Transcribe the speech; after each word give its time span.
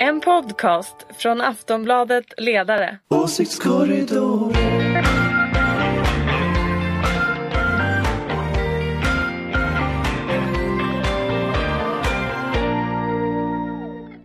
En 0.00 0.20
podcast 0.20 0.96
från 1.18 1.40
Aftonbladet 1.40 2.24
Ledare. 2.36 2.98
Åsiktskorridor. 3.08 4.52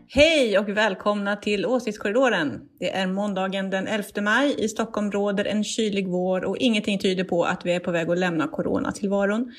Hej 0.07 0.60
och 0.60 0.70
välkomna 0.70 1.35
till 1.35 1.65
Åsiktskorridoren. 1.65 2.62
Det 2.79 2.92
är 2.92 3.08
måndagen 3.08 3.69
den 3.69 3.88
11 3.88 4.03
maj. 4.22 4.56
I 4.58 4.67
Stockholm 4.67 5.12
råder 5.12 5.46
en 5.46 5.63
kylig 5.63 6.08
vår 6.08 6.46
och 6.46 6.58
ingenting 6.58 6.99
tyder 6.99 7.24
på 7.24 7.44
att 7.44 7.65
vi 7.65 7.74
är 7.74 7.79
på 7.79 7.92
väg 7.92 8.10
att 8.10 8.17
lämna 8.17 8.47
coronatillvaron. 8.47 9.51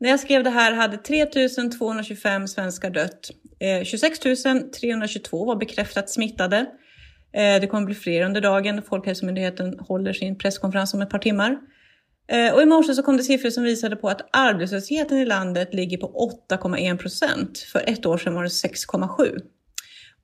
När 0.00 0.10
jag 0.10 0.20
skrev 0.20 0.44
det 0.44 0.50
här 0.50 0.72
hade 0.72 0.96
3225 0.96 2.48
svenskar 2.48 2.90
dött. 2.90 3.30
Eh, 3.64 3.84
26 3.84 4.18
322 4.80 5.44
var 5.44 5.56
bekräftat 5.56 6.10
smittade. 6.10 6.66
Eh, 7.34 7.60
det 7.60 7.66
kommer 7.66 7.86
bli 7.86 7.94
fler 7.94 8.22
under 8.22 8.40
dagen. 8.40 8.82
Folkhälsomyndigheten 8.82 9.78
håller 9.78 10.12
sin 10.12 10.38
presskonferens 10.38 10.94
om 10.94 11.02
ett 11.02 11.10
par 11.10 11.18
timmar. 11.18 11.58
Eh, 12.28 12.54
och 12.54 12.62
i 12.62 12.66
morse 12.66 12.94
så 12.94 13.02
kom 13.02 13.16
det 13.16 13.22
siffror 13.22 13.50
som 13.50 13.64
visade 13.64 13.96
på 13.96 14.08
att 14.08 14.28
arbetslösheten 14.32 15.18
i 15.18 15.24
landet 15.24 15.74
ligger 15.74 15.98
på 15.98 16.30
8,1 16.50 16.96
procent. 16.98 17.58
För 17.58 17.82
ett 17.86 18.06
år 18.06 18.18
sedan 18.18 18.34
var 18.34 18.42
det 18.42 18.48
6,7. 18.48 19.38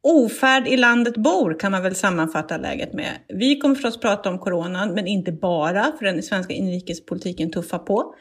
Ofärd 0.02 0.68
i 0.68 0.76
landet 0.76 1.16
bor 1.16 1.59
kan 1.60 1.72
man 1.72 1.82
väl 1.82 1.95
sammanfatta 1.95 2.56
läget 2.56 2.92
med. 2.92 3.10
Vi 3.28 3.59
kommer 3.59 3.74
förstås 3.74 4.00
prata 4.00 4.30
om 4.30 4.38
coronan, 4.38 4.95
men 4.95 5.06
inte 5.06 5.32
bara, 5.32 5.92
för 5.98 6.04
den 6.04 6.22
svenska 6.22 6.54
inrikespolitiken 6.54 7.50
tuffar 7.50 7.78
på. 7.78 8.14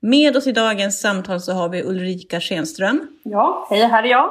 Med 0.00 0.36
oss 0.36 0.46
i 0.46 0.52
dagens 0.52 1.00
samtal 1.00 1.40
så 1.40 1.52
har 1.52 1.68
vi 1.68 1.82
Ulrika 1.82 2.40
Schenström. 2.40 3.06
Ja, 3.22 3.66
hej, 3.70 3.84
här 3.84 4.02
är 4.02 4.08
jag. 4.08 4.30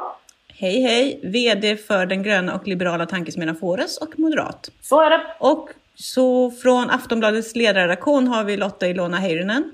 Hej 0.61 0.81
hej! 0.81 1.19
VD 1.23 1.77
för 1.77 2.05
den 2.05 2.23
gröna 2.23 2.55
och 2.55 2.67
liberala 2.67 3.05
tankesmedjan 3.05 3.55
Fores 3.55 3.97
och 3.97 4.19
moderat. 4.19 4.71
Så 4.81 5.01
är 5.01 5.09
det. 5.09 5.21
Och 5.39 5.69
så 5.95 6.51
från 6.51 6.89
Aftonbladets 6.89 7.55
ledarredaktion 7.55 8.27
har 8.27 8.43
vi 8.43 8.57
Lotta 8.57 8.87
Ilona 8.87 9.17
Heyrinen. 9.17 9.71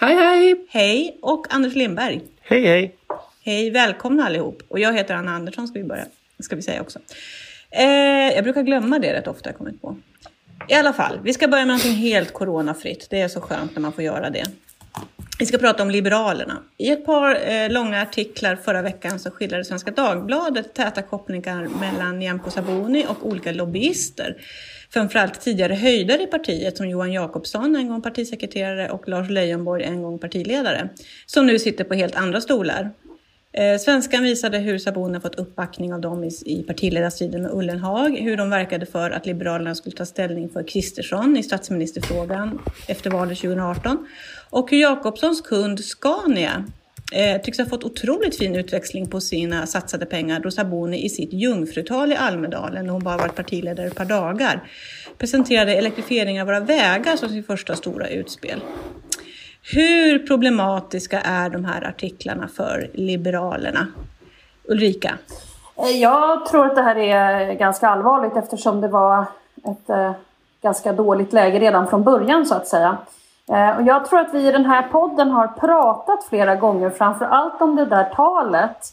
Hej 0.00 0.14
hej! 0.14 0.66
Hej! 0.68 1.18
Och 1.22 1.46
Anders 1.50 1.74
Lindberg. 1.74 2.20
Hej 2.40 2.66
hej! 2.66 2.96
Hej, 3.44 3.70
välkomna 3.70 4.26
allihop. 4.26 4.62
Och 4.68 4.78
jag 4.78 4.92
heter 4.92 5.14
Anna 5.14 5.34
Andersson 5.34 5.68
ska 5.68 5.78
vi 5.78 5.84
börja, 5.84 6.04
ska 6.38 6.56
vi 6.56 6.62
säga 6.62 6.80
också. 6.80 6.98
Eh, 7.70 7.84
jag 8.34 8.44
brukar 8.44 8.62
glömma 8.62 8.98
det 8.98 9.12
rätt 9.12 9.26
ofta, 9.26 9.48
jag 9.48 9.58
kommit 9.58 9.82
på. 9.82 9.96
I 10.68 10.74
alla 10.74 10.92
fall, 10.92 11.20
vi 11.22 11.32
ska 11.32 11.48
börja 11.48 11.64
med 11.64 11.68
någonting 11.68 11.94
helt 11.94 12.32
coronafritt. 12.32 13.06
Det 13.10 13.20
är 13.20 13.28
så 13.28 13.40
skönt 13.40 13.74
när 13.74 13.82
man 13.82 13.92
får 13.92 14.04
göra 14.04 14.30
det. 14.30 14.44
Vi 15.38 15.46
ska 15.46 15.58
prata 15.58 15.82
om 15.82 15.90
Liberalerna. 15.90 16.62
I 16.76 16.90
ett 16.90 17.06
par 17.06 17.50
eh, 17.50 17.70
långa 17.70 18.02
artiklar 18.02 18.56
förra 18.56 18.82
veckan 18.82 19.18
så 19.18 19.30
skildrade 19.30 19.64
Svenska 19.64 19.90
Dagbladet 19.90 20.74
täta 20.74 21.02
kopplingar 21.02 21.68
mellan 21.80 22.18
Nyamko 22.18 22.50
Sabuni 22.50 23.06
och 23.08 23.26
olika 23.26 23.52
lobbyister. 23.52 24.36
Framförallt 24.90 25.40
tidigare 25.40 25.74
höjdare 25.74 26.22
i 26.22 26.26
partiet 26.26 26.76
som 26.76 26.88
Johan 26.88 27.12
Jakobsson, 27.12 27.76
en 27.76 27.88
gång 27.88 28.02
partisekreterare, 28.02 28.90
och 28.90 29.08
Lars 29.08 29.30
Leijonborg, 29.30 29.84
en 29.84 30.02
gång 30.02 30.18
partiledare, 30.18 30.88
som 31.26 31.46
nu 31.46 31.58
sitter 31.58 31.84
på 31.84 31.94
helt 31.94 32.16
andra 32.16 32.40
stolar. 32.40 32.90
Eh, 33.56 33.78
Svenskan 33.78 34.22
visade 34.22 34.58
hur 34.58 34.78
Sabuni 34.78 35.20
fått 35.20 35.34
uppbackning 35.34 35.94
av 35.94 36.00
dem 36.00 36.24
i, 36.24 36.30
i 36.46 36.62
partiledarstriden 36.62 37.42
med 37.42 37.52
Ullenhag, 37.52 38.18
hur 38.18 38.36
de 38.36 38.50
verkade 38.50 38.86
för 38.86 39.10
att 39.10 39.26
Liberalerna 39.26 39.74
skulle 39.74 39.96
ta 39.96 40.04
ställning 40.04 40.48
för 40.48 40.68
Kristersson 40.68 41.36
i 41.36 41.42
statsministerfrågan 41.42 42.58
efter 42.88 43.10
valet 43.10 43.38
2018 43.38 44.06
och 44.50 44.70
hur 44.70 44.78
Jakobssons 44.78 45.40
kund 45.40 45.80
Scania 45.80 46.64
eh, 47.12 47.42
tycks 47.42 47.58
ha 47.58 47.66
fått 47.66 47.84
otroligt 47.84 48.38
fin 48.38 48.56
utväxling 48.56 49.06
på 49.10 49.20
sina 49.20 49.66
satsade 49.66 50.06
pengar 50.06 50.40
då 50.40 50.50
Sabuni 50.50 51.04
i 51.04 51.08
sitt 51.08 51.32
jungfrutal 51.32 52.12
i 52.12 52.16
Almedalen, 52.16 52.86
när 52.86 52.92
hon 52.92 53.04
bara 53.04 53.16
varit 53.16 53.34
partiledare 53.36 53.86
ett 53.86 53.94
par 53.94 54.04
dagar, 54.04 54.68
presenterade 55.18 55.74
elektrifiering 55.74 56.40
av 56.40 56.46
våra 56.46 56.60
vägar 56.60 57.16
som 57.16 57.28
sitt 57.28 57.46
första 57.46 57.76
stora 57.76 58.08
utspel. 58.08 58.60
Hur 59.74 60.18
problematiska 60.18 61.20
är 61.20 61.50
de 61.50 61.64
här 61.64 61.88
artiklarna 61.88 62.48
för 62.48 62.90
Liberalerna? 62.94 63.86
Ulrika? 64.68 65.18
Eh, 65.76 65.90
jag 65.90 66.46
tror 66.46 66.66
att 66.66 66.74
det 66.74 66.82
här 66.82 66.96
är 66.96 67.52
ganska 67.52 67.88
allvarligt 67.88 68.36
eftersom 68.36 68.80
det 68.80 68.88
var 68.88 69.24
ett 69.64 69.90
eh, 69.90 70.12
ganska 70.62 70.92
dåligt 70.92 71.32
läge 71.32 71.58
redan 71.58 71.88
från 71.88 72.04
början 72.04 72.46
så 72.46 72.54
att 72.54 72.66
säga. 72.66 72.96
Eh, 73.48 73.76
och 73.76 73.82
jag 73.82 74.06
tror 74.06 74.20
att 74.20 74.34
vi 74.34 74.48
i 74.48 74.52
den 74.52 74.64
här 74.66 74.82
podden 74.82 75.30
har 75.30 75.46
pratat 75.46 76.24
flera 76.24 76.56
gånger 76.56 76.90
framför 76.90 77.24
allt 77.24 77.60
om 77.60 77.76
det 77.76 77.86
där 77.86 78.04
talet 78.04 78.92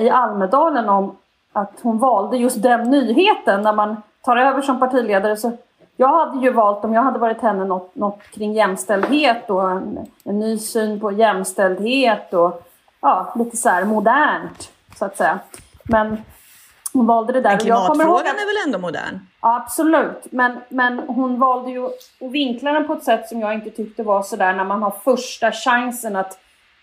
i 0.00 0.10
Almedalen 0.10 0.88
om 0.88 1.16
att 1.52 1.72
hon 1.82 1.98
valde 1.98 2.36
just 2.36 2.62
den 2.62 2.90
nyheten 2.90 3.62
när 3.62 3.72
man 3.72 4.02
tar 4.24 4.36
över 4.36 4.62
som 4.62 4.80
partiledare. 4.80 5.36
Så 5.36 5.52
jag 6.00 6.08
hade 6.08 6.46
ju 6.46 6.52
valt, 6.52 6.84
om 6.84 6.94
jag 6.94 7.02
hade 7.02 7.18
varit 7.18 7.40
henne, 7.40 7.64
något, 7.64 7.94
något 7.94 8.22
kring 8.22 8.52
jämställdhet 8.52 9.50
och 9.50 9.70
en, 9.70 10.06
en 10.24 10.38
ny 10.38 10.58
syn 10.58 11.00
på 11.00 11.12
jämställdhet 11.12 12.34
och 12.34 12.68
ja, 13.00 13.32
lite 13.36 13.56
så 13.56 13.68
här 13.68 13.84
modernt 13.84 14.72
så 14.98 15.04
att 15.04 15.16
säga. 15.16 15.38
Men 15.84 16.22
hon 16.92 17.06
valde 17.06 17.32
det 17.32 17.40
där. 17.40 17.50
Men 17.50 17.58
ihåg 17.58 17.60
klimatfrågan 17.60 18.16
att- 18.16 18.42
är 18.42 18.46
väl 18.46 18.66
ändå 18.66 18.78
modern? 18.78 19.20
Ja, 19.42 19.56
absolut. 19.56 20.26
Men, 20.30 20.60
men 20.68 20.98
hon 20.98 21.38
valde 21.38 21.70
ju 21.70 21.86
att 21.86 21.92
vinkla 22.32 22.72
den 22.72 22.86
på 22.86 22.92
ett 22.92 23.04
sätt 23.04 23.28
som 23.28 23.40
jag 23.40 23.54
inte 23.54 23.70
tyckte 23.70 24.02
var 24.02 24.22
sådär 24.22 24.52
när 24.52 24.64
man 24.64 24.82
har 24.82 24.94
första 25.04 25.52
chansen 25.52 26.16
att, 26.16 26.38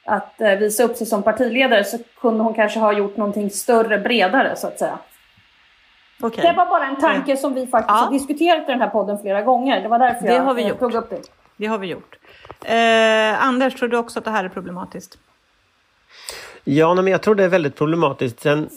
att 0.05 0.41
eh, 0.41 0.51
visa 0.51 0.84
upp 0.84 0.95
sig 0.97 1.07
som 1.07 1.23
partiledare 1.23 1.84
så 1.84 1.97
kunde 2.22 2.44
hon 2.44 2.53
kanske 2.53 2.79
ha 2.79 2.94
gjort 2.94 3.17
någonting 3.17 3.49
större, 3.49 3.97
bredare 3.97 4.55
så 4.55 4.67
att 4.67 4.79
säga. 4.79 4.97
Okej. 6.22 6.41
Det 6.47 6.53
var 6.53 6.66
bara 6.66 6.85
en 6.88 6.95
tanke 7.00 7.38
som 7.38 7.53
vi 7.53 7.67
faktiskt 7.67 7.89
Ja. 7.89 7.94
har 8.05 8.11
diskuterat 8.11 8.63
i 8.69 8.72
den 8.72 8.81
här 8.81 8.89
podden 8.89 9.17
flera 9.19 9.41
gånger. 9.41 9.81
Det 9.81 9.88
var 9.88 10.00
därför 10.00 10.28
Det 10.28 10.33
jag 10.33 10.44
har 10.44 10.53
vi 10.53 10.61
eh, 10.63 10.67
gjort. 10.69 10.79
tog 10.79 10.94
upp 10.94 11.09
det. 11.09 11.22
Det 11.57 11.66
har 11.66 11.78
vi 11.78 11.88
gjort. 11.88 12.16
Eh, 12.63 13.45
Anders, 13.47 13.75
tror 13.75 13.89
du 13.89 13.97
också 13.97 14.19
att 14.19 14.25
det 14.25 14.31
här 14.31 14.44
är 14.44 14.50
problematiskt? 14.50 15.17
Ja, 16.63 16.94
men 16.94 17.07
jag 17.07 17.22
tror 17.22 17.35
det 17.35 17.44
är 17.44 17.47
väldigt 17.47 17.75
problematiskt. 17.75 18.39
Sen, 18.39 18.69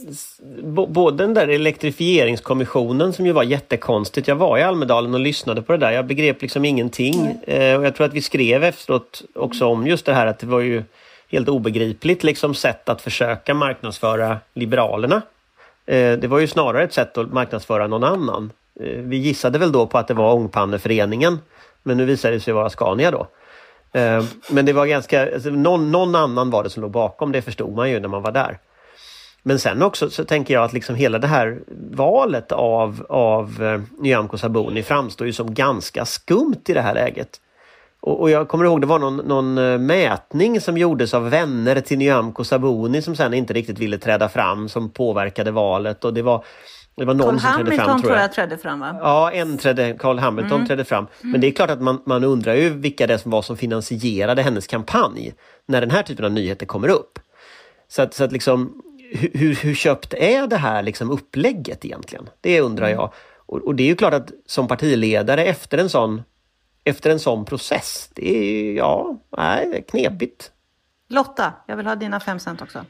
både 0.88 1.24
den 1.24 1.34
där 1.34 1.48
elektrifieringskommissionen 1.48 3.12
som 3.12 3.26
ju 3.26 3.32
var 3.32 3.42
jättekonstigt. 3.42 4.28
Jag 4.28 4.36
var 4.36 4.58
i 4.58 4.62
Almedalen 4.62 5.14
och 5.14 5.20
lyssnade 5.20 5.62
på 5.62 5.72
det 5.72 5.78
där. 5.78 5.90
Jag 5.90 6.06
begrep 6.06 6.42
liksom 6.42 6.64
ingenting. 6.64 7.38
Eh, 7.46 7.76
och 7.78 7.84
jag 7.86 7.94
tror 7.94 8.06
att 8.06 8.12
vi 8.12 8.22
skrev 8.22 8.64
efteråt 8.64 9.22
också 9.34 9.66
om 9.66 9.86
just 9.86 10.06
det 10.06 10.14
här 10.14 10.26
att 10.26 10.38
det 10.38 10.46
var 10.46 10.60
ju 10.60 10.82
helt 11.30 11.48
obegripligt 11.48 12.24
liksom 12.24 12.54
sätt 12.54 12.88
att 12.88 13.02
försöka 13.02 13.54
marknadsföra 13.54 14.36
Liberalerna. 14.54 15.22
Eh, 15.90 16.18
det 16.18 16.28
var 16.28 16.38
ju 16.38 16.46
snarare 16.46 16.84
ett 16.84 16.92
sätt 16.92 17.18
att 17.18 17.32
marknadsföra 17.32 17.86
någon 17.86 18.04
annan. 18.04 18.52
Eh, 18.80 18.86
vi 18.86 19.16
gissade 19.16 19.58
väl 19.58 19.72
då 19.72 19.86
på 19.86 19.98
att 19.98 20.08
det 20.08 20.14
var 20.14 20.34
Ångpanneföreningen. 20.34 21.38
Men 21.82 21.96
nu 21.96 22.04
visade 22.04 22.34
det 22.34 22.40
sig 22.40 22.54
vara 22.54 22.70
Scania 22.70 23.10
då. 23.10 23.26
Eh, 23.92 24.24
men 24.50 24.66
det 24.66 24.72
var 24.72 24.86
ganska, 24.86 25.34
alltså, 25.34 25.50
någon, 25.50 25.90
någon 25.90 26.14
annan 26.14 26.50
var 26.50 26.62
det 26.62 26.70
som 26.70 26.82
låg 26.82 26.90
bakom, 26.90 27.32
det 27.32 27.42
förstod 27.42 27.76
man 27.76 27.90
ju 27.90 28.00
när 28.00 28.08
man 28.08 28.22
var 28.22 28.32
där. 28.32 28.58
Men 29.42 29.58
sen 29.58 29.82
också 29.82 30.10
så 30.10 30.24
tänker 30.24 30.54
jag 30.54 30.64
att 30.64 30.72
liksom 30.72 30.94
hela 30.94 31.18
det 31.18 31.26
här 31.26 31.60
valet 31.90 32.52
av, 32.52 33.06
av 33.08 33.82
Nyamko 33.98 34.38
Sabuni 34.38 34.82
framstår 34.82 35.26
ju 35.26 35.32
som 35.32 35.54
ganska 35.54 36.04
skumt 36.04 36.62
i 36.66 36.72
det 36.72 36.80
här 36.80 36.94
läget. 36.94 37.40
Och, 38.00 38.20
och 38.20 38.30
jag 38.30 38.48
kommer 38.48 38.64
ihåg 38.64 38.80
det 38.80 38.86
var 38.86 38.98
någon, 38.98 39.16
någon 39.16 39.58
eh, 39.58 39.78
mätning 39.78 40.60
som 40.60 40.78
gjordes 40.78 41.14
av 41.14 41.30
vänner 41.30 41.80
till 41.80 41.98
Nyamko 41.98 42.44
Sabuni 42.44 43.02
som 43.02 43.16
sen 43.16 43.34
inte 43.34 43.52
riktigt 43.52 43.78
ville 43.78 43.98
träda 43.98 44.28
fram 44.28 44.68
som 44.68 44.90
påverkade 44.90 45.50
valet 45.50 46.04
och 46.04 46.14
det 46.14 46.22
var, 46.22 46.44
det 46.96 47.04
var 47.04 47.14
någon 47.14 47.38
Carl 47.38 47.40
som 47.40 47.52
trädde 47.64 47.70
fram 47.76 47.78
Hamilton 47.78 48.02
tror 48.02 48.14
jag. 48.14 48.22
jag 48.24 48.32
trädde 48.32 48.58
fram 48.58 48.80
va? 48.80 48.96
Ja, 49.00 49.30
en 49.32 49.58
trädde, 49.58 49.96
Carl 49.98 50.18
Hamilton 50.18 50.52
Mm. 50.56 50.66
trädde 50.66 50.84
fram. 50.84 51.06
Men 51.20 51.40
det 51.40 51.46
är 51.46 51.50
klart 51.52 51.70
att 51.70 51.80
man, 51.82 52.02
man 52.06 52.24
undrar 52.24 52.54
ju 52.54 52.68
vilka 52.70 53.06
det 53.06 53.18
som 53.18 53.30
var 53.30 53.42
som 53.42 53.56
finansierade 53.56 54.42
hennes 54.42 54.66
kampanj 54.66 55.34
när 55.66 55.80
den 55.80 55.90
här 55.90 56.02
typen 56.02 56.24
av 56.24 56.32
nyheter 56.32 56.66
kommer 56.66 56.88
upp. 56.88 57.18
Så 57.88 58.02
att, 58.02 58.14
så 58.14 58.24
att 58.24 58.32
liksom, 58.32 58.82
hur, 59.14 59.30
hur, 59.34 59.54
hur 59.54 59.74
köpt 59.74 60.14
är 60.14 60.46
det 60.46 60.56
här 60.56 60.82
liksom 60.82 61.10
upplägget 61.10 61.84
egentligen? 61.84 62.28
Det 62.40 62.60
undrar 62.60 62.86
Mm. 62.86 62.98
jag. 62.98 63.12
Och, 63.46 63.58
och 63.66 63.74
det 63.74 63.82
är 63.82 63.86
ju 63.86 63.96
klart 63.96 64.14
att 64.14 64.30
som 64.46 64.68
partiledare 64.68 65.44
efter 65.44 65.78
en 65.78 65.88
sån, 65.88 66.22
efter 66.84 67.10
en 67.10 67.20
sån 67.20 67.44
process, 67.44 68.10
det 68.14 68.36
är 68.36 68.74
ja, 68.74 69.20
nej, 69.36 69.84
knepigt. 69.88 70.52
Lotta, 71.08 71.52
jag 71.66 71.76
vill 71.76 71.86
ha 71.86 71.94
dina 71.94 72.20
fem 72.20 72.38
cent 72.38 72.62
också. 72.62 72.84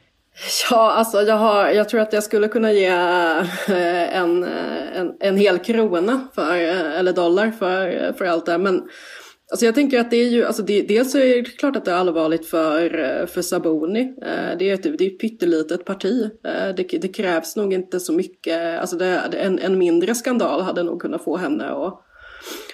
Ja, 0.69 0.91
alltså 0.91 1.21
jag, 1.21 1.37
har, 1.37 1.69
jag 1.69 1.89
tror 1.89 2.01
att 2.01 2.13
jag 2.13 2.23
skulle 2.23 2.47
kunna 2.47 2.71
ge 2.71 2.87
eh, 2.87 4.17
en, 4.17 4.43
eh, 4.43 4.97
en, 4.97 5.13
en 5.19 5.37
hel 5.37 5.59
krona 5.59 6.27
för, 6.35 6.55
eh, 6.55 6.99
eller 6.99 7.13
dollar 7.13 7.51
för, 7.51 8.13
för 8.17 8.25
allt 8.25 8.45
det 8.45 8.51
här. 8.51 8.59
Men 8.59 8.83
alltså 9.51 9.65
jag 9.65 9.75
tänker 9.75 9.99
att 9.99 10.11
det 10.11 10.17
är 10.17 10.29
ju, 10.29 10.45
alltså 10.45 10.63
det, 10.63 10.81
dels 10.81 11.15
är 11.15 11.19
det 11.19 11.43
klart 11.43 11.75
att 11.75 11.85
det 11.85 11.91
är 11.91 11.95
allvarligt 11.95 12.49
för, 12.49 13.25
för 13.25 13.41
Saboni. 13.41 14.15
Det 14.59 14.69
är 14.69 14.73
ett, 14.73 14.83
det 14.83 15.05
är 15.05 15.13
ett 15.13 15.19
pyttelitet 15.19 15.85
parti. 15.85 16.29
Det, 16.77 16.83
det 17.01 17.07
krävs 17.07 17.55
nog 17.55 17.73
inte 17.73 17.99
så 17.99 18.13
mycket, 18.13 18.79
alltså 18.79 18.95
det, 18.95 19.19
en, 19.33 19.59
en 19.59 19.77
mindre 19.77 20.15
skandal 20.15 20.61
hade 20.61 20.83
nog 20.83 21.01
kunnat 21.01 21.23
få 21.23 21.37
henne 21.37 21.69
att 21.69 22.01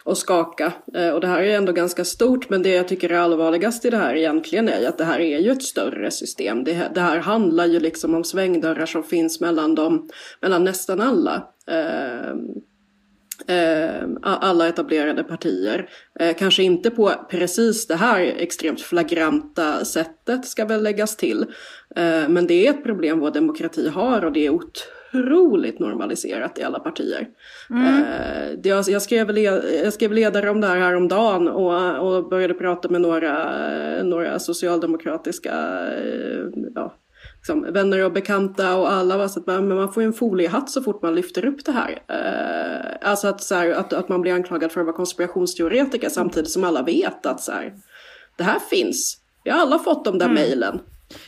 och 0.08 0.18
skaka. 0.18 0.74
Eh, 0.94 1.10
och 1.10 1.22
det 1.22 1.28
här 1.28 1.42
är 1.42 1.58
ändå 1.58 1.72
ganska 1.72 2.06
stort 2.06 2.50
men 2.50 2.64
det 2.64 2.70
jag 2.70 2.88
tycker 2.88 3.10
är 3.10 3.18
allvarligast 3.18 3.86
i 3.86 3.90
det 3.90 3.98
här 3.98 4.16
egentligen 4.16 4.70
är 4.70 4.80
ju 4.80 4.86
att 4.86 4.98
det 4.98 5.04
här 5.04 5.20
är 5.20 5.40
ju 5.40 5.52
ett 5.52 5.64
större 5.64 6.12
system. 6.12 6.64
Det, 6.64 6.92
det 6.96 7.02
här 7.02 7.18
handlar 7.18 7.66
ju 7.66 7.80
liksom 7.80 8.16
om 8.16 8.24
svängdörrar 8.24 8.86
som 8.86 9.04
finns 9.04 9.40
mellan, 9.42 9.76
dem, 9.76 10.10
mellan 10.42 10.64
nästan 10.64 11.02
alla. 11.02 11.48
Eh, 13.48 14.04
alla 14.22 14.68
etablerade 14.68 15.24
partier. 15.24 15.90
Eh, 16.20 16.36
kanske 16.36 16.64
inte 16.64 16.90
på 16.90 17.12
precis 17.30 17.88
det 17.88 17.96
här 17.96 18.22
extremt 18.22 18.82
flagranta 18.82 19.86
sättet 19.86 20.46
ska 20.46 20.66
väl 20.66 20.84
läggas 20.84 21.18
till. 21.18 21.42
Eh, 21.96 22.30
men 22.30 22.48
det 22.48 22.68
är 22.68 22.70
ett 22.70 22.84
problem 22.84 23.20
vår 23.20 23.32
demokrati 23.32 23.90
har 23.90 24.26
och 24.26 24.32
det 24.32 24.46
är 24.46 24.50
otroligt 24.50 24.97
normaliserat 25.80 26.60
i 26.60 26.64
alla 26.64 26.80
partier. 26.80 27.28
Mm. 27.70 27.88
Eh, 27.88 28.60
jag, 28.64 28.90
jag, 28.90 29.02
skrev, 29.02 29.38
jag 29.38 29.94
skrev 29.94 30.14
ledare 30.14 30.50
om 30.50 30.62
det 30.62 30.68
här 30.68 30.78
häromdagen 30.78 31.48
och, 31.48 31.98
och 31.98 32.30
började 32.30 32.54
prata 32.54 32.90
med 32.90 33.02
några, 33.02 34.04
några 34.04 34.40
socialdemokratiska 34.40 35.54
eh, 35.98 36.46
ja, 36.76 36.94
liksom, 37.38 37.74
vänner 37.74 38.06
och 38.06 38.12
bekanta 38.12 38.78
och 38.78 38.92
alla 38.92 39.18
var 39.18 39.28
så 39.28 39.40
att 39.40 39.48
man, 39.48 39.68
man 39.68 39.94
får 39.94 40.04
ju 40.04 40.08
en 40.08 40.14
foliehatt 40.14 40.70
så 40.70 40.82
fort 40.82 41.02
man 41.02 41.16
lyfter 41.16 41.46
upp 41.46 41.66
det 41.66 41.72
här. 41.72 42.02
Eh, 42.08 43.10
alltså 43.10 43.28
att, 43.28 43.44
så 43.44 43.56
här, 43.56 43.70
att, 43.70 43.94
att 43.94 44.10
man 44.10 44.22
blir 44.22 44.34
anklagad 44.34 44.72
för 44.72 44.82
att 44.82 44.88
vara 44.88 44.96
konspirationsteoretiker 44.96 46.10
samtidigt 46.10 46.52
som 46.52 46.64
alla 46.64 46.82
vet 46.82 47.26
att 47.26 47.42
så 47.42 47.52
här, 47.52 47.74
det 48.38 48.44
här 48.44 48.60
finns. 48.60 49.18
Vi 49.44 49.52
har 49.52 49.60
alla 49.60 49.80
fått 49.80 50.06
de 50.06 50.18
där 50.18 50.26
mm. 50.26 50.36
mejlen. 50.36 50.80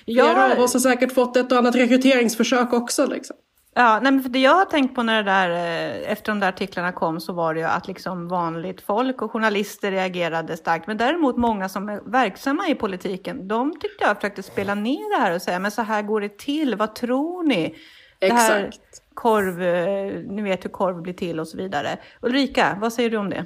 Flera 0.06 0.54
av 0.54 0.60
oss 0.60 0.74
har 0.74 0.80
säkert 0.80 1.12
fått 1.12 1.38
ett 1.38 1.52
och 1.52 1.58
annat 1.58 1.76
rekryteringsförsök 1.76 2.74
också. 2.74 3.06
Liksom. 3.06 3.36
Ja, 3.74 4.00
nej, 4.04 4.12
men 4.12 4.24
för 4.24 4.30
det 4.30 4.40
jag 4.40 4.56
har 4.56 4.66
tänkt 4.66 4.96
på 4.96 5.04
när 5.04 5.24
det 5.24 5.32
där, 5.32 5.50
eh, 5.50 6.12
efter 6.12 6.32
de 6.32 6.40
där 6.40 6.50
artiklarna 6.50 6.92
kom 6.92 7.20
så 7.20 7.34
var 7.34 7.54
det 7.54 7.60
ju 7.60 7.66
att 7.66 7.88
liksom 7.88 8.28
vanligt 8.28 8.82
folk 8.82 9.22
och 9.22 9.32
journalister 9.32 9.92
reagerade 9.92 10.58
starkt. 10.58 10.88
Men 10.88 10.98
däremot 10.98 11.38
många 11.38 11.70
som 11.70 11.90
är 11.90 12.02
verksamma 12.06 12.68
i 12.68 12.76
politiken, 12.76 13.48
de 13.48 13.80
tyckte 13.80 14.06
jag 14.06 14.16
försökte 14.16 14.44
spela 14.44 14.76
ner 14.76 15.18
det 15.18 15.24
här 15.24 15.36
och 15.36 15.42
säga, 15.42 15.60
men 15.60 15.72
så 15.72 15.82
här 15.82 16.02
går 16.02 16.22
det 16.22 16.38
till, 16.38 16.76
vad 16.76 16.96
tror 16.96 17.44
ni? 17.44 17.76
Exakt. 18.20 18.50
Det 18.50 18.54
här 18.54 18.72
korv, 19.14 19.64
eh, 19.64 20.20
ni 20.24 20.42
vet 20.42 20.66
hur 20.66 20.70
korv 20.70 21.02
blir 21.02 21.14
till 21.14 21.40
och 21.40 21.48
så 21.48 21.58
vidare. 21.58 21.98
Ulrika, 22.22 22.78
vad 22.82 22.94
säger 22.94 23.10
du 23.10 23.18
om 23.18 23.30
det? 23.30 23.46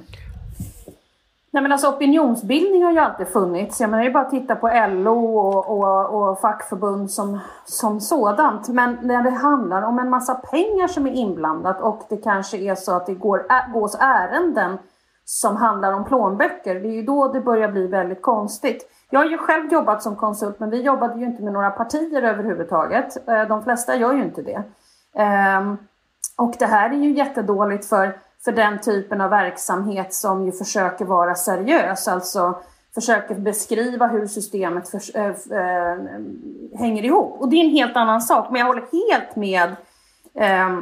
Nej 1.54 1.62
men 1.62 1.72
alltså 1.72 1.88
opinionsbildning 1.88 2.84
har 2.84 2.92
ju 2.92 2.98
alltid 2.98 3.28
funnits. 3.28 3.80
Jag 3.80 3.90
menar 3.90 4.02
det 4.02 4.10
är 4.10 4.12
bara 4.12 4.24
att 4.24 4.30
titta 4.30 4.56
på 4.56 4.70
LO 4.88 5.38
och, 5.38 5.78
och, 5.78 6.30
och 6.30 6.40
fackförbund 6.40 7.10
som, 7.10 7.40
som 7.64 8.00
sådant. 8.00 8.68
Men 8.68 8.98
när 9.02 9.22
det 9.22 9.30
handlar 9.30 9.82
om 9.82 9.98
en 9.98 10.10
massa 10.10 10.34
pengar 10.34 10.88
som 10.88 11.06
är 11.06 11.12
inblandat 11.12 11.80
och 11.80 12.02
det 12.08 12.16
kanske 12.16 12.58
är 12.58 12.74
så 12.74 12.92
att 12.92 13.06
det 13.06 13.14
går, 13.14 13.72
gås 13.72 13.96
ärenden 14.00 14.78
som 15.24 15.56
handlar 15.56 15.92
om 15.92 16.04
plånböcker. 16.04 16.74
Det 16.74 16.88
är 16.88 16.92
ju 16.92 17.02
då 17.02 17.32
det 17.32 17.40
börjar 17.40 17.68
bli 17.68 17.86
väldigt 17.86 18.22
konstigt. 18.22 18.90
Jag 19.10 19.20
har 19.20 19.26
ju 19.26 19.38
själv 19.38 19.72
jobbat 19.72 20.02
som 20.02 20.16
konsult 20.16 20.60
men 20.60 20.70
vi 20.70 20.82
jobbade 20.82 21.18
ju 21.20 21.26
inte 21.26 21.42
med 21.42 21.52
några 21.52 21.70
partier 21.70 22.22
överhuvudtaget. 22.22 23.28
Eh, 23.28 23.48
de 23.48 23.62
flesta 23.64 23.96
gör 23.96 24.12
ju 24.12 24.22
inte 24.22 24.42
det. 24.42 24.62
Ehm, 25.14 25.76
och 26.36 26.54
det 26.58 26.66
här 26.66 26.90
är 26.90 26.96
ju 26.96 27.12
jättedåligt 27.12 27.86
för 27.86 28.18
för 28.44 28.52
den 28.52 28.80
typen 28.80 29.20
av 29.20 29.30
verksamhet 29.30 30.14
som 30.14 30.46
ju 30.46 30.52
försöker 30.52 31.04
vara 31.04 31.34
seriös, 31.34 32.08
alltså 32.08 32.54
försöker 32.94 33.34
beskriva 33.34 34.06
hur 34.06 34.26
systemet 34.26 34.88
för, 34.88 35.00
äh, 35.16 35.24
eh, 35.24 35.34
äh, 35.50 35.92
eh, 35.92 35.98
hänger 36.78 37.04
ihop. 37.04 37.40
Och 37.40 37.48
det 37.48 37.56
är 37.56 37.64
en 37.64 37.70
helt 37.70 37.96
annan 37.96 38.20
sak, 38.20 38.46
men 38.50 38.58
jag 38.58 38.66
håller 38.66 38.84
helt 39.10 39.36
med 39.36 39.76
äh, 40.34 40.78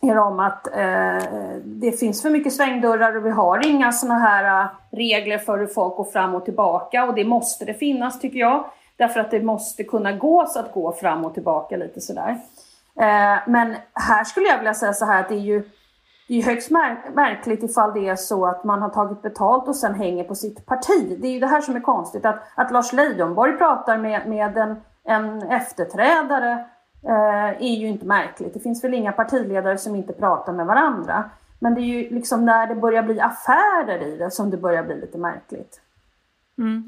er 0.00 0.18
om 0.18 0.40
att 0.40 0.66
eh, 0.66 1.62
det 1.64 1.92
finns 1.92 2.22
för 2.22 2.30
mycket 2.30 2.52
svängdörrar 2.52 3.16
och 3.16 3.26
vi 3.26 3.30
har 3.30 3.66
inga 3.66 3.92
sådana 3.92 4.18
här 4.18 4.68
regler 4.90 5.38
för 5.38 5.58
hur 5.58 5.66
folk 5.66 5.96
går 5.96 6.04
fram 6.04 6.34
och 6.34 6.44
tillbaka 6.44 7.04
och 7.04 7.14
det 7.14 7.24
måste 7.24 7.64
det 7.64 7.74
finnas 7.74 8.20
tycker 8.20 8.38
jag. 8.38 8.64
Därför 8.96 9.20
att 9.20 9.30
det 9.30 9.42
måste 9.42 9.84
kunna 9.84 10.12
gå 10.12 10.46
så 10.46 10.60
att 10.60 10.72
gå 10.72 10.92
fram 10.92 11.24
och 11.24 11.34
tillbaka 11.34 11.76
lite 11.76 12.00
sådär. 12.00 12.36
Men 13.46 13.76
här 13.94 14.24
skulle 14.24 14.46
jag 14.46 14.58
vilja 14.58 14.74
säga 14.74 14.92
så 14.92 15.04
här 15.04 15.20
att 15.20 15.28
det 15.28 15.34
är 15.34 15.38
ju 15.38 15.64
det 16.28 16.38
är 16.38 16.42
högst 16.42 16.70
märkligt 17.14 17.62
ifall 17.62 17.94
det 17.94 18.08
är 18.08 18.16
så 18.16 18.46
att 18.46 18.64
man 18.64 18.82
har 18.82 18.88
tagit 18.88 19.22
betalt 19.22 19.68
och 19.68 19.76
sen 19.76 19.94
hänger 19.94 20.24
på 20.24 20.34
sitt 20.34 20.66
parti. 20.66 21.18
Det 21.20 21.28
är 21.28 21.32
ju 21.32 21.40
det 21.40 21.46
här 21.46 21.60
som 21.60 21.76
är 21.76 21.80
konstigt. 21.80 22.24
Att, 22.24 22.42
att 22.54 22.70
Lars 22.70 22.92
Leijonborg 22.92 23.58
pratar 23.58 23.98
med, 23.98 24.28
med 24.28 24.58
en, 24.58 24.76
en 25.04 25.42
efterträdare 25.42 26.52
eh, 27.02 27.62
är 27.62 27.76
ju 27.76 27.86
inte 27.86 28.06
märkligt. 28.06 28.54
Det 28.54 28.60
finns 28.60 28.84
väl 28.84 28.94
inga 28.94 29.12
partiledare 29.12 29.78
som 29.78 29.94
inte 29.94 30.12
pratar 30.12 30.52
med 30.52 30.66
varandra. 30.66 31.30
Men 31.58 31.74
det 31.74 31.80
är 31.80 32.02
ju 32.02 32.10
liksom 32.10 32.44
när 32.44 32.66
det 32.66 32.74
börjar 32.74 33.02
bli 33.02 33.20
affärer 33.20 34.02
i 34.02 34.16
det 34.16 34.30
som 34.30 34.50
det 34.50 34.56
börjar 34.56 34.82
bli 34.82 35.00
lite 35.00 35.18
märkligt. 35.18 35.80
Mm. 36.58 36.84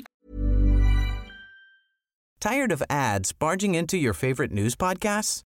Tired 2.41 2.73
of 2.73 2.83
ads 2.89 3.39
barging 3.39 3.77
into 3.77 3.97
your 3.97 4.15
favorite 4.15 4.55
news 4.55 4.77
podcasts? 4.77 5.50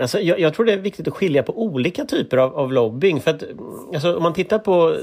Alltså, 0.00 0.20
jag, 0.20 0.40
jag, 0.40 0.54
tror 0.54 0.66
det 0.66 0.72
är 0.72 0.76
viktigt 0.76 1.08
att 1.08 1.14
skilja 1.14 1.42
på 1.42 1.62
olika 1.62 2.04
typer 2.04 2.36
av, 2.36 2.56
av 2.58 2.72
lobbying. 2.72 3.20
För 3.20 3.30
att, 3.30 3.42
alltså, 3.94 4.16
om 4.16 4.22
man 4.22 4.32
tittar 4.32 4.58
på 4.58 4.96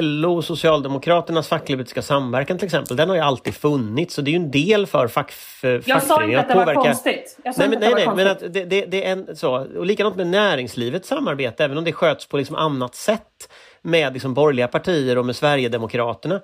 LO 0.00 0.36
och 0.36 0.44
Socialdemokraternas 0.44 1.48
facklig-politiska 1.48 2.02
samverkan 2.02 2.58
till 2.58 2.66
exempel. 2.66 2.96
Den 2.96 3.08
har 3.08 3.16
ju 3.16 3.22
alltid 3.22 3.54
funnits 3.54 4.18
och 4.18 4.24
det 4.24 4.30
är 4.30 4.32
ju 4.32 4.36
en 4.36 4.50
del 4.50 4.86
för 4.86 5.08
fack, 5.08 5.30
för 5.32 5.82
Jag 5.86 6.02
sa 6.02 6.24
inte 6.24 6.40
att 6.40 6.48
det 6.48 6.54
var 6.54 6.74
konstigt. 6.74 7.38
Jag 7.44 7.54
sa 7.54 7.60
nej, 7.60 7.70
men, 7.70 7.80
nej, 7.80 7.92
nej, 7.94 8.16
men 8.16 8.26
att 8.26 8.40
det, 8.40 8.64
det, 8.64 8.84
det, 8.84 9.06
är 9.06 9.12
en, 9.12 9.36
så. 9.36 9.66
Och 9.78 9.86
likadant 9.86 10.16
med 10.16 10.26
näringslivets 10.26 11.08
samarbete, 11.08 11.64
även 11.64 11.78
om 11.78 11.84
det 11.84 11.92
sköts 11.92 12.26
på 12.26 12.36
liksom 12.36 12.56
annat 12.56 12.94
sätt 12.94 13.48
med 13.82 14.12
liksom 14.12 14.34
borgerliga 14.34 14.68
partier 14.68 15.18
och 15.18 15.26
med 15.26 15.36
Sverigedemokraterna. 15.36 16.40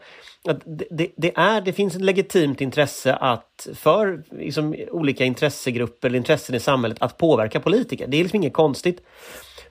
Att 0.48 0.60
det, 0.90 1.08
det, 1.16 1.36
är, 1.36 1.60
det 1.60 1.72
finns 1.72 1.94
ett 1.94 2.02
legitimt 2.02 2.60
intresse 2.60 3.14
att 3.14 3.68
för 3.74 4.22
liksom, 4.30 4.74
olika 4.90 5.24
intressegrupper 5.24 6.08
eller 6.08 6.18
intressen 6.18 6.54
i 6.54 6.60
samhället 6.60 6.98
att 7.00 7.18
påverka 7.18 7.60
politiker. 7.60 8.06
Det 8.06 8.16
är 8.16 8.22
liksom 8.22 8.36
inget 8.36 8.52
konstigt. 8.52 9.02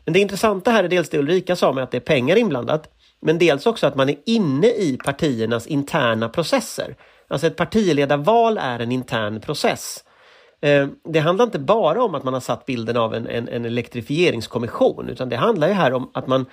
Men 0.05 0.13
det 0.13 0.19
intressanta 0.19 0.71
här 0.71 0.83
är 0.83 0.87
dels 0.87 1.09
det 1.09 1.17
Ulrika 1.17 1.55
sa 1.55 1.73
med 1.73 1.83
att 1.83 1.91
det 1.91 1.97
är 1.97 2.01
pengar 2.01 2.35
inblandat. 2.35 2.89
Men 3.21 3.37
dels 3.37 3.65
också 3.65 3.87
att 3.87 3.95
man 3.95 4.09
är 4.09 4.15
inne 4.25 4.67
i 4.67 4.97
partiernas 5.05 5.67
interna 5.67 6.29
processer. 6.29 6.95
Alltså 7.27 7.47
ett 7.47 7.55
partiledarval 7.55 8.57
är 8.57 8.79
en 8.79 8.91
intern 8.91 9.41
process. 9.41 10.03
Eh, 10.61 10.87
det 11.03 11.19
handlar 11.19 11.45
inte 11.45 11.59
bara 11.59 12.03
om 12.03 12.15
att 12.15 12.23
man 12.23 12.33
har 12.33 12.41
satt 12.41 12.65
bilden 12.65 12.97
av 12.97 13.15
en, 13.15 13.27
en, 13.27 13.47
en 13.47 13.65
elektrifieringskommission 13.65 15.09
utan 15.09 15.29
det 15.29 15.35
handlar 15.35 15.67
ju 15.67 15.73
här 15.73 15.93
om 15.93 16.11
att 16.13 16.27
man 16.27 16.45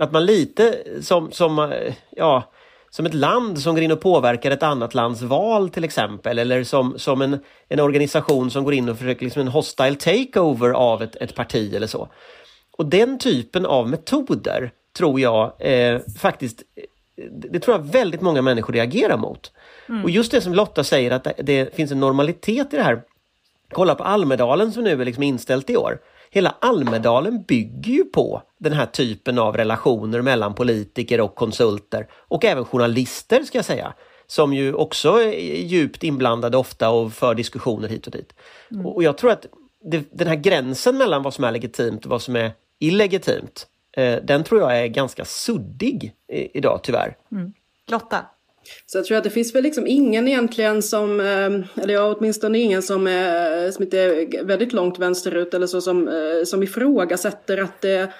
att 0.00 0.12
man 0.12 0.26
lite 0.26 0.78
som, 1.02 1.32
som, 1.32 1.58
eh, 1.58 1.94
ja, 2.10 2.52
som 2.90 3.06
ett 3.06 3.14
land 3.14 3.58
som 3.58 3.74
går 3.74 3.84
in 3.84 3.92
och 3.92 4.00
påverkar 4.00 4.50
ett 4.50 4.62
annat 4.62 4.94
lands 4.94 5.22
val 5.22 5.70
till 5.70 5.84
exempel 5.84 6.38
eller 6.38 6.64
som, 6.64 6.98
som 6.98 7.22
en, 7.22 7.38
en 7.68 7.80
organisation 7.80 8.50
som 8.50 8.64
går 8.64 8.74
in 8.74 8.88
och 8.88 8.98
försöker 8.98 9.24
liksom 9.24 9.42
en 9.42 9.48
hostile 9.48 9.94
takeover 9.94 10.70
av 10.70 11.02
ett, 11.02 11.16
ett 11.16 11.34
parti 11.34 11.74
eller 11.74 11.86
så. 11.86 12.08
Och 12.76 12.86
den 12.86 13.18
typen 13.18 13.66
av 13.66 13.88
metoder 13.88 14.72
tror 14.96 15.20
jag 15.20 15.52
eh, 15.58 16.00
faktiskt, 16.18 16.62
det 17.30 17.60
tror 17.60 17.76
jag 17.76 17.84
väldigt 17.84 18.20
många 18.20 18.42
människor 18.42 18.72
reagerar 18.72 19.16
mot. 19.16 19.52
Mm. 19.88 20.04
Och 20.04 20.10
just 20.10 20.30
det 20.30 20.40
som 20.40 20.54
Lotta 20.54 20.84
säger 20.84 21.10
att 21.10 21.24
det, 21.24 21.34
det, 21.38 21.74
finns 21.74 21.92
en 21.92 22.00
normalitet 22.00 22.74
i 22.74 22.76
det 22.76 22.82
här. 22.82 23.02
Kolla 23.70 23.94
på 23.94 24.04
Almedalen 24.04 24.72
som 24.72 24.84
nu 24.84 25.00
är 25.00 25.04
liksom 25.04 25.22
inställt 25.22 25.70
i 25.70 25.76
år 25.76 25.98
hela 26.38 26.54
Almedalen 26.60 27.42
bygger 27.42 27.92
ju 27.92 28.04
på 28.04 28.42
den 28.58 28.72
här 28.72 28.86
typen 28.86 29.38
av 29.38 29.56
relationer 29.56 30.22
mellan 30.22 30.54
politiker 30.54 31.20
och 31.20 31.34
konsulter 31.34 32.06
och 32.12 32.44
även 32.44 32.64
journalister 32.64 33.42
ska 33.42 33.58
jag 33.58 33.64
säga 33.64 33.94
som 34.26 34.52
ju 34.52 34.74
också 34.74 35.22
är 35.22 35.62
djupt 35.64 36.02
inblandade 36.02 36.56
ofta 36.56 36.90
och 36.90 37.12
för 37.12 37.34
diskussioner 37.34 37.88
hit 37.88 38.06
och 38.06 38.12
dit. 38.12 38.34
Mm. 38.70 38.86
Och 38.86 39.02
jag 39.02 39.18
tror 39.18 39.30
att 39.30 39.46
det, 39.84 40.04
den 40.10 40.28
här 40.28 40.34
gränsen 40.34 40.98
mellan 40.98 41.22
vad 41.22 41.34
som 41.34 41.44
är 41.44 41.52
legitimt 41.52 42.04
och 42.04 42.10
vad 42.10 42.22
som 42.22 42.36
är 42.36 42.52
illegitimt, 42.78 43.66
eh, 43.96 44.18
den 44.22 44.44
tror 44.44 44.60
jag 44.60 44.80
är 44.80 44.86
ganska 44.86 45.24
suddig 45.24 46.14
i, 46.32 46.58
idag 46.58 46.80
tyvärr. 46.82 47.16
Mm. 47.32 47.52
Lotta? 47.90 48.26
Så 48.86 48.98
jag 48.98 49.04
tror 49.04 49.18
att 49.18 49.24
det 49.24 49.30
finns 49.30 49.54
väl 49.54 49.62
liksom 49.62 49.86
ingen 49.86 50.28
egentligen 50.28 50.82
som, 50.82 51.20
ehm, 51.20 51.64
eller 51.82 51.94
ja, 51.94 52.14
åtminstone 52.18 52.58
ingen 52.58 52.82
som, 52.82 53.06
är, 53.06 53.70
som 53.70 53.84
inte 53.84 53.98
är 53.98 54.44
väldigt 54.44 54.72
långt 54.72 54.98
vänsterut 54.98 55.54
eller 55.54 55.66
så 55.66 55.80
som, 55.80 56.08
eh, 56.08 56.44
som 56.44 56.62
ifrågasätter 56.62 57.58
att 57.58 57.80
det 57.80 58.12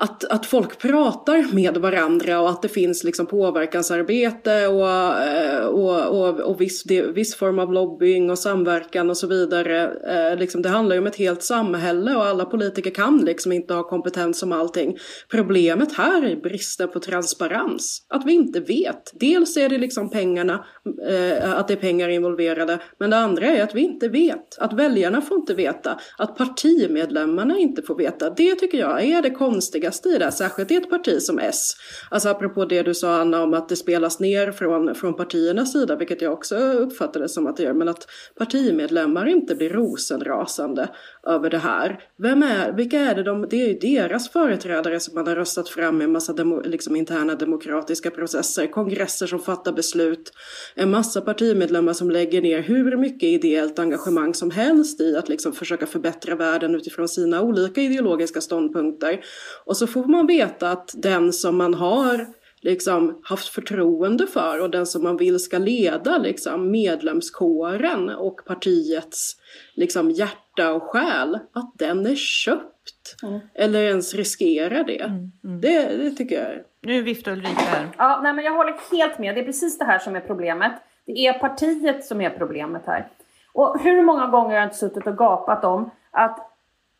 att, 0.00 0.24
att 0.24 0.46
folk 0.46 0.78
pratar 0.78 1.54
med 1.54 1.76
varandra 1.76 2.40
och 2.40 2.50
att 2.50 2.62
det 2.62 2.68
finns 2.68 3.04
liksom 3.04 3.26
påverkansarbete 3.26 4.66
och, 4.66 4.88
eh, 5.22 5.66
och, 5.66 6.20
och, 6.20 6.40
och 6.40 6.60
viss, 6.60 6.86
viss 7.14 7.34
form 7.34 7.58
av 7.58 7.72
lobbying 7.72 8.30
och 8.30 8.38
samverkan 8.38 9.10
och 9.10 9.16
så 9.16 9.26
vidare. 9.26 9.90
Eh, 10.10 10.38
liksom 10.38 10.62
det 10.62 10.68
handlar 10.68 10.96
ju 10.96 11.00
om 11.00 11.06
ett 11.06 11.16
helt 11.16 11.42
samhälle 11.42 12.16
och 12.16 12.24
alla 12.24 12.44
politiker 12.44 12.90
kan 12.90 13.18
liksom 13.18 13.52
inte 13.52 13.74
ha 13.74 13.82
kompetens 13.82 14.42
om 14.42 14.52
allting. 14.52 14.96
Problemet 15.30 15.92
här 15.92 16.22
är 16.24 16.36
bristen 16.36 16.88
på 16.88 17.00
transparens. 17.00 18.02
Att 18.08 18.26
vi 18.26 18.32
inte 18.32 18.60
vet. 18.60 19.12
Dels 19.20 19.56
är 19.56 19.68
det 19.68 19.78
liksom 19.78 20.10
pengarna, 20.10 20.64
eh, 21.08 21.58
att 21.58 21.68
det 21.68 21.74
är 21.74 21.80
pengar 21.80 22.08
involverade. 22.08 22.78
Men 22.98 23.10
det 23.10 23.16
andra 23.16 23.46
är 23.46 23.62
att 23.62 23.74
vi 23.74 23.80
inte 23.80 24.08
vet. 24.08 24.58
Att 24.58 24.72
väljarna 24.72 25.20
får 25.20 25.36
inte 25.36 25.54
veta. 25.54 26.00
Att 26.18 26.36
partimedlemmarna 26.36 27.58
inte 27.58 27.82
får 27.82 27.96
veta. 27.96 28.30
Det 28.30 28.54
tycker 28.54 28.78
jag 28.78 29.04
är 29.04 29.22
det 29.22 29.30
konstiga 29.30 29.87
viktigaste 29.88 30.08
i 30.08 30.18
det, 30.18 30.32
särskilt 30.32 30.70
i 30.70 30.76
ett 30.76 30.90
parti 30.90 31.22
som 31.22 31.38
S. 31.38 31.72
Alltså 32.10 32.28
apropå 32.28 32.64
det 32.64 32.82
du 32.82 32.94
sa 32.94 33.20
Anna 33.20 33.42
om 33.42 33.54
att 33.54 33.68
det 33.68 33.76
spelas 33.76 34.20
ner 34.20 34.52
från, 34.52 34.94
från 34.94 35.14
partiernas 35.14 35.72
sida, 35.72 35.96
vilket 35.96 36.22
jag 36.22 36.32
också 36.32 36.56
uppfattade 36.56 37.28
som 37.28 37.46
att 37.46 37.56
det 37.56 37.62
gör, 37.62 37.74
men 37.74 37.88
att 37.88 38.06
partimedlemmar 38.38 39.26
inte 39.26 39.54
blir 39.54 39.70
rosenrasande 39.70 40.88
över 41.26 41.50
det 41.50 41.58
här. 41.58 42.00
Vem 42.18 42.42
är, 42.42 42.72
vilka 42.72 42.98
är 43.00 43.14
det 43.14 43.22
de, 43.22 43.46
det 43.50 43.62
är 43.62 43.68
ju 43.68 43.78
deras 43.78 44.28
företrädare 44.28 45.00
som 45.00 45.14
man 45.14 45.26
har 45.26 45.36
röstat 45.36 45.68
fram 45.68 46.00
i 46.00 46.04
en 46.04 46.12
massa 46.12 46.32
demo, 46.32 46.60
liksom 46.60 46.96
interna 46.96 47.34
demokratiska 47.34 48.10
processer, 48.10 48.66
kongresser 48.66 49.26
som 49.26 49.40
fattar 49.40 49.72
beslut, 49.72 50.32
en 50.74 50.90
massa 50.90 51.20
partimedlemmar 51.20 51.92
som 51.92 52.10
lägger 52.10 52.42
ner 52.42 52.62
hur 52.62 52.96
mycket 52.96 53.28
ideellt 53.28 53.78
engagemang 53.78 54.34
som 54.34 54.50
helst 54.50 55.00
i 55.00 55.16
att 55.16 55.28
liksom 55.28 55.52
försöka 55.52 55.86
förbättra 55.86 56.34
världen 56.34 56.74
utifrån 56.74 57.08
sina 57.08 57.42
olika 57.42 57.80
ideologiska 57.80 58.40
ståndpunkter. 58.40 59.20
Och 59.64 59.76
så 59.78 59.86
får 59.86 60.04
man 60.04 60.26
veta 60.26 60.70
att 60.70 60.94
den 60.96 61.32
som 61.32 61.56
man 61.56 61.74
har 61.74 62.26
liksom 62.60 63.20
haft 63.22 63.48
förtroende 63.48 64.26
för 64.26 64.60
och 64.60 64.70
den 64.70 64.86
som 64.86 65.02
man 65.02 65.16
vill 65.16 65.38
ska 65.38 65.58
leda 65.58 66.18
liksom 66.18 66.70
medlemskåren 66.70 68.08
och 68.08 68.44
partiets 68.44 69.36
liksom 69.74 70.10
hjärta 70.10 70.72
och 70.72 70.82
själ, 70.82 71.38
att 71.52 71.72
den 71.74 72.06
är 72.06 72.16
köpt. 72.16 73.22
Mm. 73.22 73.40
Eller 73.54 73.82
ens 73.82 74.14
riskerar 74.14 74.84
det. 74.84 75.02
Mm, 75.02 75.32
mm. 75.44 75.60
det. 75.60 75.96
Det 75.96 76.10
tycker 76.10 76.44
jag. 76.44 76.64
Nu 76.82 77.02
viftar 77.02 77.32
Ulrika 77.32 77.60
här. 77.60 77.88
Ja, 77.98 78.20
nej, 78.22 78.32
men 78.32 78.44
jag 78.44 78.52
håller 78.52 78.96
helt 78.96 79.18
med. 79.18 79.34
Det 79.34 79.40
är 79.40 79.44
precis 79.44 79.78
det 79.78 79.84
här 79.84 79.98
som 79.98 80.16
är 80.16 80.20
problemet. 80.20 80.72
Det 81.06 81.26
är 81.26 81.38
partiet 81.38 82.04
som 82.04 82.20
är 82.20 82.30
problemet 82.30 82.82
här. 82.86 83.08
Och 83.52 83.80
hur 83.80 84.02
många 84.02 84.26
gånger 84.26 84.48
har 84.48 84.56
jag 84.56 84.64
inte 84.64 84.76
suttit 84.76 85.06
och 85.06 85.16
gapat 85.16 85.64
om 85.64 85.90
att 86.10 86.47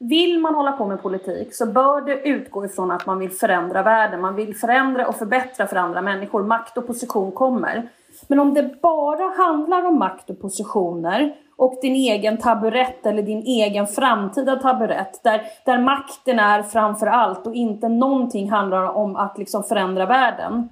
vill 0.01 0.39
man 0.39 0.55
hålla 0.55 0.73
på 0.73 0.87
med 0.87 1.03
politik 1.03 1.55
så 1.55 1.67
bör 1.67 2.01
det 2.01 2.29
utgå 2.29 2.65
ifrån 2.65 2.91
att 2.91 3.07
man 3.07 3.19
vill 3.19 3.31
förändra 3.31 3.83
världen. 3.83 4.21
Man 4.21 4.35
vill 4.35 4.57
förändra 4.57 5.09
och 5.09 5.17
förbättra 5.17 5.67
för 5.67 5.77
andra 5.77 6.03
människor. 6.03 6.43
Makt 6.43 6.79
och 6.79 6.87
position 6.87 7.33
kommer. 7.33 7.89
Men 8.29 8.41
om 8.41 8.55
det 8.55 8.81
bara 8.83 9.45
handlar 9.45 9.85
om 9.85 9.99
makt 9.99 10.31
och 10.31 10.41
positioner 10.41 11.35
och 11.57 11.79
din 11.83 11.95
egen 11.95 12.39
taburett 12.39 13.07
eller 13.07 13.23
din 13.23 13.43
egen 13.43 13.87
framtida 13.87 14.57
taburett 14.57 15.21
där, 15.25 15.43
där 15.65 15.79
makten 15.79 16.39
är 16.39 16.63
framför 16.63 17.07
allt 17.07 17.47
och 17.47 17.55
inte 17.55 17.89
någonting 17.89 18.51
handlar 18.51 18.85
om 18.85 19.17
att 19.17 19.39
liksom 19.39 19.63
förändra 19.63 20.07
världen. 20.07 20.69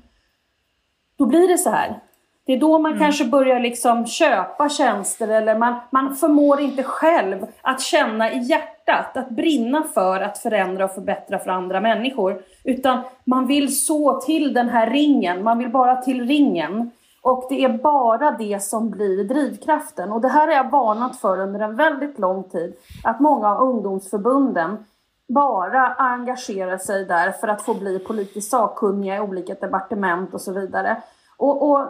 Då 1.18 1.26
blir 1.26 1.48
det 1.48 1.58
så 1.58 1.70
här. 1.70 2.02
Det 2.46 2.52
är 2.52 2.60
då 2.60 2.78
man 2.78 2.92
mm. 2.92 3.02
kanske 3.02 3.24
börjar 3.24 3.60
liksom 3.60 4.06
köpa 4.06 4.68
tjänster 4.68 5.28
eller 5.28 5.58
man, 5.58 5.74
man 5.90 6.14
förmår 6.16 6.60
inte 6.60 6.82
själv 6.82 7.46
att 7.62 7.80
känna 7.80 8.32
i 8.32 8.38
hjärtat, 8.38 9.16
att 9.16 9.30
brinna 9.30 9.82
för 9.94 10.20
att 10.20 10.38
förändra 10.38 10.84
och 10.84 10.90
förbättra 10.90 11.38
för 11.38 11.50
andra 11.50 11.80
människor. 11.80 12.42
Utan 12.64 13.00
man 13.24 13.46
vill 13.46 13.78
så 13.78 14.20
till 14.20 14.54
den 14.54 14.68
här 14.68 14.90
ringen, 14.90 15.42
man 15.42 15.58
vill 15.58 15.68
bara 15.68 15.96
till 15.96 16.26
ringen. 16.26 16.90
Och 17.22 17.46
det 17.48 17.64
är 17.64 17.68
bara 17.68 18.30
det 18.30 18.62
som 18.62 18.90
blir 18.90 19.24
drivkraften. 19.24 20.12
Och 20.12 20.20
det 20.20 20.28
här 20.28 20.46
har 20.46 20.54
jag 20.54 20.70
varnat 20.70 21.16
för 21.16 21.40
under 21.40 21.60
en 21.60 21.76
väldigt 21.76 22.18
lång 22.18 22.44
tid. 22.44 22.74
Att 23.04 23.20
många 23.20 23.48
av 23.54 23.68
ungdomsförbunden 23.68 24.84
bara 25.28 25.86
engagerar 25.86 26.78
sig 26.78 27.04
där 27.04 27.30
för 27.30 27.48
att 27.48 27.62
få 27.62 27.74
bli 27.74 27.98
politiskt 27.98 28.50
sakkunniga 28.50 29.16
i 29.16 29.20
olika 29.20 29.54
departement 29.54 30.34
och 30.34 30.40
så 30.40 30.52
vidare. 30.52 31.02
Och, 31.38 31.70
och 31.70 31.88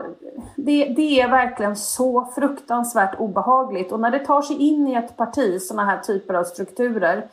det, 0.57 0.85
det, 0.85 1.21
är 1.21 1.29
verkligen 1.29 1.77
så 1.77 2.33
fruktansvärt 2.35 3.21
obehagligt. 3.21 3.93
Och 3.93 4.01
när 4.01 4.11
det 4.11 4.19
tar 4.27 4.43
sig 4.43 4.57
in 4.57 4.89
i 4.89 4.95
ett 4.95 5.17
parti, 5.17 5.63
sådana 5.63 5.91
här 5.91 5.99
typer 5.99 6.35
av 6.35 6.45
strukturer, 6.45 7.29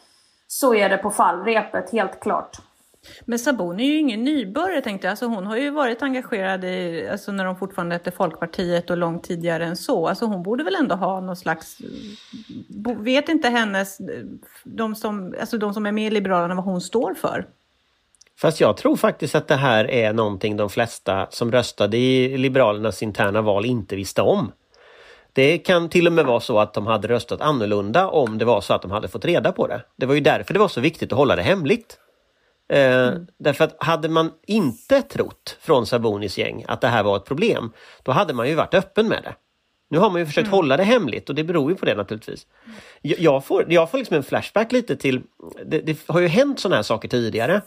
så 0.48 0.75
är 0.75 0.89
det 0.89 0.98
på 0.98 1.10
fallrepet, 1.10 1.91
helt 1.91 2.20
klart. 2.20 2.58
Men 3.25 3.39
Saboni 3.39 3.84
är 3.84 3.88
ju 3.88 4.00
ingen 4.00 4.24
nybörjare 4.24 4.82
tänkte 4.82 5.08
jag. 5.08 5.12
Alltså 5.12 5.25
hon 5.25 5.46
har 5.46 5.58
ju 5.58 5.70
varit 5.70 6.01
engagerad 6.01 6.63
i, 6.63 7.08
alltså 7.12 7.32
när 7.32 7.46
de 7.46 7.55
fortfarande 7.55 7.96
hette 7.96 8.12
Folkpartiet 8.12 8.89
och 8.89 8.98
långt 8.98 9.24
tidigare 9.24 9.65
än 9.65 9.77
så. 9.77 10.08
Alltså 10.08 10.25
hon 10.25 10.43
borde 10.43 10.63
väl 10.63 10.75
ändå 10.75 10.96
ha 10.96 11.20
någon 11.20 11.36
slags, 11.36 11.77
vet 12.98 13.29
inte 13.29 13.50
hennes, 13.50 13.98
de 14.63 14.96
som, 14.96 15.36
alltså 15.39 15.58
de 15.58 15.74
som 15.74 15.86
är 15.86 15.91
med 15.91 16.08
i 16.08 16.10
Liberalerna 16.10 16.55
vad 16.55 16.65
hon 16.65 16.82
står 16.82 17.13
för? 17.13 17.48
Fast 18.39 18.61
jag 18.61 18.77
tror 18.77 18.95
faktiskt 18.95 19.35
att 19.35 19.47
det 19.47 19.55
här 19.55 19.91
är 19.91 20.13
någonting 20.13 20.57
de 20.57 20.69
flesta 20.69 21.27
som 21.29 21.51
röstade 21.51 21.97
i 21.97 22.37
Liberalernas 22.37 23.03
interna 23.03 23.41
val 23.41 23.65
inte 23.65 23.95
visste 23.95 24.21
om. 24.21 24.51
Det 25.33 25.57
kan 25.57 25.89
till 25.89 26.07
och 26.07 26.13
med 26.13 26.25
vara 26.25 26.39
så 26.39 26.59
att 26.59 26.73
de 26.73 26.87
hade 26.87 27.07
röstat 27.07 27.41
annorlunda 27.41 28.07
om 28.07 28.37
det 28.37 28.45
var 28.45 28.61
så 28.61 28.73
att 28.73 28.81
de 28.81 28.91
hade 28.91 29.07
fått 29.07 29.25
reda 29.25 29.51
på 29.51 29.67
det. 29.67 29.81
Det 29.95 30.05
var 30.05 30.13
ju 30.13 30.21
därför 30.21 30.53
det 30.53 30.59
var 30.59 30.67
så 30.67 30.81
viktigt 30.81 31.11
att 31.11 31.17
hålla 31.17 31.35
det 31.35 31.41
hemligt. 31.41 31.99
Mm. 32.69 33.27
Därför 33.39 33.63
att 33.63 33.83
hade 33.83 34.09
man 34.09 34.31
inte 34.47 35.01
trott 35.01 35.57
från 35.61 35.85
Sabonis 35.85 36.37
gäng 36.37 36.65
att 36.67 36.81
det 36.81 36.87
här 36.87 37.03
var 37.03 37.17
ett 37.17 37.25
problem, 37.25 37.71
då 38.03 38.11
hade 38.11 38.33
man 38.33 38.49
ju 38.49 38.55
varit 38.55 38.73
öppen 38.73 39.07
med 39.07 39.23
det. 39.23 39.35
Nu 39.89 39.97
har 39.99 40.09
man 40.09 40.19
ju 40.19 40.25
försökt 40.25 40.47
mm. 40.47 40.55
hålla 40.55 40.77
det 40.77 40.83
hemligt 40.83 41.29
och 41.29 41.35
det 41.35 41.43
beror 41.43 41.71
ju 41.71 41.77
på 41.77 41.85
det 41.85 41.95
naturligtvis. 41.95 42.47
Jag, 43.01 43.19
jag 43.19 43.45
får, 43.45 43.65
jag 43.67 43.91
får 43.91 43.97
liksom 43.97 44.17
en 44.17 44.23
flashback 44.23 44.71
lite 44.71 44.95
till, 44.95 45.21
det, 45.65 45.79
det 45.79 45.99
har 46.07 46.19
ju 46.19 46.27
hänt 46.27 46.59
sådana 46.59 46.75
här 46.75 46.83
saker 46.83 47.07
tidigare. 47.07 47.61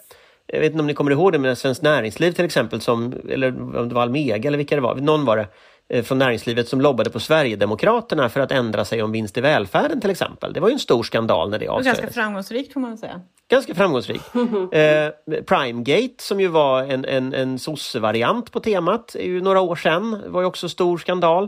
Jag 0.47 0.61
vet 0.61 0.73
inte 0.73 0.81
om 0.81 0.87
ni 0.87 0.95
kommer 0.95 1.11
ihåg 1.11 1.33
det, 1.33 1.38
men 1.38 1.57
Svenskt 1.57 1.83
Näringsliv 1.83 2.33
till 2.33 2.45
exempel, 2.45 2.81
som, 2.81 3.15
eller 3.29 3.79
om 3.79 3.88
det 3.88 3.95
var 3.95 4.03
Almega 4.03 4.49
eller 4.49 4.59
vilka 4.59 4.75
det 4.75 4.81
var, 4.81 4.95
någon 4.95 5.25
var 5.25 5.37
det, 5.37 5.47
eh, 5.88 6.05
från 6.05 6.19
näringslivet 6.19 6.69
som 6.69 6.81
lobbade 6.81 7.11
på 7.11 7.21
Sverigedemokraterna 7.21 8.29
för 8.29 8.41
att 8.41 8.53
ändra 8.53 8.85
sig 8.85 9.03
om 9.03 9.12
vinst 9.12 9.38
i 9.38 9.41
välfärden 9.41 10.00
till 10.00 10.11
exempel. 10.11 10.53
Det 10.53 10.61
var 10.61 10.69
ju 10.69 10.73
en 10.73 10.79
stor 10.79 11.03
skandal 11.03 11.50
när 11.50 11.59
det 11.59 11.69
avslöjades. 11.69 12.00
Ganska 12.00 12.21
framgångsrikt 12.21 12.73
får 12.73 12.81
man 12.81 12.99
säga. 12.99 13.21
Ganska 13.49 13.75
framgångsrikt. 13.75 14.25
eh, 14.73 15.43
Primegate 15.47 16.15
som 16.19 16.41
ju 16.41 16.49
var 16.49 16.83
en, 16.83 17.05
en, 17.05 17.35
en 17.35 17.59
sosse-variant 17.59 18.53
på 18.53 18.61
temat, 18.61 19.15
är 19.15 19.26
ju 19.26 19.41
några 19.41 19.61
år 19.61 19.76
sedan, 19.76 20.23
var 20.26 20.41
ju 20.41 20.47
också 20.47 20.69
stor 20.69 20.99
skandal. 20.99 21.45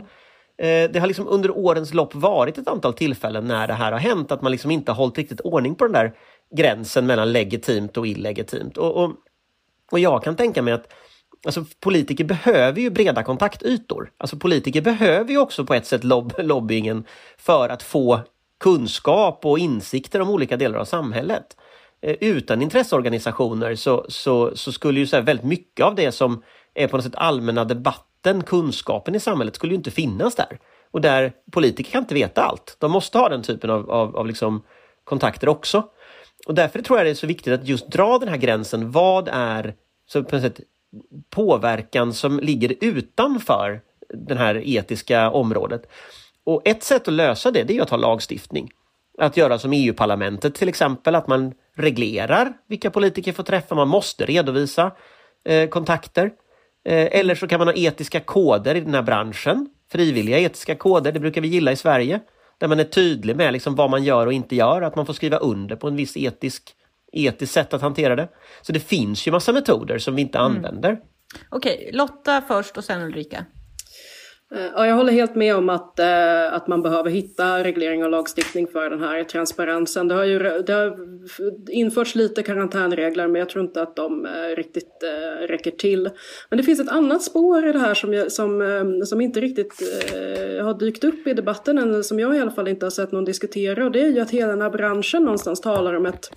Eh, 0.57 0.91
det 0.91 0.99
har 0.99 1.07
liksom 1.07 1.27
under 1.27 1.57
årens 1.57 1.93
lopp 1.93 2.15
varit 2.15 2.57
ett 2.57 2.67
antal 2.67 2.93
tillfällen 2.93 3.47
när 3.47 3.67
det 3.67 3.73
här 3.73 3.91
har 3.91 3.99
hänt, 3.99 4.31
att 4.31 4.41
man 4.41 4.51
liksom 4.51 4.71
inte 4.71 4.91
har 4.91 4.95
hållit 4.95 5.17
riktigt 5.17 5.41
ordning 5.41 5.75
på 5.75 5.83
den 5.83 5.93
där 5.93 6.13
gränsen 6.55 7.05
mellan 7.05 7.31
legitimt 7.31 7.97
och 7.97 8.07
illegitimt. 8.07 8.77
Och, 8.77 9.03
och, 9.03 9.11
och 9.91 9.99
jag 9.99 10.23
kan 10.23 10.35
tänka 10.35 10.61
mig 10.61 10.73
att 10.73 10.93
Alltså 11.45 11.65
politiker 11.79 12.23
behöver 12.23 12.81
ju 12.81 12.89
breda 12.89 13.23
kontaktytor. 13.23 14.11
Alltså 14.17 14.37
politiker 14.37 14.81
behöver 14.81 15.31
ju 15.31 15.37
också 15.37 15.65
på 15.65 15.73
ett 15.73 15.85
sätt 15.85 16.03
lob 16.03 16.33
lobbyingen 16.37 17.03
för 17.37 17.69
att 17.69 17.83
få 17.83 18.19
kunskap 18.59 19.45
och 19.45 19.59
insikter 19.59 20.21
om 20.21 20.29
olika 20.29 20.57
delar 20.57 20.79
av 20.79 20.85
samhället. 20.85 21.57
Eh, 22.01 22.15
utan 22.19 22.61
intresseorganisationer 22.61 23.75
så, 23.75 24.05
så, 24.09 24.55
så 24.55 24.71
skulle 24.71 24.99
ju 24.99 25.07
så 25.07 25.21
väldigt 25.21 25.45
mycket 25.45 25.85
av 25.85 25.95
det 25.95 26.11
som 26.11 26.43
är 26.73 26.87
på 26.87 26.97
något 26.97 27.03
sätt 27.05 27.15
allmänna 27.15 27.65
debatten, 27.65 28.43
kunskapen 28.43 29.15
i 29.15 29.19
samhället 29.19 29.55
skulle 29.55 29.73
ju 29.73 29.77
inte 29.77 29.91
finnas 29.91 30.35
där. 30.35 30.59
Och 30.91 31.01
där 31.01 31.33
politiker 31.51 31.91
kan 31.91 32.03
inte 32.03 32.13
veta 32.13 32.43
allt. 32.43 32.75
De 32.79 32.91
måste 32.91 33.17
ha 33.17 33.29
den 33.29 33.43
typen 33.43 33.69
av, 33.69 33.91
av, 33.91 34.17
av 34.17 34.27
liksom 34.27 34.63
kontakter 35.03 35.49
också. 35.49 35.83
Och 36.49 36.55
därför 36.55 36.81
tror 36.81 36.99
jag 36.99 37.05
det 37.05 37.09
är 37.09 37.15
så 37.15 37.27
viktigt 37.27 37.53
att 37.53 37.67
just 37.67 37.87
dra 37.87 38.17
den 38.17 38.29
här 38.29 38.37
gränsen. 38.37 38.91
Vad 38.91 39.29
är 39.31 39.73
så 40.07 40.23
på 40.23 40.39
sätt, 40.39 40.59
påverkan 41.29 42.13
som 42.13 42.39
ligger 42.39 42.75
utanför 42.81 43.81
det 44.13 44.35
här 44.35 44.61
etiska 44.65 45.29
området? 45.29 45.81
Och 46.43 46.61
ett 46.65 46.83
sätt 46.83 47.07
att 47.07 47.13
lösa 47.13 47.51
det, 47.51 47.63
det 47.63 47.77
är 47.77 47.81
att 47.81 47.89
ha 47.89 47.97
lagstiftning. 47.97 48.69
Att 49.17 49.37
göra 49.37 49.59
som 49.59 49.73
EU-parlamentet 49.73 50.55
till 50.55 50.69
exempel, 50.69 51.15
att 51.15 51.27
man 51.27 51.53
reglerar 51.75 52.53
vilka 52.67 52.91
politiker 52.91 53.33
får 53.33 53.43
träffa. 53.43 53.75
Man 53.75 53.87
måste 53.87 54.25
redovisa 54.25 54.91
eh, 55.45 55.69
kontakter. 55.69 56.31
Eh, 56.85 57.19
eller 57.19 57.35
så 57.35 57.47
kan 57.47 57.59
man 57.59 57.67
ha 57.67 57.75
etiska 57.75 58.19
koder 58.19 58.75
i 58.75 58.81
den 58.81 58.93
här 58.93 59.01
branschen. 59.01 59.69
Frivilliga 59.91 60.39
etiska 60.39 60.75
koder, 60.75 61.11
det 61.11 61.19
brukar 61.19 61.41
vi 61.41 61.47
gilla 61.47 61.71
i 61.71 61.75
Sverige. 61.75 62.19
Där 62.59 62.67
man 62.67 62.79
är 62.79 62.83
tydlig 62.83 63.35
med 63.35 63.53
liksom 63.53 63.75
vad 63.75 63.89
man 63.89 64.03
gör 64.03 64.27
och 64.27 64.33
inte 64.33 64.55
gör, 64.55 64.81
att 64.81 64.95
man 64.95 65.05
får 65.05 65.13
skriva 65.13 65.37
under 65.37 65.75
på 65.75 65.87
en 65.87 65.95
viss 65.95 66.17
etisk, 66.17 66.75
etiskt 67.11 67.53
sätt 67.53 67.73
att 67.73 67.81
hantera 67.81 68.15
det. 68.15 68.29
Så 68.61 68.71
det 68.71 68.79
finns 68.79 69.27
ju 69.27 69.31
massa 69.31 69.53
metoder 69.53 69.97
som 69.97 70.15
vi 70.15 70.21
inte 70.21 70.37
mm. 70.37 70.55
använder. 70.55 70.99
Okej, 71.49 71.89
Lotta 71.93 72.41
först 72.47 72.77
och 72.77 72.83
sen 72.83 73.01
Ulrika. 73.01 73.45
Eh, 74.55 74.65
ja, 74.75 74.87
jag 74.87 74.95
håller 74.95 75.13
helt 75.13 75.35
med 75.35 75.55
om 75.55 75.69
att, 75.69 75.99
eh, 75.99 76.53
att 76.53 76.67
man 76.67 76.81
behöver 76.81 77.09
hitta 77.09 77.63
reglering 77.63 78.03
och 78.03 78.09
lagstiftning 78.09 78.67
för 78.67 78.89
den 78.89 78.99
här 78.99 79.23
transparensen. 79.23 80.07
Det 80.07 80.15
har 80.15 80.23
ju 80.23 80.39
det 80.39 80.73
har 80.73 80.97
införts 81.69 82.15
lite 82.15 82.43
karantänregler 82.43 83.27
men 83.27 83.39
jag 83.39 83.49
tror 83.49 83.65
inte 83.65 83.81
att 83.81 83.95
de 83.95 84.25
eh, 84.25 84.55
riktigt 84.55 85.03
eh, 85.03 85.47
räcker 85.47 85.71
till. 85.71 86.09
Men 86.49 86.57
det 86.57 86.63
finns 86.63 86.79
ett 86.79 86.89
annat 86.89 87.23
spår 87.23 87.67
i 87.67 87.71
det 87.71 87.79
här 87.79 87.93
som, 87.93 88.13
jag, 88.13 88.31
som, 88.31 88.61
eh, 88.61 89.05
som 89.05 89.21
inte 89.21 89.39
riktigt 89.39 89.81
eh, 90.13 90.65
har 90.65 90.79
dykt 90.79 91.03
upp 91.03 91.27
i 91.27 91.33
debatten 91.33 91.77
än, 91.77 92.03
som 92.03 92.19
jag 92.19 92.35
i 92.35 92.39
alla 92.39 92.51
fall 92.51 92.67
inte 92.67 92.85
har 92.85 92.91
sett 92.91 93.11
någon 93.11 93.25
diskutera 93.25 93.85
och 93.85 93.91
det 93.91 94.01
är 94.01 94.09
ju 94.09 94.19
att 94.19 94.31
hela 94.31 94.51
den 94.51 94.61
här 94.61 94.69
branschen 94.69 95.23
någonstans 95.23 95.61
talar 95.61 95.93
om 95.93 96.05
ett 96.05 96.31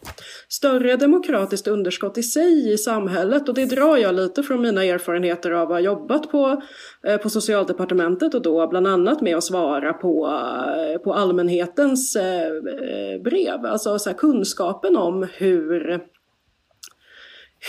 större 0.48 0.96
demokratiskt 0.96 1.68
underskott 1.68 2.18
i 2.18 2.22
sig 2.22 2.72
i 2.72 2.78
samhället 2.78 3.48
och 3.48 3.54
det 3.54 3.64
drar 3.64 3.96
jag 3.96 4.14
lite 4.14 4.42
från 4.42 4.60
mina 4.60 4.84
erfarenheter 4.84 5.50
av 5.50 5.62
att 5.62 5.68
ha 5.68 5.80
jobbat 5.80 6.30
på, 6.30 6.62
Eh, 7.06 7.16
på 7.16 7.30
socialdepartementet 7.30 8.34
och 8.34 8.42
då 8.42 8.66
bland 8.66 8.86
annat 8.86 9.20
med 9.20 9.36
att 9.36 9.44
svara 9.44 9.92
på, 9.92 10.26
eh, 10.26 11.02
på 11.02 11.14
allmänhetens 11.14 12.16
eh, 12.16 12.52
brev. 13.24 13.66
Alltså 13.66 13.98
så 13.98 14.10
här, 14.10 14.16
kunskapen 14.16 14.96
om 14.96 15.28
hur 15.32 16.00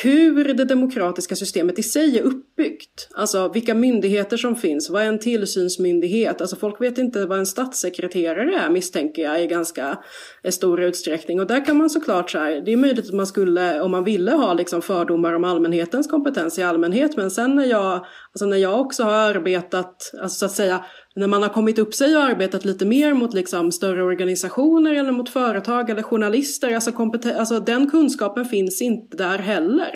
hur 0.02 0.54
det 0.54 0.66
demokratiska 0.66 1.36
systemet 1.36 1.80
i 1.80 1.84
sig 1.84 2.20
är 2.20 2.24
uppbyggt. 2.24 3.10
Alltså 3.16 3.52
vilka 3.54 3.76
myndigheter 3.76 4.38
som 4.38 4.56
finns, 4.56 4.90
vad 4.90 5.02
är 5.02 5.06
en 5.06 5.20
tillsynsmyndighet? 5.20 6.42
Alltså 6.42 6.56
folk 6.56 6.82
vet 6.82 6.98
inte 6.98 7.26
vad 7.26 7.40
en 7.40 7.46
statssekreterare 7.46 8.56
är 8.60 8.70
misstänker 8.70 9.22
jag 9.22 9.44
i 9.44 9.48
ganska 9.48 9.98
eh, 10.44 10.52
stor 10.52 10.82
utsträckning. 10.82 11.40
Och 11.40 11.48
där 11.48 11.66
kan 11.66 11.78
man 11.78 11.90
såklart 11.90 12.32
så 12.32 12.40
här, 12.40 12.62
det 12.66 12.74
är 12.74 12.78
möjligt 12.78 13.06
att 13.06 13.14
man 13.14 13.28
skulle, 13.28 13.82
om 13.82 13.92
man 13.92 14.04
ville 14.04 14.32
ha 14.32 14.54
liksom 14.54 14.82
fördomar 14.82 15.34
om 15.34 15.44
allmänhetens 15.44 16.08
kompetens 16.08 16.60
i 16.60 16.64
allmänhet. 16.64 17.18
Men 17.18 17.32
sen 17.32 17.56
när 17.56 17.66
jag, 17.66 18.06
alltså 18.32 18.46
när 18.46 18.58
jag 18.58 18.82
också 18.82 19.04
har 19.04 19.14
arbetat, 19.14 20.12
alltså 20.22 20.38
så 20.40 20.46
att 20.46 20.52
säga 20.52 20.86
när 21.16 21.28
man 21.28 21.42
har 21.42 21.50
kommit 21.50 21.80
upp 21.80 21.94
sig 21.94 22.18
och 22.18 22.24
arbetat 22.24 22.66
lite 22.66 22.86
mer 22.86 23.14
mot 23.14 23.34
liksom 23.34 23.72
större 23.72 24.04
organisationer 24.04 24.94
eller 24.94 25.12
mot 25.12 25.30
företag 25.30 25.90
eller 25.90 26.02
journalister, 26.02 26.76
alltså, 26.76 26.92
alltså 27.38 27.60
den 27.60 27.90
kunskapen 27.90 28.46
finns 28.46 28.82
inte 28.82 29.18
där 29.18 29.38
heller. 29.38 29.92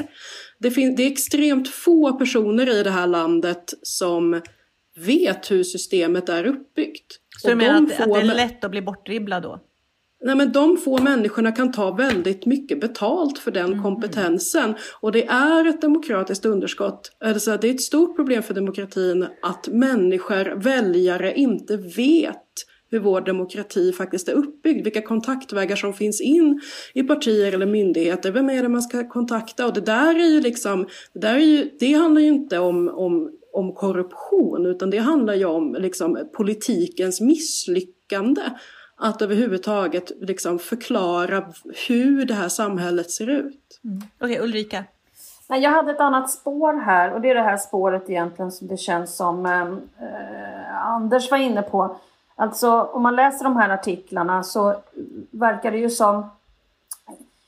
Det, 0.59 0.69
det 0.69 1.03
är 1.03 1.11
extremt 1.11 1.69
få 1.69 2.13
personer 2.13 2.69
i 2.79 2.83
det 2.83 2.91
här 2.91 3.07
landet 3.07 3.73
som 3.81 4.41
vet 5.05 5.51
hur 5.51 5.63
systemet 5.63 6.29
är 6.29 6.45
uppbyggt. 6.45 7.19
Så 7.41 7.49
du 7.49 7.55
menar 7.55 7.75
att, 7.75 7.99
att 7.99 8.13
det 8.13 8.19
är 8.19 8.35
lätt 8.35 8.63
att 8.63 8.71
bli 8.71 8.81
bortdribblad 8.81 9.43
då? 9.43 9.59
Nej, 10.21 10.35
men 10.35 10.51
de 10.51 10.77
få 10.77 11.01
människorna 11.01 11.51
kan 11.51 11.71
ta 11.71 11.91
väldigt 11.91 12.45
mycket 12.45 12.81
betalt 12.81 13.39
för 13.39 13.51
den 13.51 13.65
mm. 13.65 13.83
kompetensen. 13.83 14.75
Och 15.01 15.11
det 15.11 15.25
är 15.25 15.65
ett 15.65 15.81
demokratiskt 15.81 16.45
underskott. 16.45 17.11
Alltså, 17.19 17.57
det 17.57 17.69
är 17.69 17.73
ett 17.73 17.81
stort 17.81 18.15
problem 18.15 18.43
för 18.43 18.53
demokratin 18.53 19.27
att 19.41 19.67
människor, 19.67 20.55
väljare, 20.55 21.33
inte 21.33 21.77
vet 21.77 22.43
hur 22.89 22.99
vår 22.99 23.21
demokrati 23.21 23.91
faktiskt 23.91 24.29
är 24.29 24.33
uppbyggd, 24.33 24.83
vilka 24.83 25.01
kontaktvägar 25.01 25.75
som 25.75 25.93
finns 25.93 26.21
in 26.21 26.61
i 26.93 27.03
partier 27.03 27.53
eller 27.53 27.65
myndigheter, 27.65 28.31
vem 28.31 28.49
är 28.49 28.63
det 28.63 28.69
man 28.69 28.81
ska 28.81 29.09
kontakta? 29.09 29.65
Och 29.65 29.73
det 29.73 29.81
där 29.81 30.15
är 30.15 30.29
ju 30.29 30.41
liksom, 30.41 30.87
det, 31.13 31.19
där 31.19 31.35
är 31.35 31.39
ju, 31.39 31.69
det 31.79 31.93
handlar 31.93 32.21
ju 32.21 32.27
inte 32.27 32.59
om, 32.59 32.89
om, 32.89 33.31
om 33.53 33.73
korruption 33.73 34.65
utan 34.65 34.89
det 34.89 34.97
handlar 34.97 35.33
ju 35.33 35.45
om 35.45 35.77
liksom, 35.79 36.29
politikens 36.37 37.21
misslyckande 37.21 38.41
att 38.97 39.21
överhuvudtaget 39.21 40.11
liksom 40.21 40.59
förklara 40.59 41.43
hur 41.87 42.25
det 42.25 42.33
här 42.33 42.49
samhället 42.49 43.11
ser 43.11 43.29
ut. 43.29 43.79
Mm. 43.83 44.01
Okej, 44.19 44.31
okay, 44.31 44.43
Ulrika? 44.43 44.83
Nej, 45.49 45.61
jag 45.61 45.71
hade 45.71 45.91
ett 45.91 45.99
annat 45.99 46.29
spår 46.29 46.73
här 46.73 47.13
och 47.13 47.21
det 47.21 47.29
är 47.29 47.35
det 47.35 47.41
här 47.41 47.57
spåret 47.57 48.09
egentligen 48.09 48.51
som 48.51 48.67
det 48.67 48.77
känns 48.77 49.15
som 49.15 49.45
eh, 49.45 50.85
Anders 50.85 51.31
var 51.31 51.37
inne 51.37 51.61
på. 51.61 51.97
Alltså 52.35 52.81
om 52.81 53.01
man 53.03 53.15
läser 53.15 53.43
de 53.43 53.57
här 53.57 53.69
artiklarna 53.69 54.43
så 54.43 54.75
verkar 55.31 55.71
det 55.71 55.77
ju 55.77 55.89
som 55.89 56.29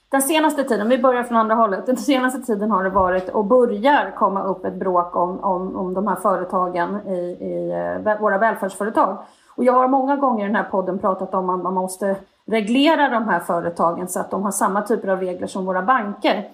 den 0.10 0.22
senaste 0.22 0.64
tiden, 0.64 0.90
vi 0.90 0.98
börjar 0.98 1.24
från 1.24 1.38
andra 1.38 1.56
hållet, 1.56 1.86
den 1.86 1.98
senaste 1.98 2.42
tiden 2.42 2.72
har 2.72 2.84
det 2.84 2.90
varit 2.90 3.30
och 3.30 3.46
börjar 3.46 4.12
komma 4.16 4.44
upp 4.44 4.66
ett 4.66 4.74
bråk 4.74 5.16
om, 5.16 5.40
om, 5.40 5.76
om 5.76 5.94
de 5.94 6.08
här 6.08 6.16
företagen 6.16 7.08
i, 7.08 7.20
i 7.20 7.72
eh, 8.06 8.20
våra 8.20 8.38
välfärdsföretag. 8.38 9.18
Och 9.60 9.66
jag 9.66 9.74
har 9.74 9.88
många 9.88 10.16
gånger 10.16 10.44
i 10.44 10.48
den 10.48 10.56
här 10.56 10.64
podden 10.64 11.00
pratat 11.00 11.34
om 11.34 11.50
att 11.50 11.64
man 11.64 11.74
måste 11.74 12.16
reglera 12.46 13.10
de 13.10 13.28
här 13.30 13.40
företagen 13.40 14.08
så 14.08 14.20
att 14.20 14.32
de 14.32 14.44
har 14.44 14.52
samma 14.52 14.82
typer 14.82 15.08
av 15.08 15.20
regler 15.20 15.48
som 15.48 15.66
våra 15.66 15.82
banker. 15.82 16.50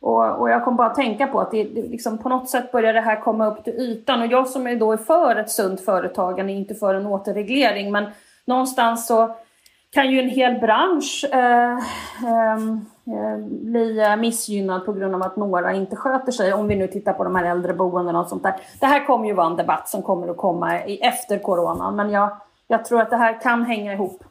Och, 0.00 0.40
och 0.40 0.50
jag 0.50 0.64
kom 0.64 0.76
bara 0.76 0.86
att 0.86 0.94
tänka 0.94 1.26
på 1.26 1.40
att 1.40 1.50
det, 1.50 1.64
det 1.64 1.82
liksom 1.82 2.18
på 2.18 2.28
något 2.28 2.48
sätt 2.48 2.72
börjar 2.72 2.92
det 2.92 3.00
här 3.00 3.20
komma 3.20 3.46
upp 3.46 3.64
till 3.64 3.72
ytan. 3.72 4.20
Och 4.20 4.26
jag 4.26 4.48
som 4.48 4.66
är 4.66 4.76
då 4.76 4.92
är 4.92 4.96
för 4.96 5.36
ett 5.36 5.50
sunt 5.50 5.80
företagande 5.80 6.52
inte 6.52 6.74
för 6.74 6.94
en 6.94 7.06
återreglering. 7.06 7.92
Men 7.92 8.04
någonstans 8.44 9.06
så 9.06 9.34
kan 9.90 10.10
ju 10.10 10.20
en 10.20 10.28
hel 10.28 10.60
bransch 10.60 11.24
eh, 11.32 11.78
ehm, 12.28 12.86
eh, 13.06 13.38
bli 13.48 14.00
eh, 14.00 14.16
missgynnad 14.16 14.84
på 14.84 14.92
grund 14.92 15.14
av 15.14 15.22
att 15.22 15.36
några 15.36 15.72
inte 15.72 15.96
sköter 15.96 16.32
sig. 16.32 16.52
Om 16.52 16.68
vi 16.68 16.76
nu 16.76 16.88
tittar 16.88 17.12
på 17.12 17.24
de 17.24 17.36
här 17.36 17.44
äldreboendena 17.44 18.20
och 18.20 18.28
sånt 18.28 18.42
där. 18.42 18.54
Det 18.80 18.86
här 18.86 19.06
kommer 19.06 19.26
ju 19.26 19.34
vara 19.34 19.46
en 19.46 19.56
debatt 19.56 19.88
som 19.88 20.02
kommer 20.02 20.28
att 20.28 20.36
komma 20.36 20.84
i, 20.84 21.00
efter 21.00 21.38
corona. 21.38 21.90
Men 21.90 22.10
jag, 22.10 22.30
jag 22.66 22.84
tror 22.84 23.00
att 23.00 23.10
det 23.10 23.16
här 23.16 23.40
kan 23.40 23.64
hänga 23.64 23.92
ihop. 23.92 24.24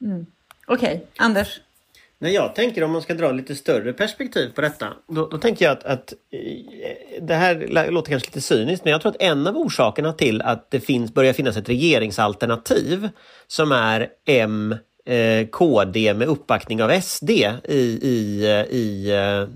Mm. 0.00 0.26
Okej, 0.66 0.94
okay. 0.94 1.00
Anders? 1.16 1.60
När 2.18 2.30
jag 2.30 2.54
tänker 2.54 2.84
om 2.84 2.90
man 2.90 3.02
ska 3.02 3.14
dra 3.14 3.32
lite 3.32 3.54
större 3.54 3.92
perspektiv 3.92 4.52
på 4.54 4.60
detta, 4.60 4.86
då, 5.08 5.28
då 5.28 5.38
tänker 5.38 5.64
jag 5.64 5.72
att, 5.72 5.84
att, 5.84 6.12
eh, 6.30 7.22
det 7.22 7.34
här 7.34 7.90
låter 7.90 8.10
kanske 8.10 8.28
lite 8.28 8.40
cyniskt, 8.40 8.84
men 8.84 8.90
jag 8.90 9.00
tror 9.00 9.10
att 9.10 9.22
en 9.22 9.46
av 9.46 9.56
orsakerna 9.56 10.12
till 10.12 10.42
att 10.42 10.70
det 10.70 10.80
finns, 10.80 11.14
börjar 11.14 11.32
finnas 11.32 11.56
ett 11.56 11.68
regeringsalternativ 11.68 13.08
som 13.46 13.72
är 13.72 14.08
M, 14.26 14.74
eh, 15.06 15.46
KD 15.46 16.14
med 16.14 16.28
uppbackning 16.28 16.82
av 16.82 17.00
SD 17.00 17.30
i, 17.30 17.98
i, 18.02 18.46
i, 18.70 19.10
eh, 19.10 19.48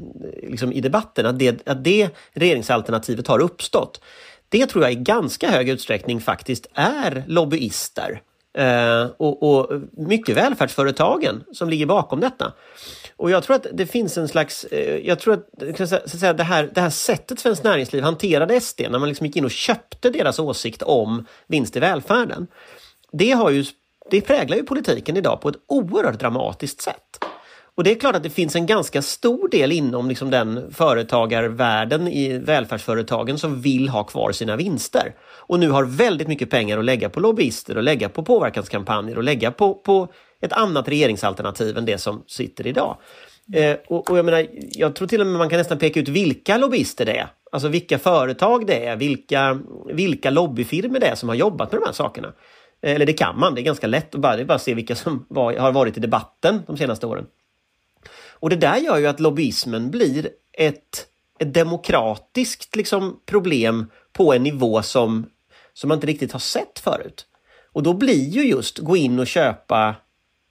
liksom 0.51 0.73
i 0.73 0.81
debatten, 0.81 1.27
att 1.27 1.39
det, 1.39 1.69
att 1.69 1.85
det 1.85 2.09
regeringsalternativet 2.33 3.27
har 3.27 3.39
uppstått. 3.39 4.01
Det 4.51 4.67
tror 4.67 4.85
jag 4.85 4.93
i 4.93 4.97
ganska 4.97 5.51
hög 5.51 5.69
utsträckning 5.69 6.21
faktiskt 6.21 6.67
är 6.75 7.25
lobbyister 7.27 8.21
Eh, 8.55 9.11
och, 9.17 9.43
och 9.43 9.81
mycket 9.93 10.37
välfärdsföretagen 10.37 11.45
som 11.53 11.69
ligger 11.71 11.87
bakom 11.87 12.21
detta. 12.21 12.53
Och 13.17 13.31
jag 13.31 13.43
tror 13.43 13.57
att 13.57 13.67
det 13.73 13.87
finns 13.87 14.19
en 14.19 14.29
slags, 14.29 14.65
eh, 14.65 14.97
jag 15.07 15.19
tror 15.19 15.35
att, 15.35 15.77
kan 15.77 15.89
säga, 15.89 16.33
det, 16.33 16.43
här, 16.43 16.71
det 16.75 16.81
här 16.81 16.91
sättet 16.91 17.39
Svenskt 17.39 17.65
Näringsliv 17.65 18.03
hanterade 18.03 18.61
SD, 18.61 18.81
när 18.91 18.99
man 18.99 19.09
liksom 19.09 19.27
gick 19.27 19.37
in 19.37 19.45
och 19.45 19.51
köpte 19.51 20.11
deras 20.11 20.39
åsikt 20.39 20.83
om 20.83 21.27
vinst 21.47 21.77
i 21.77 21.81
välfärden. 21.81 22.47
Det, 23.13 23.31
har 23.31 23.51
ju, 23.51 23.65
det 24.11 24.21
präglar 24.21 24.57
ju 24.57 24.63
politiken 24.63 25.17
idag 25.17 25.41
på 25.41 25.49
ett 25.49 25.57
oerhört 25.67 26.21
dramatiskt 26.21 26.81
sätt. 26.81 27.19
Och 27.81 27.85
det 27.85 27.91
är 27.91 27.95
klart 27.95 28.17
att 28.17 28.23
det 28.23 28.31
finns 28.31 28.57
en 28.57 28.67
ganska 28.67 29.03
stor 29.03 29.49
del 29.49 29.73
inom 29.73 30.09
liksom 30.09 30.31
den 30.31 30.73
företagarvärlden 30.73 32.09
i 32.09 32.39
välfärdsföretagen 32.39 33.39
som 33.39 33.61
vill 33.61 33.89
ha 33.89 34.05
kvar 34.05 34.33
sina 34.33 34.57
vinster. 34.57 35.15
Och 35.23 35.61
nu 35.61 35.71
har 35.71 35.85
väldigt 35.85 36.29
mycket 36.29 36.51
pengar 36.51 36.79
att 36.79 36.85
lägga 36.85 37.09
på 37.09 37.21
lobbyister 37.21 37.77
och 37.77 37.83
lägga 37.83 38.09
på 38.09 38.23
påverkanskampanjer 38.23 39.17
och 39.17 39.25
lägga 39.25 39.51
på, 39.51 39.75
på 39.75 40.09
ett 40.41 40.53
annat 40.53 40.89
regeringsalternativ 40.89 41.79
än 41.79 41.85
det 41.85 41.99
som 41.99 42.25
sitter 42.27 42.67
idag. 42.67 42.97
Eh, 43.55 43.77
och, 43.89 44.11
och, 44.11 44.19
jag 44.19 44.25
menar, 44.25 44.47
jag 44.71 44.95
tror 44.95 45.09
till 45.09 45.21
och 45.21 45.27
med 45.27 45.39
man 45.39 45.49
kan 45.49 45.59
nästan 45.59 45.79
peka 45.79 46.01
ut 46.01 46.09
vilka 46.09 46.57
lobbyister 46.57 47.07
det 47.07 47.17
är. 47.17 47.29
Alltså 47.53 47.69
vilka 47.69 47.99
företag 47.99 48.67
det 48.67 48.87
är, 48.87 48.97
vilka, 48.97 49.61
vilka 49.93 50.31
lobbyfirmor 50.31 50.99
det 50.99 51.07
är 51.07 51.15
som 51.15 51.29
har 51.29 51.37
jobbat 51.37 51.73
med 51.73 51.81
de 51.81 51.87
här 51.87 51.93
sakerna. 51.93 52.33
Eh, 52.83 52.95
eller 52.95 53.07
det 53.07 53.13
kan 53.13 53.41
man, 53.41 53.55
det 53.55 53.61
är 53.61 53.65
ganska 53.65 53.87
lätt 53.87 54.15
att 54.15 54.21
bara, 54.21 54.45
bara 54.45 54.59
se 54.59 54.75
vilka 54.75 54.95
som 54.95 55.27
var, 55.29 55.55
har 55.55 55.73
varit 55.73 55.97
i 55.97 56.01
debatten 56.01 56.63
de 56.67 56.77
senaste 56.77 57.07
åren. 57.07 57.27
Och 58.41 58.51
det 58.51 58.57
där 58.57 58.77
gör 58.77 58.99
ju 58.99 59.07
att 59.07 59.21
lobbyismen 59.21 59.91
blir 59.91 60.29
ett, 60.53 61.07
ett 61.39 61.55
demokratiskt 61.55 62.77
liksom, 62.77 63.21
problem 63.27 63.91
på 64.13 64.35
en 64.35 64.43
nivå 64.43 64.83
som, 64.83 65.27
som 65.73 65.89
man 65.89 65.97
inte 65.97 66.07
riktigt 66.07 66.33
har 66.33 66.41
sett 66.41 66.79
förut. 66.79 67.27
Och 67.73 67.83
då 67.83 67.95
blir 67.95 68.29
ju 68.29 68.43
just 68.43 68.79
gå 68.79 68.97
in 68.97 69.19
och 69.19 69.27
köpa 69.27 69.95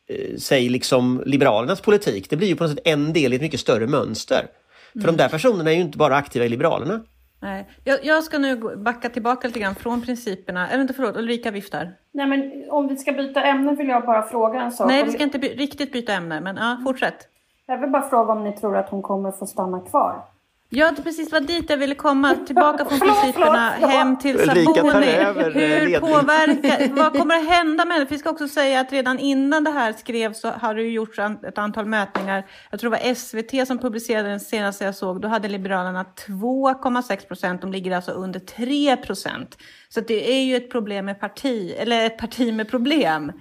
eh, 0.10 0.38
säg 0.38 0.70
liksom 0.70 1.24
Liberalernas 1.26 1.82
politik, 1.82 2.30
det 2.30 2.36
blir 2.36 2.48
ju 2.48 2.56
på 2.56 2.64
något 2.64 2.72
sätt 2.72 2.88
en 2.88 3.14
del 3.14 3.34
i 3.34 3.36
ett 3.36 3.42
mycket 3.42 3.60
större 3.60 3.88
mönster. 3.88 4.48
För 4.92 5.00
mm. 5.00 5.16
de 5.16 5.24
där 5.24 5.30
personerna 5.30 5.72
är 5.72 5.76
ju 5.76 5.82
inte 5.82 5.98
bara 5.98 6.16
aktiva 6.16 6.46
i 6.46 6.50
Liberalerna. 6.50 7.02
Nej. 7.42 7.70
Jag, 7.84 8.06
jag, 8.06 8.24
ska 8.24 8.38
nu 8.38 8.76
backa 8.76 9.10
tillbaka 9.10 9.48
lite 9.48 9.60
grann 9.60 9.76
från 9.76 10.02
principerna. 10.02 10.72
Äh, 10.72 10.78
vänta, 10.78 10.94
förlåt, 10.94 11.18
Ulrika 11.18 11.52
viftar. 11.52 11.92
Nej, 12.12 12.28
men 12.28 12.66
om 12.70 12.88
vi 12.88 12.98
ska 12.98 13.12
byta 13.12 13.44
ämne 13.44 13.76
vill 13.76 13.88
jag 13.88 14.06
bara 14.06 14.28
fråga 14.28 14.62
en 14.62 14.72
sak. 14.72 14.88
Nej, 14.88 15.04
vi 15.04 15.12
ska 15.12 15.24
inte 15.24 15.40
by 15.40 15.48
riktigt 15.48 15.92
byta 15.92 16.14
ämne, 16.14 16.42
men 16.42 16.56
ja, 16.56 16.82
fortsätt. 16.84 17.28
Jag 17.70 17.78
vill 17.78 17.90
bara 17.90 18.10
fråga 18.10 18.32
om 18.34 18.44
ni 18.44 18.52
tror 18.52 18.78
att 18.78 18.90
hon 18.90 19.02
kommer 19.02 19.32
få 19.32 19.46
stanna 19.46 19.80
kvar? 19.80 20.26
Ja, 20.70 20.92
det 20.96 21.02
precis 21.02 21.32
var 21.32 21.40
dit 21.40 21.70
jag 21.70 21.78
ville 21.78 21.96
komma. 21.96 22.36
Tillbaka 22.48 22.86
från 22.86 23.00
principerna, 23.10 23.70
hem 23.70 24.18
till 24.18 24.40
Sabuni. 24.40 25.08
Eh, 25.08 25.34
Hur 25.34 26.00
påverkar, 26.00 26.96
vad 27.04 27.14
kommer 27.14 27.36
att 27.36 27.50
hända 27.50 27.86
med? 27.86 28.08
Vi 28.10 28.18
ska 28.18 28.30
också 28.30 28.48
säga 28.48 28.80
att 28.80 28.92
redan 28.92 29.20
innan 29.20 29.64
det 29.64 29.72
här 29.72 29.94
skrevs 29.94 30.42
så 30.42 30.50
har 30.50 30.76
det 30.76 30.84
gjorts 30.84 31.20
ett 31.20 31.58
antal 31.58 31.86
mätningar. 31.86 32.46
Jag 32.72 32.80
tror 32.80 32.92
det 32.92 32.98
var 32.98 33.14
SVT 33.14 33.68
som 33.68 33.78
publicerade 33.78 34.30
den 34.30 34.40
senaste 34.40 34.86
jag 34.86 34.96
såg. 34.96 35.22
Då 35.22 35.28
hade 35.28 35.48
Liberalerna 35.48 36.06
2,6 36.28 37.28
procent. 37.28 37.62
De 37.62 37.72
ligger 37.72 37.96
alltså 37.96 38.12
under 38.12 38.40
3 38.40 38.98
procent. 38.98 39.58
Så 39.90 40.02
det 40.02 40.32
är 40.32 40.44
ju 40.44 40.56
ett 40.56 40.72
problem 40.72 41.06
med 41.06 41.20
parti, 41.20 41.76
eller 41.78 42.06
ett 42.06 42.18
parti 42.18 42.54
med 42.54 42.70
problem. 42.70 43.32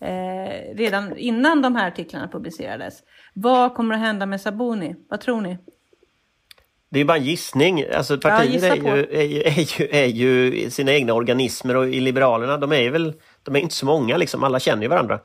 Eh, 0.00 0.76
redan 0.76 1.16
innan 1.16 1.62
de 1.62 1.76
här 1.76 1.88
artiklarna 1.88 2.28
publicerades. 2.28 3.02
Vad 3.34 3.74
kommer 3.74 3.94
att 3.94 4.00
hända 4.00 4.26
med 4.26 4.40
Sabuni? 4.40 4.96
Vad 5.08 5.20
tror 5.20 5.40
ni? 5.40 5.58
Det 6.88 7.00
är 7.00 7.04
bara 7.04 7.16
en 7.16 7.24
gissning. 7.24 7.84
Alltså 7.94 8.18
partier 8.18 8.76
ja, 8.84 8.96
är, 8.96 8.96
ju, 8.96 9.06
är, 9.10 9.22
ju, 9.22 9.42
är, 9.42 9.80
ju, 9.80 9.88
är 9.90 10.06
ju 10.06 10.70
sina 10.70 10.92
egna 10.92 11.14
organismer 11.14 11.76
och 11.76 11.88
i 11.88 12.00
Liberalerna, 12.00 12.56
de 12.56 12.72
är 12.72 12.90
väl, 12.90 13.14
de 13.42 13.56
är 13.56 13.60
inte 13.60 13.74
så 13.74 13.86
många 13.86 14.16
liksom, 14.16 14.44
alla 14.44 14.60
känner 14.60 14.82
ju 14.82 14.88
varandra. 14.88 15.20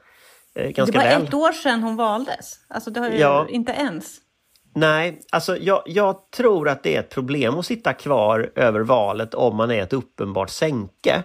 Eh, 0.56 0.70
ganska 0.70 1.00
det 1.00 1.06
var 1.06 1.20
väl. 1.20 1.24
ett 1.28 1.34
år 1.34 1.52
sedan 1.52 1.84
hon 1.84 1.96
valdes. 1.96 2.56
Alltså 2.68 2.92
det 2.92 3.00
har 3.00 3.10
ju 3.10 3.18
ja. 3.18 3.48
inte 3.50 3.72
ens. 3.72 4.18
Nej, 4.76 5.22
alltså 5.32 5.58
jag, 5.58 5.84
jag, 5.86 6.32
tror 6.32 6.70
att 6.70 6.84
det 6.84 6.96
är 6.96 7.00
ett 7.00 7.10
problem 7.10 7.60
att 7.60 7.66
sitta 7.66 7.94
kvar 7.94 8.52
över 8.56 8.80
valet 8.80 9.34
om 9.34 9.56
man 9.56 9.72
är 9.72 9.84
ett 9.84 9.94
uppenbart 9.94 10.50
sänke. 10.50 11.24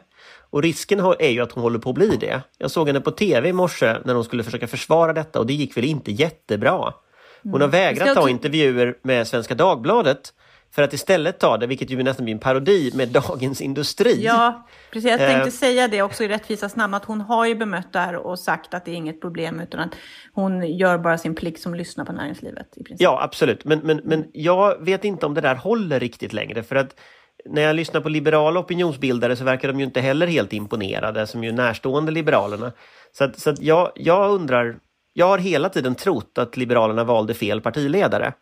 Och 0.55 0.63
risken 0.63 1.01
är 1.01 1.29
ju 1.29 1.41
att 1.41 1.53
hon 1.53 1.63
håller 1.63 1.79
på 1.79 1.89
att 1.89 1.95
bli 1.95 2.17
det. 2.17 2.41
Jag 2.59 2.71
såg 2.71 2.87
henne 2.87 3.01
på 3.01 3.11
tv 3.11 3.49
i 3.49 3.53
morse 3.53 3.97
när 4.05 4.15
hon 4.15 4.25
skulle 4.25 4.45
försöka 4.45 4.67
försvara 4.67 5.13
detta 5.13 5.39
och 5.39 5.47
det 5.47 5.53
gick 5.53 5.77
väl 5.77 5.85
inte 5.85 6.13
jättebra. 6.13 6.95
Hon 7.43 7.53
har 7.53 7.59
mm. 7.59 7.71
vägrat 7.71 8.15
ta 8.15 8.29
intervjuer 8.29 8.99
med 9.03 9.27
Svenska 9.27 9.55
Dagbladet 9.55 10.33
för 10.75 10.83
att 10.83 10.93
istället 10.93 11.39
ta 11.39 11.57
det, 11.57 11.67
vilket 11.67 11.91
ju 11.91 12.03
nästan 12.03 12.25
blir 12.25 12.35
en 12.35 12.41
parodi, 12.41 12.93
med 12.95 13.09
Dagens 13.29 13.61
Industri. 13.61 14.25
Ja, 14.25 14.67
precis. 14.91 15.11
Jag 15.11 15.19
tänkte 15.19 15.49
uh, 15.49 15.53
säga 15.53 15.89
det 15.89 16.03
också 16.03 16.25
i 16.25 16.29
rättvisas 16.29 16.77
namn, 16.77 16.95
att 16.95 17.05
hon 17.05 17.21
har 17.21 17.47
ju 17.47 17.55
bemött 17.55 17.93
det 17.93 17.99
här 17.99 18.17
och 18.17 18.39
sagt 18.39 18.75
att 18.75 18.85
det 18.85 18.91
är 18.91 18.95
inget 18.95 19.21
problem, 19.21 19.61
utan 19.61 19.81
att 19.81 19.95
hon 20.33 20.77
gör 20.77 20.99
bara 20.99 21.19
sin 21.19 21.35
plikt 21.35 21.63
som 21.63 21.75
lyssnar 21.75 22.05
på 22.05 22.13
näringslivet. 22.13 22.67
I 22.77 22.85
princip. 22.85 23.03
Ja, 23.03 23.23
absolut. 23.23 23.65
Men, 23.65 23.79
men, 23.79 24.01
men 24.05 24.25
jag 24.33 24.85
vet 24.85 25.05
inte 25.05 25.27
om 25.27 25.35
det 25.35 25.41
där 25.41 25.55
håller 25.55 26.01
riktigt 26.01 26.33
längre, 26.33 26.63
för 26.63 26.77
att 26.77 26.97
när 27.47 27.63
jag 27.63 27.77
lyssnar 27.77 28.01
på 28.01 28.09
liberala 28.09 28.61
opinionsbildare 28.61 29.37
så 29.37 29.45
verkar 29.45 29.69
de 29.69 29.79
ju 29.79 29.85
inte 29.85 30.01
heller 30.01 30.27
helt 30.27 30.53
imponerade, 30.53 31.27
som 31.27 31.45
ju 31.45 31.49
är 31.49 31.55
närstående 31.55 32.13
Liberalerna. 32.13 32.73
Så, 33.13 33.25
att, 33.25 33.39
så 33.39 33.51
att 33.51 33.61
jag, 33.61 33.93
jag 33.95 34.31
undrar, 34.31 34.77
jag 35.13 35.27
har 35.27 35.39
hela 35.39 35.69
tiden 35.69 35.95
trott 35.95 36.39
att 36.39 36.57
Liberalerna 36.57 37.05
valde 37.05 37.35
fel 37.35 37.61
partiledare. 37.61 38.33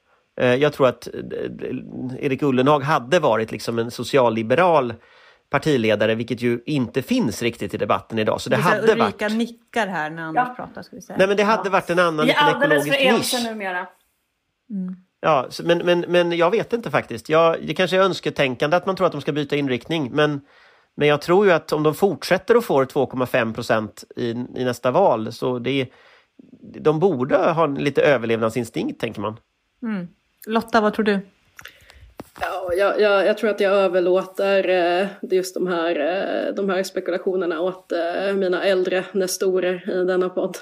Eh, 0.40 0.54
jag 0.54 0.72
tror 0.72 0.88
att 0.88 1.06
eh, 1.06 1.14
Erik 2.18 2.42
Ullenhag 2.42 2.80
hade 2.80 3.18
varit 3.18 3.52
liksom 3.52 3.78
en 3.78 3.90
socialliberal 3.90 4.94
partiledare, 5.50 6.14
vilket 6.14 6.42
ju 6.42 6.60
inte 6.66 7.02
finns 7.02 7.42
riktigt 7.42 7.74
i 7.74 7.76
debatten 7.76 8.18
idag. 8.18 8.40
Så 8.40 8.50
det, 8.50 8.56
det 8.56 8.62
hade 8.62 8.92
Ulrika 8.92 9.28
varit... 9.28 9.32
nickar 9.32 9.86
här 9.86 10.10
när 10.10 10.22
Anders 10.22 10.48
ja. 10.48 10.54
pratar. 10.54 10.82
Ska 10.82 10.96
vi 10.96 11.02
säga. 11.02 11.16
Nej, 11.18 11.28
men 11.28 11.36
det 11.36 11.42
hade 11.42 11.68
ja. 11.68 11.70
varit 11.70 11.90
en 11.90 11.98
annan 11.98 12.26
liten 12.26 12.48
ekologisk 12.48 12.86
nisch. 12.86 12.96
Vi 13.00 13.06
är 13.06 13.12
alldeles 13.12 13.30
för 13.30 13.38
ense 13.38 13.52
numera. 13.52 13.86
Mm. 14.70 14.96
Ja, 15.24 15.48
men, 15.62 15.78
men, 15.78 16.04
men 16.08 16.32
jag 16.32 16.50
vet 16.50 16.72
inte 16.72 16.90
faktiskt. 16.90 17.28
Jag, 17.28 17.66
det 17.66 17.74
kanske 17.74 17.96
är 17.96 18.00
önsketänkande 18.00 18.76
att 18.76 18.86
man 18.86 18.96
tror 18.96 19.06
att 19.06 19.12
de 19.12 19.20
ska 19.20 19.32
byta 19.32 19.56
inriktning, 19.56 20.10
men, 20.12 20.40
men 20.94 21.08
jag 21.08 21.22
tror 21.22 21.46
ju 21.46 21.52
att 21.52 21.72
om 21.72 21.82
de 21.82 21.94
fortsätter 21.94 22.56
och 22.56 22.64
får 22.64 22.84
2,5 22.84 23.54
procent 23.54 24.04
i, 24.16 24.30
i 24.30 24.64
nästa 24.64 24.90
val, 24.90 25.32
så 25.32 25.58
det, 25.58 25.88
de 26.80 27.00
borde 27.00 27.36
ha 27.36 27.64
en 27.64 27.74
lite 27.74 28.02
överlevnadsinstinkt, 28.02 29.00
tänker 29.00 29.20
man. 29.20 29.36
Mm. 29.82 30.08
Lotta, 30.46 30.80
vad 30.80 30.94
tror 30.94 31.04
du? 31.04 31.20
Ja, 32.40 32.72
jag, 32.76 33.00
jag, 33.00 33.26
jag, 33.26 33.38
tror 33.38 33.50
att 33.50 33.60
jag 33.60 33.72
överlåter 33.72 34.68
eh, 34.68 35.06
just 35.30 35.54
de 35.54 35.66
här, 35.66 35.96
eh, 35.96 36.54
de 36.54 36.70
här 36.70 36.82
spekulationerna 36.82 37.60
åt 37.60 37.92
eh, 37.92 38.34
mina 38.34 38.64
äldre 38.64 39.04
nestorer 39.12 40.02
i 40.02 40.04
denna 40.04 40.28
podd. 40.28 40.56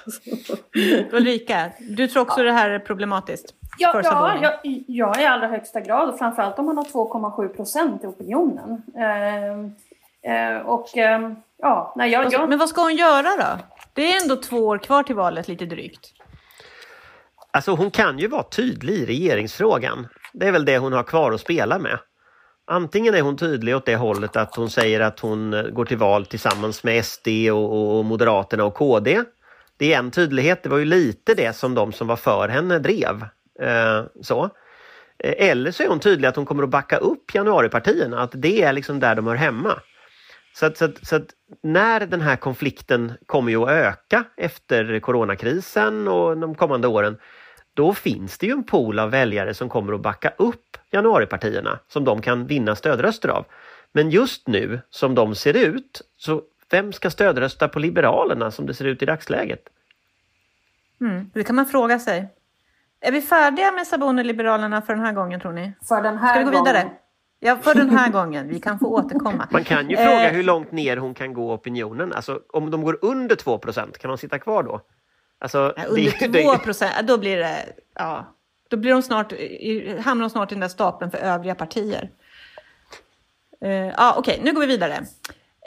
Ulrika, 1.12 1.72
du 1.78 2.08
tror 2.08 2.22
också 2.22 2.40
ja. 2.40 2.44
det 2.44 2.52
här 2.52 2.70
är 2.70 2.78
problematiskt? 2.78 3.54
Ja, 3.80 4.00
ja 4.04 4.38
jag, 4.42 4.82
jag 4.86 5.22
i 5.22 5.26
allra 5.26 5.46
högsta 5.46 5.80
grad, 5.80 6.18
framförallt 6.18 6.58
om 6.58 6.66
man 6.66 6.76
har 6.76 6.84
2,7 6.84 7.48
procent 7.48 8.04
i 8.04 8.06
opinionen. 8.06 8.82
Eh, 8.96 9.50
eh, 10.32 10.60
och 10.60 10.98
eh, 10.98 11.32
ja, 11.58 11.92
nej, 11.96 12.10
jag, 12.10 12.32
jag... 12.32 12.48
Men 12.48 12.58
vad 12.58 12.68
ska 12.68 12.82
hon 12.82 12.96
göra 12.96 13.28
då? 13.36 13.58
Det 13.92 14.12
är 14.12 14.22
ändå 14.22 14.36
två 14.36 14.56
år 14.56 14.78
kvar 14.78 15.02
till 15.02 15.14
valet, 15.14 15.48
lite 15.48 15.66
drygt. 15.66 16.12
Alltså 17.50 17.72
hon 17.72 17.90
kan 17.90 18.18
ju 18.18 18.28
vara 18.28 18.42
tydlig 18.42 18.94
i 18.94 19.06
regeringsfrågan. 19.06 20.08
Det 20.32 20.46
är 20.46 20.52
väl 20.52 20.64
det 20.64 20.78
hon 20.78 20.92
har 20.92 21.02
kvar 21.02 21.32
att 21.32 21.40
spela 21.40 21.78
med. 21.78 21.98
Antingen 22.66 23.14
är 23.14 23.20
hon 23.20 23.36
tydlig 23.36 23.76
åt 23.76 23.86
det 23.86 23.96
hållet 23.96 24.36
att 24.36 24.56
hon 24.56 24.70
säger 24.70 25.00
att 25.00 25.20
hon 25.20 25.54
eh, 25.54 25.62
går 25.62 25.84
till 25.84 25.96
val 25.96 26.26
tillsammans 26.26 26.84
med 26.84 27.04
SD 27.04 27.28
och, 27.52 27.98
och 27.98 28.04
Moderaterna 28.04 28.64
och 28.64 28.74
KD. 28.74 29.22
Det 29.76 29.94
är 29.94 29.98
en 29.98 30.10
tydlighet, 30.10 30.62
det 30.62 30.68
var 30.68 30.78
ju 30.78 30.84
lite 30.84 31.34
det 31.34 31.56
som 31.56 31.74
de 31.74 31.92
som 31.92 32.06
var 32.06 32.16
för 32.16 32.48
henne 32.48 32.78
drev. 32.78 33.24
Eh, 33.60 34.04
så. 34.20 34.44
Eh, 35.18 35.48
eller 35.50 35.70
så 35.70 35.82
är 35.82 35.88
hon 35.88 36.00
tydlig 36.00 36.28
att 36.28 36.36
hon 36.36 36.46
kommer 36.46 36.62
att 36.62 36.68
backa 36.68 36.96
upp 36.96 37.34
januaripartierna, 37.34 38.20
att 38.20 38.32
det 38.34 38.62
är 38.62 38.72
liksom 38.72 39.00
där 39.00 39.14
de 39.14 39.26
hör 39.26 39.34
hemma. 39.34 39.80
Så 40.52 40.66
att, 40.66 40.76
så, 40.76 40.84
att, 40.84 41.06
så 41.06 41.16
att, 41.16 41.26
när 41.62 42.06
den 42.06 42.20
här 42.20 42.36
konflikten 42.36 43.12
kommer 43.26 43.50
ju 43.50 43.62
att 43.62 43.70
öka 43.70 44.24
efter 44.36 45.00
coronakrisen 45.00 46.08
och 46.08 46.38
de 46.38 46.54
kommande 46.54 46.88
åren, 46.88 47.16
då 47.74 47.94
finns 47.94 48.38
det 48.38 48.46
ju 48.46 48.52
en 48.52 48.64
pool 48.64 48.98
av 48.98 49.10
väljare 49.10 49.54
som 49.54 49.68
kommer 49.68 49.92
att 49.92 50.00
backa 50.00 50.32
upp 50.38 50.76
januaripartierna 50.90 51.78
som 51.88 52.04
de 52.04 52.22
kan 52.22 52.46
vinna 52.46 52.76
stödröster 52.76 53.28
av. 53.28 53.44
Men 53.92 54.10
just 54.10 54.48
nu 54.48 54.80
som 54.90 55.14
de 55.14 55.34
ser 55.34 55.56
ut, 55.56 56.02
så 56.16 56.42
vem 56.70 56.92
ska 56.92 57.10
stödrösta 57.10 57.68
på 57.68 57.78
Liberalerna 57.78 58.50
som 58.50 58.66
det 58.66 58.74
ser 58.74 58.84
ut 58.84 59.02
i 59.02 59.06
dagsläget? 59.06 59.68
Mm, 61.00 61.30
det 61.34 61.44
kan 61.44 61.56
man 61.56 61.66
fråga 61.66 61.98
sig. 61.98 62.28
Är 63.00 63.12
vi 63.12 63.20
färdiga 63.20 63.72
med 63.72 63.86
Saboni 63.86 64.24
Liberalerna 64.24 64.82
för 64.82 64.94
den 64.94 65.04
här 65.04 65.12
gången 65.12 65.40
tror 65.40 65.52
ni? 65.52 65.72
För 65.88 66.02
den 66.02 66.18
här 66.18 66.34
Ska 66.34 66.38
vi 66.38 66.44
gå 66.44 66.64
vidare? 66.64 66.82
Gången. 66.82 66.96
Ja, 67.40 67.56
för 67.56 67.74
den 67.74 67.90
här 67.90 68.10
gången. 68.10 68.48
Vi 68.48 68.60
kan 68.60 68.78
få 68.78 68.86
återkomma. 68.86 69.48
Man 69.50 69.64
kan 69.64 69.90
ju 69.90 69.96
fråga 69.96 70.28
eh, 70.28 70.32
hur 70.32 70.42
långt 70.42 70.72
ner 70.72 70.96
hon 70.96 71.14
kan 71.14 71.32
gå 71.32 71.52
opinionen. 71.52 72.12
Alltså 72.12 72.40
om 72.52 72.70
de 72.70 72.82
går 72.82 72.98
under 73.02 73.36
2% 73.36 73.98
kan 73.98 74.08
de 74.08 74.18
sitta 74.18 74.38
kvar 74.38 74.62
då? 74.62 74.80
Alltså, 75.38 75.74
ja, 75.76 75.84
under 75.84 76.42
2 76.42 76.58
procent, 76.58 76.92
då 77.02 77.18
blir 77.18 77.36
det... 77.36 77.56
Ja, 77.94 78.34
då 78.68 78.76
blir 78.76 78.92
de 78.92 79.02
snart, 79.02 79.32
hamnar 80.04 80.24
de 80.24 80.30
snart 80.30 80.52
i 80.52 80.54
den 80.54 80.60
där 80.60 80.68
stapeln 80.68 81.10
för 81.10 81.18
övriga 81.18 81.54
partier. 81.54 82.10
Uh, 83.64 83.70
ja, 83.70 84.14
Okej, 84.18 84.32
okay, 84.32 84.44
nu 84.44 84.52
går 84.52 84.60
vi 84.60 84.66
vidare. 84.66 85.04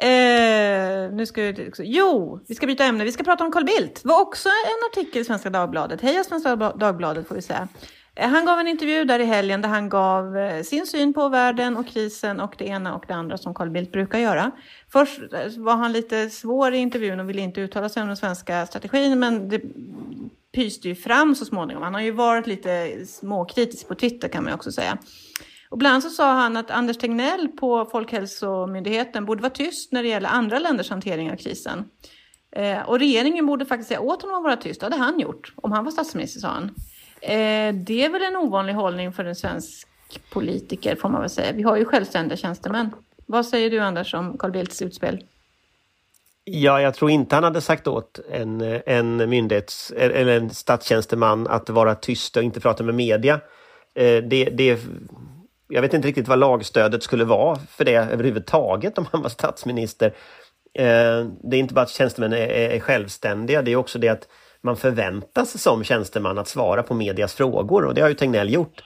Eh, 0.04 1.12
nu 1.12 1.26
ska 1.26 1.42
vi, 1.42 1.72
jo, 1.80 2.40
vi 2.48 2.56
ska 2.56 2.68
byta 2.68 2.84
ämne. 2.84 3.04
Vi 3.04 3.12
ska 3.12 3.24
prata 3.24 3.44
om 3.44 3.52
Carl 3.52 3.66
Bildt. 3.66 4.04
Det 4.04 4.10
var 4.10 4.22
också 4.22 4.50
en 4.50 4.90
artikel 4.92 5.22
i 5.22 5.26
Svenska 5.26 5.50
Dagbladet. 5.50 6.02
Heja 6.02 6.24
Svenska 6.24 6.56
Dagbladet 6.56 7.28
får 7.28 7.36
vi 7.36 7.42
säga. 7.42 7.68
Eh, 8.16 8.30
han 8.30 8.46
gav 8.46 8.60
en 8.60 8.68
intervju 8.68 9.06
där 9.06 9.20
i 9.20 9.26
helgen 9.26 9.62
där 9.62 9.70
han 9.70 9.90
gav 9.90 10.38
eh, 10.38 10.64
sin 10.64 10.88
syn 10.88 11.14
på 11.14 11.30
världen 11.30 11.78
och 11.78 11.88
krisen 11.88 12.40
och 12.40 12.56
det 12.58 12.66
ena 12.66 12.96
och 12.96 13.06
det 13.08 13.14
andra 13.14 13.38
som 13.38 13.54
Carl 13.54 13.70
Bildt 13.70 13.92
brukar 13.92 14.20
göra. 14.20 14.52
Först 14.92 15.20
eh, 15.34 15.58
var 15.58 15.76
han 15.76 15.92
lite 15.92 16.30
svår 16.30 16.74
i 16.74 16.78
intervjun 16.78 17.20
och 17.20 17.30
ville 17.30 17.42
inte 17.42 17.62
uttala 17.62 17.90
sig 17.90 18.02
om 18.02 18.08
den 18.08 18.18
svenska 18.18 18.66
strategin, 18.66 19.20
men 19.20 19.50
det 19.50 19.62
pyste 20.56 20.88
ju 20.88 20.96
fram 20.96 21.36
så 21.36 21.46
småningom. 21.46 21.84
Han 21.84 21.94
har 21.94 22.02
ju 22.02 22.12
varit 22.12 22.48
lite 22.48 23.06
småkritisk 23.08 23.88
på 23.88 23.96
Twitter 23.96 24.28
kan 24.28 24.44
man 24.44 24.54
också 24.54 24.72
säga. 24.72 24.98
Och 25.74 25.80
bland 25.80 25.94
annat 25.94 26.04
så 26.04 26.10
sa 26.10 26.34
han 26.34 26.58
att 26.58 26.72
Anders 26.72 26.98
Tegnell 26.98 27.48
på 27.48 27.86
Folkhälsomyndigheten 27.86 29.26
borde 29.26 29.42
vara 29.42 29.54
tyst 29.54 29.92
när 29.92 30.04
det 30.04 30.10
gäller 30.10 30.30
andra 30.30 30.60
länders 30.60 30.90
hantering 30.90 31.32
av 31.32 31.36
krisen. 31.36 31.86
Eh, 32.52 32.82
och 32.82 33.00
regeringen 33.00 33.46
borde 33.46 33.66
faktiskt 33.66 33.88
säga 33.88 34.00
åt 34.00 34.22
honom 34.22 34.38
att 34.38 34.44
vara 34.44 34.56
tyst. 34.56 34.80
Det 34.80 34.86
hade 34.86 34.98
han 34.98 35.20
gjort 35.20 35.54
om 35.56 35.72
han 35.72 35.84
var 35.84 35.92
statsminister, 35.92 36.40
sa 36.40 36.48
han. 36.48 36.64
Eh, 37.22 37.76
det 37.76 38.06
är 38.06 38.10
väl 38.10 38.22
en 38.22 38.36
ovanlig 38.36 38.74
hållning 38.74 39.14
för 39.14 39.26
en 39.26 39.36
svensk 39.36 39.88
politiker, 40.30 40.96
får 40.96 41.10
man 41.10 41.22
väl 41.22 41.30
säga. 41.30 41.52
Vi 41.52 41.64
har 41.64 41.78
ju 41.78 41.86
självständiga 41.86 42.38
tjänstemän. 42.38 42.90
Vad 43.26 43.46
säger 43.46 43.70
du 43.70 43.80
Anders 43.80 44.14
om 44.14 44.38
Carl 44.38 44.52
Bildts 44.52 44.82
utspel? 44.82 45.24
Ja, 46.44 46.82
jag 46.82 46.94
tror 46.94 47.12
inte 47.12 47.36
han 47.36 47.44
hade 47.44 47.62
sagt 47.62 47.88
åt 47.88 48.20
en, 48.32 48.82
en 48.86 49.30
myndighets 49.30 49.92
eller 49.92 50.38
en 50.38 50.50
statstjänsteman 50.50 51.48
att 51.48 51.70
vara 51.70 51.96
tyst 51.96 52.38
och 52.38 52.44
inte 52.44 52.60
prata 52.60 52.84
med 52.84 52.96
media. 52.96 53.40
Eh, 53.96 54.24
det, 54.24 54.46
det, 54.46 54.80
jag 55.74 55.82
vet 55.82 55.94
inte 55.94 56.08
riktigt 56.08 56.28
vad 56.28 56.40
lagstödet 56.40 57.04
skulle 57.04 57.24
vara 57.24 57.60
för 57.70 57.86
det 57.86 57.96
överhuvudtaget 57.96 58.98
om 58.98 59.06
han 59.12 59.22
var 59.22 59.30
statsminister. 59.30 60.08
Eh, 60.74 61.26
det 61.44 61.58
är 61.58 61.60
inte 61.60 61.74
bara 61.74 61.82
att 61.82 61.90
tjänstemän 61.90 62.34
är, 62.34 62.48
är 62.48 62.80
självständiga, 62.80 63.62
det 63.62 63.72
är 63.72 63.76
också 63.76 64.00
det 64.00 64.10
att 64.10 64.28
man 64.64 64.78
förväntas 64.78 65.62
som 65.62 65.84
tjänsteman 65.84 66.38
att 66.38 66.48
svara 66.48 66.84
på 66.84 66.94
medias 66.94 67.34
frågor 67.34 67.86
och 67.86 67.94
det 67.94 68.02
har 68.02 68.10
ju 68.10 68.16
Tegnell 68.16 68.54
gjort. 68.54 68.84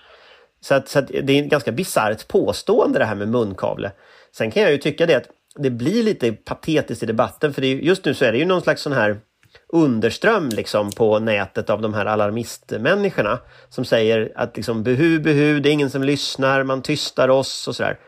Så, 0.62 0.76
att, 0.76 0.88
så 0.88 1.00
att 1.00 1.08
det 1.08 1.40
är 1.40 1.44
ett 1.44 1.50
ganska 1.50 1.72
bisarrt 1.72 2.28
påstående 2.28 3.00
det 3.00 3.06
här 3.06 3.16
med 3.16 3.28
munkavle. 3.28 3.92
Sen 4.32 4.52
kan 4.52 4.64
jag 4.64 4.72
ju 4.72 4.78
tycka 4.78 5.06
det 5.06 5.16
att 5.16 5.30
det 5.56 5.70
blir 5.70 6.04
lite 6.04 6.32
patetiskt 6.32 7.04
i 7.04 7.06
debatten 7.06 7.54
för 7.54 7.62
det 7.62 7.68
är, 7.68 7.76
just 7.76 8.06
nu 8.06 8.14
så 8.14 8.26
är 8.26 8.32
det 8.32 8.38
ju 8.38 8.46
någon 8.46 8.62
slags 8.62 8.82
sån 8.82 8.94
här 8.94 9.20
underström 9.68 10.50
liksom 10.50 10.92
på 10.92 11.20
nätet 11.20 11.70
av 11.70 11.82
de 11.82 11.94
här 11.94 12.06
alarmistmänniskorna 12.06 13.40
som 13.70 13.86
säger 13.86 14.32
att 14.36 14.58
liksom 14.58 14.84
behu, 14.84 15.20
behu, 15.20 15.60
det 15.60 15.70
är 15.70 15.74
ingen 15.74 15.90
som 15.90 16.04
lyssnar, 16.04 16.64
man 16.64 16.82
tystar 16.82 17.30
oss 17.30 17.68
och 17.68 17.76
sådär. 17.76 18.00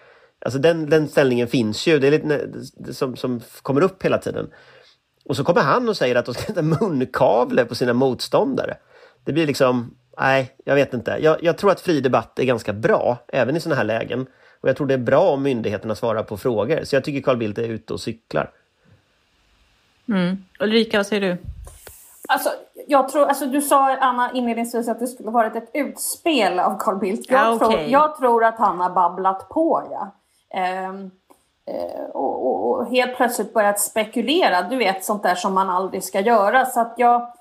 Alltså 0.46 0.60
den, 0.60 0.90
den 0.90 1.08
ställningen 1.08 1.48
finns 1.48 1.88
ju, 1.88 2.00
det 2.00 2.08
är 2.08 2.12
lite 2.12 2.94
som, 2.94 3.16
som 3.16 3.42
kommer 3.62 3.82
upp 3.82 4.04
hela 4.04 4.18
tiden. 4.18 4.50
Och 5.26 5.36
så 5.36 5.44
kommer 5.44 5.62
han 5.62 5.90
och 5.90 5.98
säger 5.98 6.16
att 6.16 6.26
de 6.26 6.34
ska 6.34 6.44
sätta 6.44 6.62
munkavle 6.62 7.66
på 7.66 7.76
sina 7.76 7.94
motståndare. 7.94 8.78
Det 9.26 9.34
blir 9.34 9.48
liksom, 9.48 9.96
nej, 10.20 10.56
jag 10.66 10.76
vet 10.76 10.94
inte. 10.94 11.18
Jag, 11.22 11.44
jag 11.44 11.58
tror 11.58 11.72
att 11.72 11.82
fri 11.82 12.02
debatt 12.02 12.40
är 12.40 12.46
ganska 12.46 12.74
bra, 12.74 13.26
även 13.28 13.56
i 13.56 13.60
sådana 13.60 13.76
här 13.76 13.84
lägen. 13.84 14.28
Och 14.62 14.70
jag 14.70 14.78
tror 14.78 14.88
det 14.88 14.94
är 14.94 14.98
bra 14.98 15.30
om 15.30 15.44
myndigheterna 15.44 15.96
svarar 15.96 16.24
på 16.24 16.38
frågor. 16.38 16.84
Så 16.84 16.96
jag 16.96 17.04
tycker 17.04 17.22
Carl 17.22 17.38
Bildt 17.38 17.58
är 17.58 17.70
ute 17.70 17.94
och 17.94 18.02
cyklar. 18.02 18.52
Mm. 20.10 20.46
Ulrika, 20.60 20.98
vad 20.98 21.06
säger 21.08 21.22
du? 21.22 21.38
Alltså, 22.28 22.50
jag 22.88 23.10
tror, 23.10 23.26
alltså, 23.26 23.46
du 23.46 23.62
sa 23.62 23.96
Anna 23.98 24.32
inledningsvis 24.34 24.88
att 24.88 25.00
det 25.00 25.08
skulle 25.08 25.30
varit 25.30 25.56
ett 25.56 25.70
utspel 25.74 26.60
av 26.60 26.78
Carl 26.80 27.00
Bildt. 27.00 27.32
Jag, 27.32 27.40
Ja, 27.40 27.54
okej. 27.54 27.68
tror, 27.68 27.80
jag 27.80 28.18
tror 28.18 28.44
att 28.46 28.58
han 28.58 28.80
har 28.80 28.90
babblat 28.90 29.50
på. 29.50 29.88
Ja. 29.92 30.12
Ehm, 30.60 31.12
eh, 31.66 32.04
och, 32.14 32.48
och, 32.48 32.70
och 32.80 32.88
helt 32.88 33.16
plötsligt 33.16 33.54
börjat 33.54 33.80
spekulera. 33.80 34.62
Du 34.62 34.78
vet 34.78 35.04
sånt 35.06 35.24
där 35.24 35.36
som 35.36 35.54
man 35.54 35.70
aldrig 35.70 36.04
ska 36.04 36.20
göra. 36.20 36.66
Så 36.66 36.80
att 36.80 36.94
jag, 36.98 37.34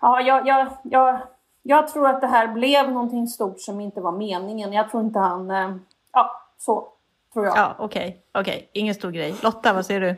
ja, 0.00 0.20
jag, 0.20 0.46
jag, 0.46 0.66
jag, 0.82 1.18
jag 1.62 1.88
tror 1.88 2.08
att 2.08 2.20
det 2.20 2.26
här 2.26 2.46
blev 2.48 2.92
någonting 2.92 3.26
stort 3.28 3.60
som 3.60 3.80
inte 3.80 4.00
var 4.00 4.12
meningen. 4.12 4.72
Jag 4.72 4.90
tror 4.90 5.02
inte 5.02 5.18
han... 5.18 5.50
Eh, 5.50 5.76
ja, 6.12 6.30
så 6.58 6.88
tror 7.32 7.46
jag. 7.46 7.56
Ja, 7.56 7.74
okej. 7.78 8.22
okej. 8.34 8.68
Ingen 8.72 8.94
stor 8.94 9.10
grej. 9.10 9.34
Lotta, 9.42 9.72
vad 9.72 9.86
säger 9.86 10.00
du? 10.00 10.16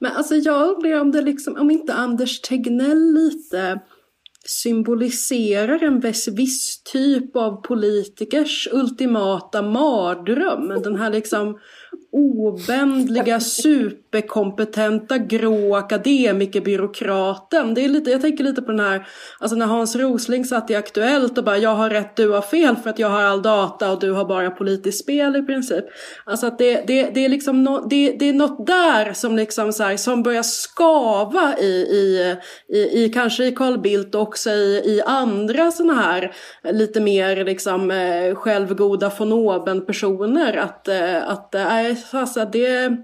Men 0.00 0.12
alltså 0.12 0.34
jag 0.34 0.68
undrar 0.68 1.00
om 1.00 1.10
det 1.10 1.22
liksom, 1.22 1.56
om 1.56 1.70
inte 1.70 1.94
Anders 1.94 2.40
Tegnell 2.40 3.14
lite 3.14 3.80
symboliserar 4.46 5.82
en 5.82 6.00
viss 6.36 6.82
typ 6.82 7.36
av 7.36 7.62
politikers 7.62 8.68
ultimata 8.72 9.62
mardröm. 9.62 10.68
Den 10.82 10.96
här 10.96 11.10
liksom 11.10 11.58
obändliga, 12.12 13.40
superkompetenta, 13.40 15.18
grå 15.18 15.76
akademikerbyråkraten. 15.76 17.74
Det 17.74 17.84
är 17.84 17.88
lite, 17.88 18.10
jag 18.10 18.20
tänker 18.20 18.44
lite 18.44 18.62
på 18.62 18.70
den 18.70 18.80
här, 18.80 19.06
alltså 19.38 19.56
när 19.56 19.66
Hans 19.66 19.96
Rosling 19.96 20.44
satt 20.44 20.70
i 20.70 20.74
Aktuellt 20.74 21.38
och 21.38 21.44
bara 21.44 21.58
jag 21.58 21.74
har 21.74 21.90
rätt, 21.90 22.16
du 22.16 22.28
har 22.28 22.42
fel 22.42 22.76
för 22.76 22.90
att 22.90 22.98
jag 22.98 23.08
har 23.08 23.22
all 23.22 23.42
data 23.42 23.92
och 23.92 24.00
du 24.00 24.12
har 24.12 24.24
bara 24.24 24.50
politiskt 24.50 25.02
spel 25.02 25.36
i 25.36 25.42
princip. 25.42 25.84
Alltså 26.24 26.46
att 26.46 26.58
det, 26.58 26.84
det, 26.86 27.10
det 27.14 27.24
är 27.24 27.28
liksom 27.28 27.64
no, 27.64 27.86
det, 27.88 28.16
det 28.18 28.28
är 28.28 28.32
något 28.32 28.66
där 28.66 29.12
som 29.12 29.36
liksom 29.36 29.72
så 29.72 29.82
här, 29.82 29.96
som 29.96 30.22
börjar 30.22 30.42
skava 30.42 31.54
i, 31.58 31.66
i, 31.66 32.36
i, 32.68 33.04
i 33.04 33.08
kanske 33.14 33.44
i 33.44 33.52
Carl 33.52 33.78
Bildt 33.78 34.14
och 34.14 34.22
också 34.22 34.50
i, 34.50 34.82
i 34.84 35.02
andra 35.06 35.70
sådana 35.70 36.02
här 36.02 36.32
lite 36.72 37.00
mer 37.00 37.44
liksom 37.44 37.90
eh, 37.90 38.34
självgoda 38.34 39.12
von 39.18 39.32
oben 39.32 39.86
personer 39.86 40.56
att, 40.56 40.88
eh, 40.88 41.30
att 41.30 41.54
äh, 41.54 41.97
alltså 42.10 42.44
det, 42.44 42.96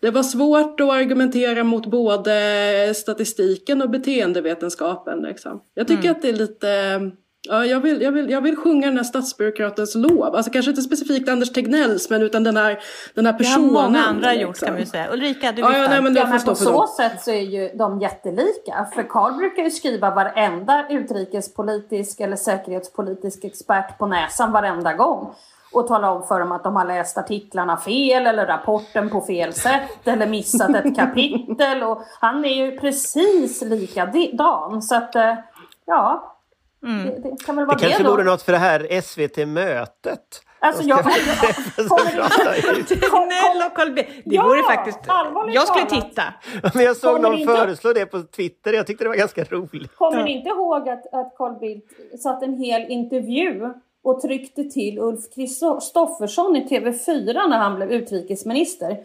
det 0.00 0.10
var 0.10 0.22
svårt 0.22 0.80
att 0.80 0.90
argumentera 0.90 1.64
mot 1.64 1.86
både 1.86 2.92
statistiken 2.96 3.82
och 3.82 3.90
beteendevetenskapen. 3.90 5.18
Liksom. 5.22 5.60
Jag 5.74 5.88
tycker 5.88 6.10
att 6.10 6.22
det 6.22 6.28
är 6.28 6.32
lite 6.32 7.00
Ja, 7.48 7.64
jag 7.66 7.80
vill, 7.80 8.02
jag, 8.02 8.12
vill, 8.12 8.30
jag 8.30 8.40
vill 8.40 8.56
sjunga 8.56 8.86
den 8.86 8.96
här 8.96 9.04
statsbyråkratens 9.04 9.94
lov. 9.94 10.22
Alltså 10.36 10.50
kanske 10.52 10.70
inte 10.70 10.82
specifikt 10.82 11.28
Anders 11.28 11.52
Tegnells, 11.52 12.10
men 12.10 12.22
utan 12.22 12.44
den 12.44 12.56
här, 12.56 12.78
den 13.14 13.26
här 13.26 13.32
Det 13.32 13.44
har 13.44 13.54
personen. 13.54 13.72
många 13.72 14.04
andra 14.04 14.30
liksom. 14.32 14.48
gjort 14.48 14.60
kan 14.60 14.76
vi 14.76 14.86
säga. 14.86 15.12
Ulrika, 15.12 15.52
du 15.52 15.62
Ja, 15.62 15.76
ja, 15.78 15.88
nej, 15.88 16.02
men 16.02 16.14
det 16.14 16.20
Ja, 16.20 16.26
får 16.26 16.30
men 16.30 16.40
stå 16.40 16.50
på 16.50 16.56
så 16.56 16.70
dem. 16.72 16.88
sätt 16.96 17.22
så 17.22 17.30
är 17.30 17.40
ju 17.40 17.68
de 17.74 18.00
jättelika. 18.00 18.86
För 18.94 19.02
Carl 19.08 19.34
brukar 19.36 19.62
ju 19.62 19.70
skriva 19.70 20.14
varenda 20.14 20.86
utrikespolitisk 20.90 22.20
eller 22.20 22.36
säkerhetspolitisk 22.36 23.44
expert 23.44 23.98
på 23.98 24.06
näsan 24.06 24.52
varenda 24.52 24.92
gång. 24.94 25.34
Och 25.72 25.86
tala 25.86 26.10
om 26.10 26.22
för 26.26 26.40
dem 26.40 26.52
att 26.52 26.64
de 26.64 26.76
har 26.76 26.84
läst 26.84 27.18
artiklarna 27.18 27.76
fel 27.76 28.26
eller 28.26 28.46
rapporten 28.46 29.10
på 29.10 29.20
fel 29.20 29.52
sätt 29.52 29.90
eller 30.08 30.26
missat 30.26 30.74
ett 30.74 30.96
kapitel. 30.96 31.82
Och 31.82 32.02
han 32.20 32.44
är 32.44 32.54
ju 32.54 32.78
precis 32.78 33.62
likadan. 33.62 34.82
Så 34.82 34.94
att, 34.94 35.14
eh, 35.16 35.34
ja. 35.84 36.36
Det, 36.80 36.88
det 37.30 37.44
kan 37.46 37.56
väl 37.56 37.66
vara 37.66 37.76
Det 37.76 37.84
det, 37.84 37.88
kanske 37.88 38.02
då. 38.04 38.10
vore 38.10 38.24
något 38.24 38.42
för 38.42 38.52
det 38.52 38.58
här 38.58 39.00
SVT-mötet. 39.02 40.42
Alltså 40.62 40.82
jag... 40.82 41.04
Tegnell 42.88 43.66
och 43.66 43.74
Carl 43.76 43.90
Bildt. 43.92 44.10
Det 44.24 44.38
vore 44.38 44.62
faktiskt... 44.62 44.98
Jag 45.52 45.68
skulle 45.68 45.86
talat. 45.86 46.04
titta. 46.08 46.22
Men 46.74 46.84
jag 46.84 46.96
såg 46.96 47.16
Kommer 47.16 47.28
någon 47.30 47.38
inte- 47.38 47.54
föreslå 47.56 47.92
det 47.92 48.06
på 48.06 48.22
Twitter. 48.22 48.72
Jag 48.72 48.86
tyckte 48.86 49.04
det 49.04 49.08
var 49.08 49.16
ganska 49.16 49.44
roligt. 49.44 49.96
Kommer 49.96 50.24
ni 50.24 50.30
inte 50.38 50.48
ihåg 50.48 50.88
att, 50.88 51.14
att 51.14 51.34
Carl 51.36 51.58
Bildt 51.58 51.86
satt 52.22 52.42
en 52.42 52.56
hel 52.58 52.82
intervju 52.90 53.72
och 54.02 54.20
tryckte 54.20 54.64
till 54.64 54.98
Ulf 54.98 55.20
Kristoffersson 55.34 56.56
i 56.56 56.64
TV4 56.64 57.48
när 57.48 57.58
han 57.58 57.76
blev 57.76 57.92
utrikesminister? 57.92 58.96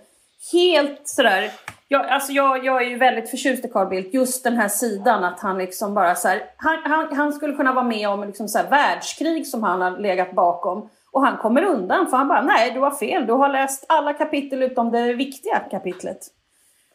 Helt 0.51 1.07
sådär... 1.07 1.51
Jag, 1.87 2.05
alltså 2.09 2.31
jag, 2.31 2.65
jag 2.65 2.81
är 2.81 2.89
ju 2.89 2.97
väldigt 2.97 3.29
förtjust 3.29 3.65
i 3.65 3.67
Carl 3.67 3.89
Bildt, 3.89 4.13
just 4.13 4.43
den 4.43 4.57
här 4.57 4.67
sidan 4.67 5.23
att 5.23 5.39
han 5.39 5.57
liksom 5.57 5.93
bara 5.93 6.15
så 6.15 6.27
här, 6.27 6.43
han, 6.57 6.79
han, 6.83 7.15
han 7.15 7.33
skulle 7.33 7.53
kunna 7.53 7.73
vara 7.73 7.85
med 7.85 8.09
om 8.09 8.23
liksom 8.23 8.47
så 8.47 8.57
här 8.57 8.69
världskrig 8.69 9.47
som 9.47 9.63
han 9.63 9.81
har 9.81 9.97
legat 9.99 10.31
bakom. 10.31 10.89
Och 11.11 11.21
han 11.21 11.37
kommer 11.37 11.63
undan 11.63 12.07
för 12.07 12.17
han 12.17 12.27
bara, 12.27 12.41
nej 12.41 12.71
du 12.71 12.79
har 12.79 12.91
fel, 12.91 13.27
du 13.27 13.33
har 13.33 13.49
läst 13.49 13.85
alla 13.89 14.13
kapitel 14.13 14.63
utom 14.63 14.91
det 14.91 15.13
viktiga 15.13 15.59
kapitlet. 15.59 16.17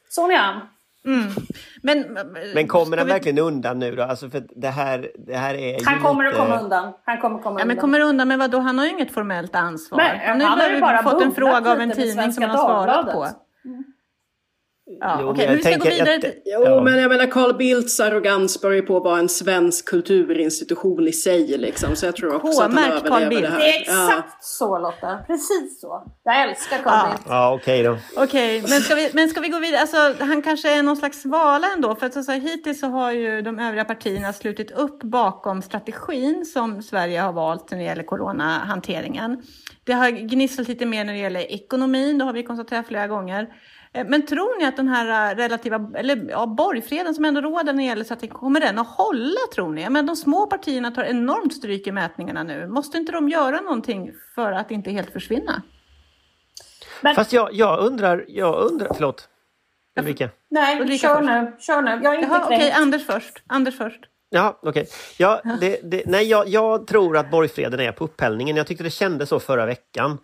Sån 0.09 0.31
han. 1.05 1.31
Men, 1.83 2.19
Men 2.55 2.69
kommer 2.69 2.97
han 2.97 3.07
vi- 3.07 3.13
verkligen 3.13 3.39
undan 3.39 3.79
nu 3.79 3.97
då? 3.97 4.03
Alltså 4.03 4.31
för 4.31 4.43
det 4.57 4.69
här, 4.69 5.11
det 5.27 5.37
här 5.37 5.55
är 5.55 5.79
ju 5.79 5.85
Han 5.87 6.01
kommer 6.01 6.25
lite... 6.25 6.43
att 6.43 6.49
komma 6.49 6.61
undan. 6.61 6.93
Han 7.05 7.19
kommer 7.21 7.39
komma 7.43 7.61
Ja, 7.61 7.65
men 7.65 7.71
undan. 7.77 7.81
kommer 7.81 8.01
undan 8.01 8.29
med 8.29 8.39
vad 8.39 8.51
då? 8.51 8.59
Han 8.59 8.79
har 8.79 8.85
ju 8.87 8.91
inget 8.93 9.11
formellt 9.15 9.55
ansvar. 9.55 9.99
Nej, 9.99 10.23
han 10.27 10.41
har 10.41 10.49
han 10.49 10.59
ju 10.59 10.65
har 10.65 10.75
ju 10.75 10.81
bara 10.81 11.03
fått 11.03 11.23
en 11.23 11.33
fråga 11.33 11.73
av 11.73 11.81
en 11.81 11.91
tidning 11.93 12.33
som 12.33 12.43
han 12.43 12.51
har 12.57 12.59
svarat 12.69 12.97
på. 13.07 13.13
Dagbladet. 13.13 13.37
Ja, 15.01 15.19
Jo, 15.21 15.29
Okej, 15.31 15.47
men 15.47 15.55
jag 15.55 15.65
ska 15.65 15.71
gå 15.77 15.83
tänker 15.85 15.91
vidare 15.91 16.15
att- 16.15 16.21
till... 16.21 16.33
Jo, 16.45 16.63
Ja. 16.65 16.83
men 16.83 16.99
jag 16.99 17.09
menar 17.09 17.27
Carl 17.27 17.57
Bildts 17.57 18.01
arrogans 18.01 18.61
börjar 18.63 18.83
på 18.83 18.97
att 18.97 19.03
vara 19.05 19.19
en 19.19 19.29
svensk 19.29 19.89
kulturinstitution 19.89 21.09
i 21.09 21.13
sig 21.13 21.59
liksom. 21.59 21.97
Så 21.97 22.07
jag 22.07 22.17
tror 22.17 22.35
också 22.35 22.63
att 22.63 22.75
han 22.75 22.85
K-märkt 22.85 23.09
Carl 23.09 23.23
överlever 23.23 23.29
Bildt. 23.31 23.43
det 23.43 23.53
här. 23.53 23.59
Det 23.61 23.77
är 23.77 23.81
exakt 23.81 24.45
så 24.45 24.79
Lotta. 24.79 25.19
Precis 25.27 25.81
så. 25.81 26.03
Jag 26.25 26.43
älskar 26.43 26.77
Carl 26.79 26.93
Ja. 26.95 27.09
Bildt. 27.11 27.25
Ja, 27.29 27.55
okej 27.55 27.83
då. 27.83 27.97
Okej, 28.17 28.61
men, 28.69 28.81
ska 28.81 28.95
vi, 28.95 29.11
men 29.13 29.29
ska 29.29 29.41
vi 29.41 29.49
gå 29.49 29.59
vidare? 29.59 29.81
Alltså, 29.81 30.25
han 30.25 30.43
kanske 30.43 30.79
är 30.79 30.83
någon 30.83 30.97
slags 30.97 31.23
svala 31.23 31.67
ändå. 31.77 31.95
För 31.95 32.07
att 32.07 32.17
alltså, 32.17 32.33
hittills 32.33 32.81
så 32.81 32.87
har 32.87 33.13
ju 33.13 33.43
de 33.43 33.59
övriga 33.59 33.85
partierna 33.85 34.33
slutit 34.33 34.71
upp 34.71 35.03
bakom 35.03 35.63
strategin 35.63 36.45
som 36.47 36.83
Sverige 36.83 37.21
har 37.21 37.33
valt 37.33 37.71
när 37.71 37.79
det 37.79 37.85
gäller 37.85 38.03
coronahanteringen. 38.03 39.43
Det 39.85 39.93
har 39.93 40.11
gnisslat 40.11 40.69
lite 40.69 40.87
mer 40.87 41.05
när 41.05 41.13
det 41.13 41.19
gäller 41.19 41.41
ekonomin, 41.53 42.19
det 42.19 42.25
har 42.25 42.33
vi 42.33 42.43
konstaterat 42.43 42.87
flera 42.87 43.07
gånger. 43.07 43.49
Eh, 43.95 44.07
Men 44.07 44.27
tror 44.27 44.59
ni 44.59 44.65
att 44.65 44.77
den 44.77 44.89
här 44.89 45.33
eh, 45.33 45.37
relativa, 45.37 45.91
eller 45.95 46.27
ja, 46.31 46.47
borgfreden 46.47 47.15
som 47.15 47.25
ändå 47.25 47.41
råder 47.41 47.73
när 47.73 47.83
det 47.83 47.89
gäller 47.89 48.05
strategin, 48.05 48.35
kommer 48.35 48.61
den 48.61 48.79
att 48.79 48.87
hålla 48.87 49.41
tror 49.55 49.73
ni? 49.73 49.91
Men 49.91 50.07
de 50.07 50.17
små 50.17 50.47
partierna 50.47 50.91
tar 50.91 51.03
enormt 51.05 51.55
stryk 51.55 51.87
i 51.87 51.93
mätningarna 51.93 52.43
nu. 52.43 52.69
Måste 52.69 52.99
inte 52.99 53.13
de 53.13 53.29
göra 53.29 53.61
någonting 53.61 54.13
för 54.35 54.53
att 54.53 54.71
inte 54.71 54.91
helt 54.91 55.13
försvinna? 55.13 55.63
Men, 57.01 57.15
Fast 57.15 57.33
jag, 57.33 57.49
jag 57.53 57.81
undrar, 57.81 58.25
jag 58.29 58.65
undrar, 58.71 58.89
förlåt. 58.95 59.29
Ulrika? 60.01 60.29
nej, 60.51 60.81
Ulrika 60.81 61.09
kör 61.09 61.15
först. 61.17 61.27
nu. 61.27 61.57
Kör 61.61 61.83
nu. 61.83 61.91
Jag 62.03 62.15
är 62.15 62.19
inte 62.19 62.29
Jaha, 62.29 62.43
okej, 62.45 62.59
kränkt. 62.59 62.77
Anders 62.79 63.07
först. 63.07 63.43
Anders 63.47 63.77
först. 63.79 64.01
Ja, 64.31 64.59
okej. 64.63 64.89
Ja, 65.19 65.41
det, 65.61 65.81
det, 65.83 66.03
nej, 66.07 66.25
jag, 66.29 66.49
jag 66.49 66.87
tror 66.87 67.17
att 67.17 67.31
borgfreden 67.31 67.81
är 67.81 67.93
på 67.93 68.05
upphällningen. 68.05 68.57
Jag 68.57 68.67
tyckte 68.67 68.85
det 68.85 68.91
kändes 68.91 69.29
så 69.29 69.41
förra 69.41 69.67
veckan. 69.67 70.19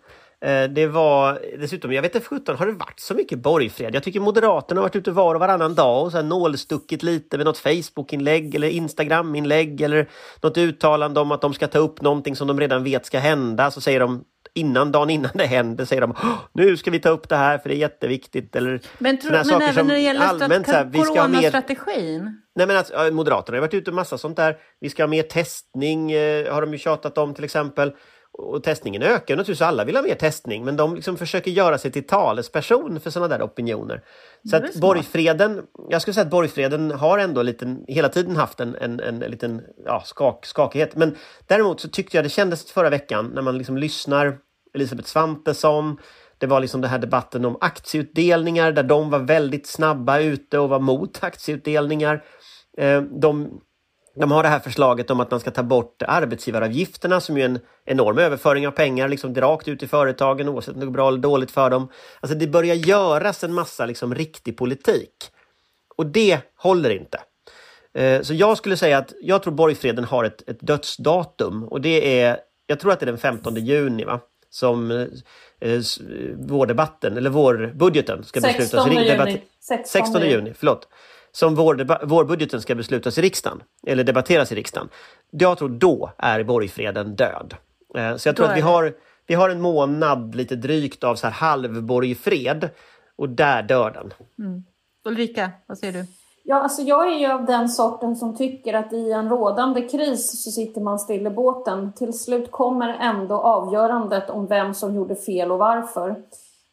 Eh, 0.45 0.63
Det 0.63 0.87
var 0.87 1.39
dessutom, 1.59 1.93
jag 1.93 2.01
vet 2.01 2.15
inte 2.15 2.27
sjutton, 2.27 2.55
har 2.55 2.65
det 2.65 2.71
varit 2.71 2.99
så 2.99 3.13
mycket 3.13 3.39
borgfred? 3.39 3.95
Jag 3.95 4.03
tycker 4.03 4.19
Moderaterna 4.19 4.79
har 4.81 4.83
varit 4.85 4.95
ute 4.95 5.11
var 5.11 5.35
och 5.35 5.41
varannan 5.41 5.75
dag 5.75 6.03
och 6.05 6.11
så 6.11 6.17
här 6.17 6.23
nålstuckit 6.23 7.03
lite 7.03 7.37
med 7.37 7.45
något 7.45 7.57
Facebook-inlägg 7.57 8.55
eller 8.55 8.67
Instagram-inlägg 8.69 9.81
eller 9.81 10.09
något 10.41 10.57
uttalande 10.57 11.19
om 11.19 11.31
att 11.31 11.41
de 11.41 11.53
ska 11.53 11.67
ta 11.67 11.79
upp 11.79 12.01
någonting 12.01 12.35
som 12.35 12.47
de 12.47 12.59
redan 12.59 12.83
vet 12.83 13.05
ska 13.05 13.19
hända. 13.19 13.71
Så 13.71 13.81
säger 13.81 13.99
de 13.99 14.23
innan, 14.53 14.91
dagen 14.91 15.09
innan 15.09 15.31
det 15.33 15.45
händer, 15.45 15.85
säger 15.85 16.01
de 16.01 16.11
"Åh, 16.11 16.33
nu 16.53 16.77
ska 16.77 16.91
vi 16.91 16.99
ta 16.99 17.09
upp 17.09 17.29
det 17.29 17.35
här 17.35 17.57
för 17.57 17.69
det 17.69 17.75
är 17.75 17.79
jätteviktigt. 17.79 18.55
Eller 18.55 18.81
Men, 18.97 19.19
tro, 19.19 19.31
men 19.31 19.45
saker 19.45 19.67
även 19.67 19.87
när 19.87 19.93
det 19.93 19.99
gäller 20.01 20.21
allmänt 20.21 20.65
så 20.65 20.71
här, 20.71 20.85
vi 20.85 20.99
ska 20.99 21.21
ha 21.21 21.27
mer 21.27 21.37
coronastrategin. 21.37 22.41
Nej 22.55 22.67
men 22.67 22.77
alltså, 22.77 23.09
Moderaterna 23.11 23.55
har 23.57 23.61
varit 23.61 23.73
ute 23.73 23.91
massa 23.91 24.17
sånt 24.17 24.37
där. 24.37 24.57
Vi 24.79 24.89
ska 24.89 25.03
ha 25.03 25.07
mer 25.07 25.23
testning, 25.23 26.11
eh, 26.11 26.53
har 26.53 26.61
de 26.61 26.71
ju 26.73 26.77
tjatat 26.77 27.17
om 27.17 27.33
till 27.33 27.43
exempel. 27.43 27.91
Och 28.37 28.63
testningen 28.63 29.01
ökar 29.01 29.35
naturligtvis, 29.35 29.61
alla 29.61 29.85
vill 29.85 29.95
ha 29.95 30.03
mer 30.03 30.15
testning, 30.15 30.65
men 30.65 30.75
de 30.75 30.95
liksom 30.95 31.17
försöker 31.17 31.51
göra 31.51 31.77
sig 31.77 31.91
till 31.91 32.07
talesperson 32.07 32.99
för 32.99 33.09
sådana 33.09 33.37
där 33.37 33.45
opinioner. 33.45 34.03
Så 34.49 34.55
att 34.55 34.75
borgfreden, 34.75 35.61
jag 35.89 36.01
skulle 36.01 36.13
säga 36.13 36.23
att 36.25 36.31
borgfreden 36.31 36.91
har 36.91 37.17
ändå 37.17 37.41
liten, 37.41 37.85
hela 37.87 38.09
tiden 38.09 38.35
haft 38.35 38.59
en, 38.59 38.75
en, 38.75 38.99
en, 38.99 39.19
liten 39.19 39.61
ja, 39.85 40.03
skak, 40.05 40.45
skakighet. 40.45 40.95
Men 40.95 41.15
däremot 41.47 41.79
så 41.79 41.89
tyckte 41.89 42.17
jag 42.17 42.25
det 42.25 42.29
kändes 42.29 42.71
förra 42.71 42.89
veckan 42.89 43.31
när 43.35 43.41
man 43.41 43.57
liksom 43.57 43.77
lyssnar 43.77 44.37
Elisabeth 44.73 45.09
Svantesson, 45.09 45.97
Det 46.37 46.47
var 46.47 46.59
liksom 46.59 46.81
den 46.81 46.91
här 46.91 46.99
debatten 46.99 47.45
om 47.45 47.57
aktieutdelningar 47.61 48.71
där 48.71 48.83
de 48.83 49.09
var 49.09 49.19
väldigt 49.19 49.67
snabba 49.67 50.19
ute 50.19 50.59
och 50.59 50.69
var 50.69 50.79
mot 50.79 51.23
aktieutdelningar. 51.23 52.23
Eh, 52.77 53.01
de, 53.01 53.61
de 54.19 54.31
har 54.31 54.43
det 54.43 54.49
här 54.49 54.59
förslaget 54.59 55.11
om 55.11 55.19
att 55.19 55.31
man 55.31 55.39
ska 55.39 55.51
ta 55.51 55.63
bort 55.63 56.01
arbetsgivaravgifterna 56.07 57.21
som 57.21 57.37
är 57.37 57.45
en 57.45 57.59
enorm 57.85 58.17
överföring 58.17 58.67
av 58.67 58.71
pengar 58.71 59.07
liksom 59.07 59.35
rakt 59.35 59.67
ut 59.67 59.83
i 59.83 59.87
företagen 59.87 60.49
oavsett 60.49 60.73
om 60.73 60.79
det 60.79 60.85
går 60.85 60.93
bra 60.93 61.07
eller 61.07 61.19
dåligt 61.19 61.51
för 61.51 61.69
dem. 61.69 61.87
Alltså 62.19 62.37
det 62.37 62.47
börjar 62.47 62.75
göras 62.75 63.43
en 63.43 63.53
massa 63.53 63.85
liksom 63.85 64.15
riktig 64.15 64.57
politik. 64.57 65.31
Och 65.97 66.05
det 66.05 66.39
håller 66.55 66.89
inte. 66.89 67.19
Eh, 67.93 68.21
så 68.21 68.33
jag 68.33 68.57
skulle 68.57 68.77
säga 68.77 68.97
att 68.97 69.13
jag 69.21 69.43
tror 69.43 69.53
borgfreden 69.53 70.03
har 70.03 70.23
ett, 70.23 70.49
ett 70.49 70.59
dödsdatum 70.59 71.63
och 71.63 71.81
det 71.81 72.21
är, 72.21 72.37
jag 72.67 72.79
tror 72.79 72.91
att 72.91 72.99
det 72.99 73.03
är 73.03 73.07
den 73.07 73.17
15 73.17 73.55
juni 73.55 74.03
va? 74.05 74.19
som 74.49 74.91
eh, 75.59 75.79
vårdebatten, 76.37 77.17
eller 77.17 77.29
vårbudgeten 77.29 78.23
ska 78.23 78.41
16 78.41 78.89
beslutas. 78.89 79.27
Juni. 79.27 79.41
16, 79.59 80.03
16 80.03 80.21
juni. 80.21 80.53
Förlåt. 80.57 80.87
Som 81.39 81.55
vår, 81.55 82.05
vårbudgeten 82.05 82.61
ska 82.61 82.75
beslutas 82.75 83.17
i 83.17 83.21
riksdagen, 83.21 83.63
eller 83.87 84.03
debatteras 84.03 84.51
i 84.51 84.55
riksdagen. 84.55 84.89
Jag 85.31 85.57
tror 85.57 85.69
då 85.69 86.11
är 86.17 86.43
borgfreden 86.43 87.15
död. 87.15 87.55
Eh, 87.95 88.15
så 88.15 88.29
jag 88.29 88.35
tror 88.35 88.45
att 88.45 88.57
vi 88.57 88.61
har, 88.61 88.93
vi 89.27 89.35
har 89.35 89.49
en 89.49 89.61
månad 89.61 90.35
lite 90.35 90.55
drygt 90.55 91.03
av 91.03 91.15
så 91.15 91.27
här 91.27 91.33
halvborgfred 91.33 92.69
och 93.15 93.29
där 93.29 93.63
dör 93.63 93.91
den. 93.91 94.13
Mm. 94.47 94.63
Ulrika, 95.05 95.51
vad 95.65 95.77
säger 95.77 95.93
du? 95.93 96.05
Ja, 96.43 96.55
alltså 96.55 96.81
jag 96.81 97.07
är 97.13 97.17
ju 97.17 97.27
av 97.27 97.45
den 97.45 97.69
sorten 97.69 98.15
som 98.15 98.37
tycker 98.37 98.73
att 98.73 98.93
i 98.93 99.11
en 99.11 99.29
rådande 99.29 99.81
kris 99.81 100.43
så 100.43 100.51
sitter 100.51 100.81
man 100.81 100.99
still 100.99 101.27
i 101.27 101.29
båten. 101.29 101.93
Till 101.93 102.13
slut 102.13 102.51
kommer 102.51 102.89
ändå 102.89 103.35
avgörandet 103.35 104.29
om 104.29 104.47
vem 104.47 104.73
som 104.73 104.95
gjorde 104.95 105.15
fel 105.15 105.51
och 105.51 105.59
varför. 105.59 106.09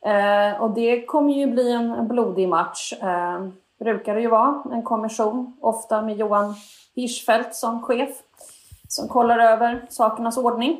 Eh, 0.06 0.62
och 0.62 0.74
det 0.74 1.04
kommer 1.04 1.32
ju 1.32 1.46
bli 1.46 1.72
en 1.72 2.08
blodig 2.08 2.48
match. 2.48 2.92
Eh, 3.02 3.48
brukar 3.84 4.14
det 4.14 4.20
ju 4.20 4.28
vara 4.28 4.62
en 4.72 4.82
kommission, 4.82 5.56
ofta 5.60 6.02
med 6.02 6.16
Johan 6.16 6.54
Hirschfeldt 6.94 7.54
som 7.54 7.82
chef, 7.82 8.10
som 8.88 9.08
kollar 9.08 9.38
över 9.38 9.86
sakernas 9.88 10.36
ordning. 10.36 10.72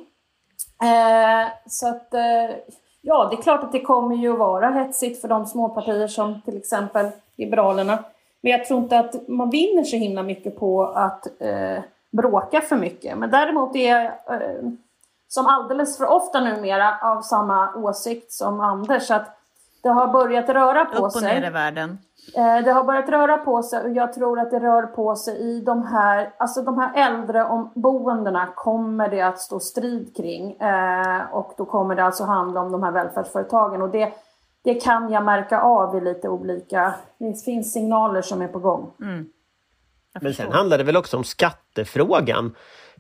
Eh, 0.83 1.49
så 1.67 1.89
att, 1.89 2.15
eh, 2.15 2.57
ja, 3.01 3.29
det 3.31 3.37
är 3.37 3.43
klart 3.43 3.65
att 3.65 3.73
det 3.73 3.81
kommer 3.81 4.17
ju 4.17 4.33
att 4.33 4.39
vara 4.39 4.71
hetsigt 4.71 5.21
för 5.21 5.29
de 5.29 5.47
småpartier 5.47 6.09
som 6.09 6.41
till 6.41 6.57
exempel 6.57 7.11
Liberalerna 7.37 7.99
men 8.45 8.53
jag 8.53 8.65
tror 8.65 8.81
inte 8.81 8.99
att 8.99 9.29
man 9.29 9.51
vinner 9.51 9.85
så 9.85 9.97
himla 9.97 10.23
mycket 10.23 10.59
på 10.59 10.85
att 10.85 11.27
eh, 11.43 11.83
bråka 12.13 12.61
för 12.61 12.77
mycket. 12.77 13.19
Men 13.19 13.31
däremot 13.31 13.77
är 13.77 13.97
jag 13.97 14.05
eh, 14.05 14.69
som 15.29 15.47
alldeles 15.47 15.99
för 15.99 16.07
ofta 16.07 16.41
numera 16.41 16.99
av 17.03 17.23
samma 17.23 17.75
åsikt 17.75 18.33
som 18.33 18.61
Anders. 18.61 19.11
Att 19.11 19.37
det 19.85 19.91
har 19.91 20.09
börjat 20.09 20.49
röra 20.49 20.85
på 20.85 21.11
sig. 21.11 21.21
Upp 21.21 21.35
och 21.35 21.41
ner 21.41 21.49
i 21.49 21.51
världen. 21.51 21.99
Eh, 22.37 22.65
det 22.65 22.73
har 22.73 22.85
börjat 22.85 23.09
röra 23.09 23.37
på 23.37 23.63
sig 23.63 23.81
och 23.81 23.91
jag 23.91 24.13
tror 24.13 24.41
att 24.41 24.51
det 24.51 24.61
rör 24.61 24.83
på 24.83 25.17
sig 25.17 25.37
i 25.37 25.61
de 25.61 25.87
här, 25.87 26.33
alltså 26.39 26.63
de 26.63 26.79
här 26.79 26.91
äldreboendena 26.95 28.47
kommer 28.57 29.09
det 29.09 29.21
att 29.21 29.41
stå 29.41 29.61
strid 29.61 30.17
kring. 30.17 30.57
Eh, 30.57 31.23
och 31.33 31.53
då 31.57 31.65
kommer 31.65 31.95
det 31.95 32.05
alltså 32.05 32.25
handla 32.25 32.61
om 32.61 32.73
de 32.73 32.83
här 32.83 32.93
välfärdsföretagen. 32.93 33.83
Och 33.83 33.91
det, 33.91 34.13
det 34.63 34.75
kan 34.75 35.13
jag 35.13 35.25
märka 35.25 35.61
av 35.61 35.97
i 35.97 36.01
lite 36.01 36.29
olika, 36.29 36.95
det 37.19 37.45
finns 37.45 37.73
signaler 37.73 38.23
som 38.23 38.43
är 38.43 38.49
på 38.49 38.59
gång. 38.59 38.91
Mm. 39.01 39.27
Men 40.21 40.35
sen 40.35 40.53
handlar 40.53 40.79
det 40.79 40.85
väl 40.85 40.97
också 40.97 41.17
om 41.17 41.25
skattefrågan. 41.25 42.55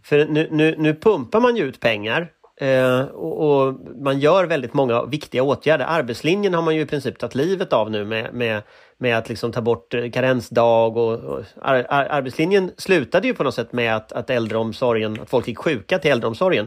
För 0.04 0.26
nu, 0.26 0.48
nu, 0.50 0.74
nu 0.78 0.94
pumpar 0.94 1.40
man 1.40 1.56
ju 1.56 1.64
ut 1.64 1.80
pengar 1.80 2.32
eh, 2.60 3.00
och, 3.00 3.66
och, 3.66 3.74
man 3.96 4.20
gör 4.20 4.44
väldigt 4.44 4.74
många 4.74 5.04
viktiga 5.04 5.42
åtgärder. 5.42 5.84
Arbetslinjen 5.88 6.54
har 6.54 6.62
man 6.62 6.74
ju 6.74 6.80
i 6.80 6.86
princip 6.86 7.18
tagit 7.18 7.34
livet 7.34 7.72
av 7.72 7.90
nu 7.90 8.04
med, 8.04 8.34
med, 8.34 8.62
med 8.98 9.18
att 9.18 9.28
liksom 9.28 9.52
ta 9.52 9.60
bort 9.60 9.94
karensdag 10.12 10.96
och, 10.96 11.18
och 11.18 11.44
ar, 11.62 11.86
ar, 11.88 12.04
arbetslinjen 12.04 12.70
slutade 12.76 13.26
ju 13.26 13.34
på 13.34 13.44
något 13.44 13.54
sätt 13.54 13.72
med 13.72 13.96
att, 13.96 14.12
att 14.12 14.30
äldreomsorgen, 14.30 15.20
att 15.20 15.30
folk 15.30 15.48
gick 15.48 15.58
sjuka 15.58 15.98
till 15.98 16.10
äldreomsorgen. 16.10 16.66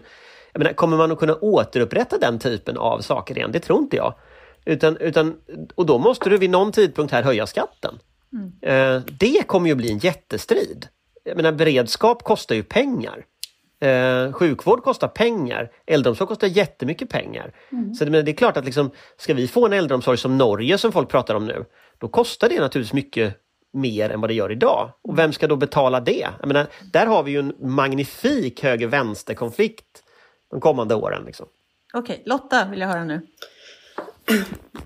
Jag 0.52 0.60
menar, 0.60 0.74
kommer 0.74 0.98
man 0.98 1.12
att 1.12 1.20
kunna 1.20 1.36
återupprätta 1.36 2.18
den 2.18 2.40
typen 2.40 2.78
av 2.78 3.00
saker 3.00 3.38
igen? 3.38 3.52
Det 3.52 3.60
tror 3.60 3.80
inte 3.80 3.98
jag. 3.98 4.14
Utan, 4.66 4.98
utan, 4.98 5.36
och 5.76 5.86
då 5.86 5.98
måste 5.98 6.30
du 6.30 6.38
vid 6.38 6.50
någon 6.50 6.72
tidpunkt 6.72 7.14
här 7.14 7.24
höja 7.24 7.48
skatten. 7.48 8.00
Mm. 8.34 8.54
Eh, 8.62 9.02
det 9.20 9.48
kommer 9.48 9.70
ju 9.70 9.76
bli 9.76 9.92
en 9.92 9.98
jättestrid. 9.98 10.88
Jag 11.24 11.36
menar 11.36 11.52
beredskap 11.52 12.24
kostar 12.24 12.56
ju 12.56 12.64
pengar. 12.64 13.26
Eh, 13.80 14.34
sjukvård 14.34 14.84
kostar 14.84 15.08
pengar, 15.08 15.72
äldreomsorg 15.86 16.28
kostar 16.28 16.48
jättemycket 16.48 17.10
pengar. 17.10 17.54
Mm. 17.72 17.94
Så 17.94 18.06
det, 18.06 18.22
det 18.22 18.32
är 18.32 18.36
klart 18.36 18.58
att 18.58 18.66
liksom, 18.66 18.92
ska 19.18 19.34
vi 19.34 19.48
få 19.48 19.66
en 19.66 19.74
äldreomsorg 19.74 20.18
som 20.18 20.38
Norge 20.38 20.78
som 20.78 20.92
folk 20.92 21.10
pratar 21.10 21.36
om 21.36 21.46
nu, 21.46 21.66
då 21.98 22.08
kostar 22.08 22.50
det 22.50 22.60
naturligtvis 22.60 22.94
mycket 22.94 23.36
mer 23.74 24.10
än 24.10 24.22
vad 24.22 24.30
det 24.30 24.34
gör 24.34 24.52
idag. 24.52 24.92
Och 25.02 25.20
vem 25.20 25.34
ska 25.34 25.48
då 25.48 25.56
betala 25.56 26.00
det? 26.00 26.28
Jag 26.40 26.48
menar, 26.48 26.68
där 26.94 27.06
har 27.06 27.24
vi 27.24 27.32
ju 27.32 27.40
en 27.40 27.54
magnifik 27.60 28.64
höger-vänster-konflikt 28.64 30.04
de 30.52 30.62
kommande 30.62 30.96
åren. 30.96 31.24
Liksom. 31.26 31.46
Okej, 31.94 32.14
okay, 32.14 32.24
Lotta 32.26 32.66
vill 32.66 32.80
jag 32.80 32.88
höra 32.88 33.04
nu. 33.04 33.22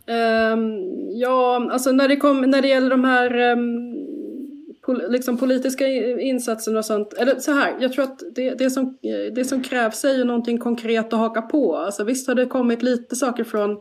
Um, 0.07 0.79
ja, 1.19 1.69
alltså 1.71 1.91
när 1.91 2.07
det, 2.07 2.15
kom, 2.15 2.41
när 2.41 2.61
det 2.61 2.67
gäller 2.67 2.89
de 2.89 3.03
här 3.03 3.51
um, 3.51 4.10
pol, 4.85 5.11
liksom 5.11 5.37
politiska 5.37 5.87
insatser 6.19 6.77
och 6.77 6.85
sånt. 6.85 7.13
Eller 7.13 7.39
så 7.39 7.51
här, 7.51 7.77
jag 7.79 7.93
tror 7.93 8.03
att 8.03 8.19
det, 8.35 8.53
det, 8.53 8.69
som, 8.69 8.97
det 9.35 9.45
som 9.45 9.63
krävs 9.63 10.05
är 10.05 10.13
ju 10.13 10.23
någonting 10.23 10.57
konkret 10.57 11.13
att 11.13 11.19
haka 11.19 11.41
på. 11.41 11.75
Alltså 11.75 12.03
visst 12.03 12.27
har 12.27 12.35
det 12.35 12.45
kommit 12.45 12.81
lite 12.81 13.15
saker 13.15 13.43
från 13.43 13.71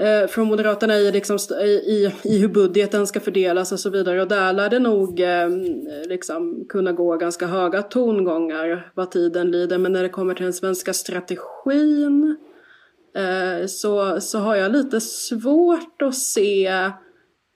eh, 0.00 0.28
från 0.28 0.48
Moderaterna 0.48 0.96
i, 0.96 1.12
liksom, 1.12 1.38
i, 1.62 2.12
i 2.24 2.38
hur 2.38 2.48
budgeten 2.48 3.06
ska 3.06 3.20
fördelas 3.20 3.72
och 3.72 3.80
så 3.80 3.90
vidare. 3.90 4.22
Och 4.22 4.28
där 4.28 4.52
lär 4.52 4.70
det 4.70 4.78
nog 4.78 5.20
eh, 5.20 5.48
liksom, 6.08 6.66
kunna 6.68 6.92
gå 6.92 7.16
ganska 7.16 7.46
höga 7.46 7.82
tongångar 7.82 8.92
vad 8.94 9.10
tiden 9.10 9.50
lider. 9.50 9.78
Men 9.78 9.92
när 9.92 10.02
det 10.02 10.08
kommer 10.08 10.34
till 10.34 10.44
den 10.44 10.52
svenska 10.52 10.92
strategin 10.92 12.36
Eh, 13.16 13.66
så, 13.66 14.20
så 14.20 14.38
har 14.38 14.56
jag 14.56 14.72
lite 14.72 15.00
svårt 15.00 16.02
att 16.02 16.14
se 16.14 16.90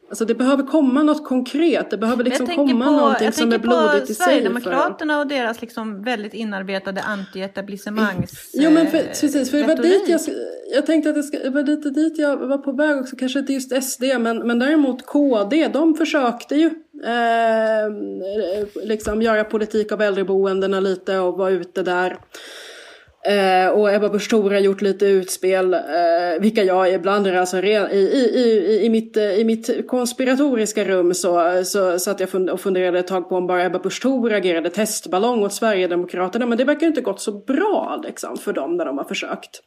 Alltså 0.09 0.25
det 0.25 0.35
behöver 0.35 0.63
komma 0.63 1.03
något 1.03 1.25
konkret, 1.25 1.91
det 1.91 1.99
behöver 1.99 2.25
liksom 2.25 2.47
komma 2.47 2.85
på, 2.85 2.91
någonting 2.91 3.33
som 3.33 3.53
är 3.53 3.59
blodigt 3.59 4.11
i 4.11 4.15
sig. 4.15 4.27
Jag 4.27 4.43
tänker 4.43 4.61
på 4.61 4.61
Sverigedemokraterna 4.65 5.19
och 5.21 5.27
deras 5.27 5.61
liksom 5.61 6.03
väldigt 6.03 6.35
inarbetade 6.35 7.01
anti-etablissemangs 7.01 8.31
Jo 8.53 8.71
men 8.71 8.87
för, 8.87 8.99
precis, 8.99 9.51
för 9.51 9.59
det 9.59 9.65
var 9.65 9.77
dit 9.77 10.09
jag, 10.09 10.21
jag 10.75 10.87
tänkte 10.87 11.11
att 11.11 11.17
det, 11.17 11.23
ska, 11.23 11.39
det 11.39 11.51
var 11.51 11.63
lite 11.63 11.91
dit 11.91 12.19
jag 12.19 12.37
var 12.37 12.59
på 12.59 12.73
väg 12.73 12.99
också, 12.99 13.17
kanske 13.17 13.39
inte 13.39 13.53
just 13.53 13.83
SD 13.83 14.03
men, 14.19 14.47
men 14.47 14.59
däremot 14.59 15.07
KD, 15.07 15.69
de 15.69 15.95
försökte 15.95 16.57
ju 16.57 16.67
eh, 17.05 17.93
liksom 18.85 19.23
göra 19.23 19.45
politik 19.45 19.93
av 19.93 20.03
äldreboendena 20.03 20.81
lite 20.81 21.19
och 21.19 21.39
vara 21.39 21.51
ute 21.51 21.83
där. 21.83 22.19
Eh, 23.29 23.69
och 23.69 23.95
Ebba 23.95 24.09
Busch 24.09 24.31
Thor 24.31 24.51
har 24.51 24.59
gjort 24.59 24.81
lite 24.81 25.07
utspel, 25.07 25.75
eh, 25.75 25.81
vilka 26.41 26.65
jag 26.65 26.93
ibland 26.93 27.27
alltså 27.27 27.59
i, 27.59 27.75
i, 27.93 27.99
i, 28.35 28.81
i, 28.85 28.89
mitt, 28.89 29.17
eh, 29.17 29.33
i 29.33 29.45
mitt 29.45 29.89
konspiratoriska 29.89 30.85
rum 30.85 31.15
så, 31.15 31.65
så 31.65 31.99
satt 31.99 32.21
jag 32.21 32.51
och 32.51 32.61
funderade 32.61 32.99
ett 32.99 33.07
tag 33.07 33.29
på 33.29 33.37
om 33.37 33.47
bara 33.47 33.65
Ebba 33.65 33.79
Busch 33.79 34.03
Thor 34.03 34.33
agerade 34.33 34.71
testballong 34.71 35.43
åt 35.43 35.53
Sverigedemokraterna. 35.53 36.47
Men 36.47 36.59
det 36.59 36.65
verkar 36.65 36.87
inte 36.87 37.01
gått 37.01 37.21
så 37.21 37.33
bra 37.33 38.01
liksom, 38.05 38.37
för 38.37 38.53
dem 38.53 38.77
när 38.77 38.85
de 38.85 38.99
har 38.99 39.05
försökt. 39.05 39.61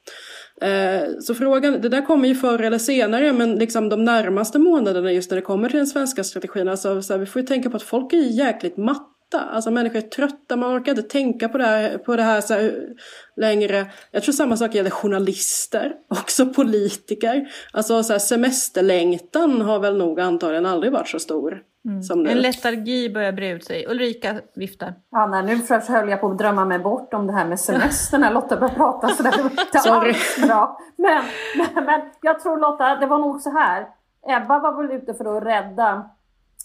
Eh, 0.62 1.10
så 1.20 1.36
frågan, 1.36 1.82
det 1.82 1.90
där 1.90 2.06
kommer 2.06 2.28
ju 2.28 2.36
förr 2.36 2.60
eller 2.64 2.78
senare, 2.78 3.34
men 3.34 3.56
liksom 3.56 3.90
de 3.90 4.06
närmaste 4.06 4.60
månaderna 4.60 5.12
just 5.12 5.32
när 5.32 5.36
det 5.36 5.42
kommer 5.42 5.70
till 5.70 5.78
den 5.78 5.88
svenska 5.88 6.24
strategin, 6.24 6.68
alltså, 6.68 7.02
så 7.02 7.14
här, 7.14 7.20
vi 7.20 7.26
får 7.26 7.42
ju 7.42 7.48
tänka 7.48 7.70
på 7.70 7.78
att 7.78 7.84
folk 7.84 8.14
är 8.14 8.18
jäkligt 8.18 8.78
matta 8.78 9.21
trötta. 9.32 9.50
Alltså 9.50 9.72
människor 9.72 9.98
är 9.98 10.02
trötta, 10.02 10.56
man 10.56 10.78
orkar 10.78 10.92
inte 10.92 11.04
tänka 11.04 11.50
på 11.50 11.58
det 11.58 11.66
här, 11.66 11.98
på 11.98 12.16
det 12.16 12.24
här 12.24 12.42
så 12.42 12.54
här, 12.54 12.88
längre. 13.36 13.86
Jag 14.12 14.24
tror 14.24 14.34
samma 14.34 14.58
sak 14.58 14.76
gäller 14.76 14.90
journalister, 14.90 15.94
också 16.10 16.46
politiker. 16.46 17.48
Alltså 17.74 18.04
så 18.04 18.14
här, 18.14 18.20
semesterlängtan 18.20 19.62
har 19.62 19.80
väl 19.80 19.98
nog 19.98 20.20
antagligen 20.20 20.66
aldrig 20.66 20.94
varit 20.94 21.08
så 21.08 21.20
stor. 21.20 21.62
Mm. 21.86 22.04
Som 22.04 22.26
En 22.26 22.38
letargi 22.38 23.10
börjar 23.10 23.32
bre 23.32 23.50
ut 23.50 23.66
sig. 23.66 23.86
Ulrika 23.88 24.36
viftar. 24.56 24.94
Ja, 25.12 25.28
nej, 25.28 25.44
nu 25.44 25.78
höll 25.88 26.10
jag 26.10 26.22
på 26.22 26.32
att 26.32 26.38
drömma 26.38 26.66
mig 26.66 26.80
bort 26.80 27.14
om 27.14 27.28
det 27.28 27.34
här 27.34 27.46
med 27.46 27.60
semestern 27.60 28.22
när 28.22 28.32
Lotta 28.32 28.56
började 28.56 28.76
prata 28.76 29.08
sådär. 29.08 29.32
Det 29.72 29.90
var 29.90 30.48
bra. 30.48 30.80
Men, 30.96 31.24
men, 31.58 31.86
men 31.86 32.02
jag 32.22 32.40
tror 32.40 32.58
Lotta, 32.58 32.96
det 32.96 33.06
var 33.06 33.20
nog 33.20 33.42
så 33.42 33.50
här. 33.50 33.88
Ebba 34.28 34.60
var 34.60 34.82
väl 34.82 34.92
ute 34.92 35.14
för 35.14 35.38
att 35.38 35.44
rädda 35.44 36.10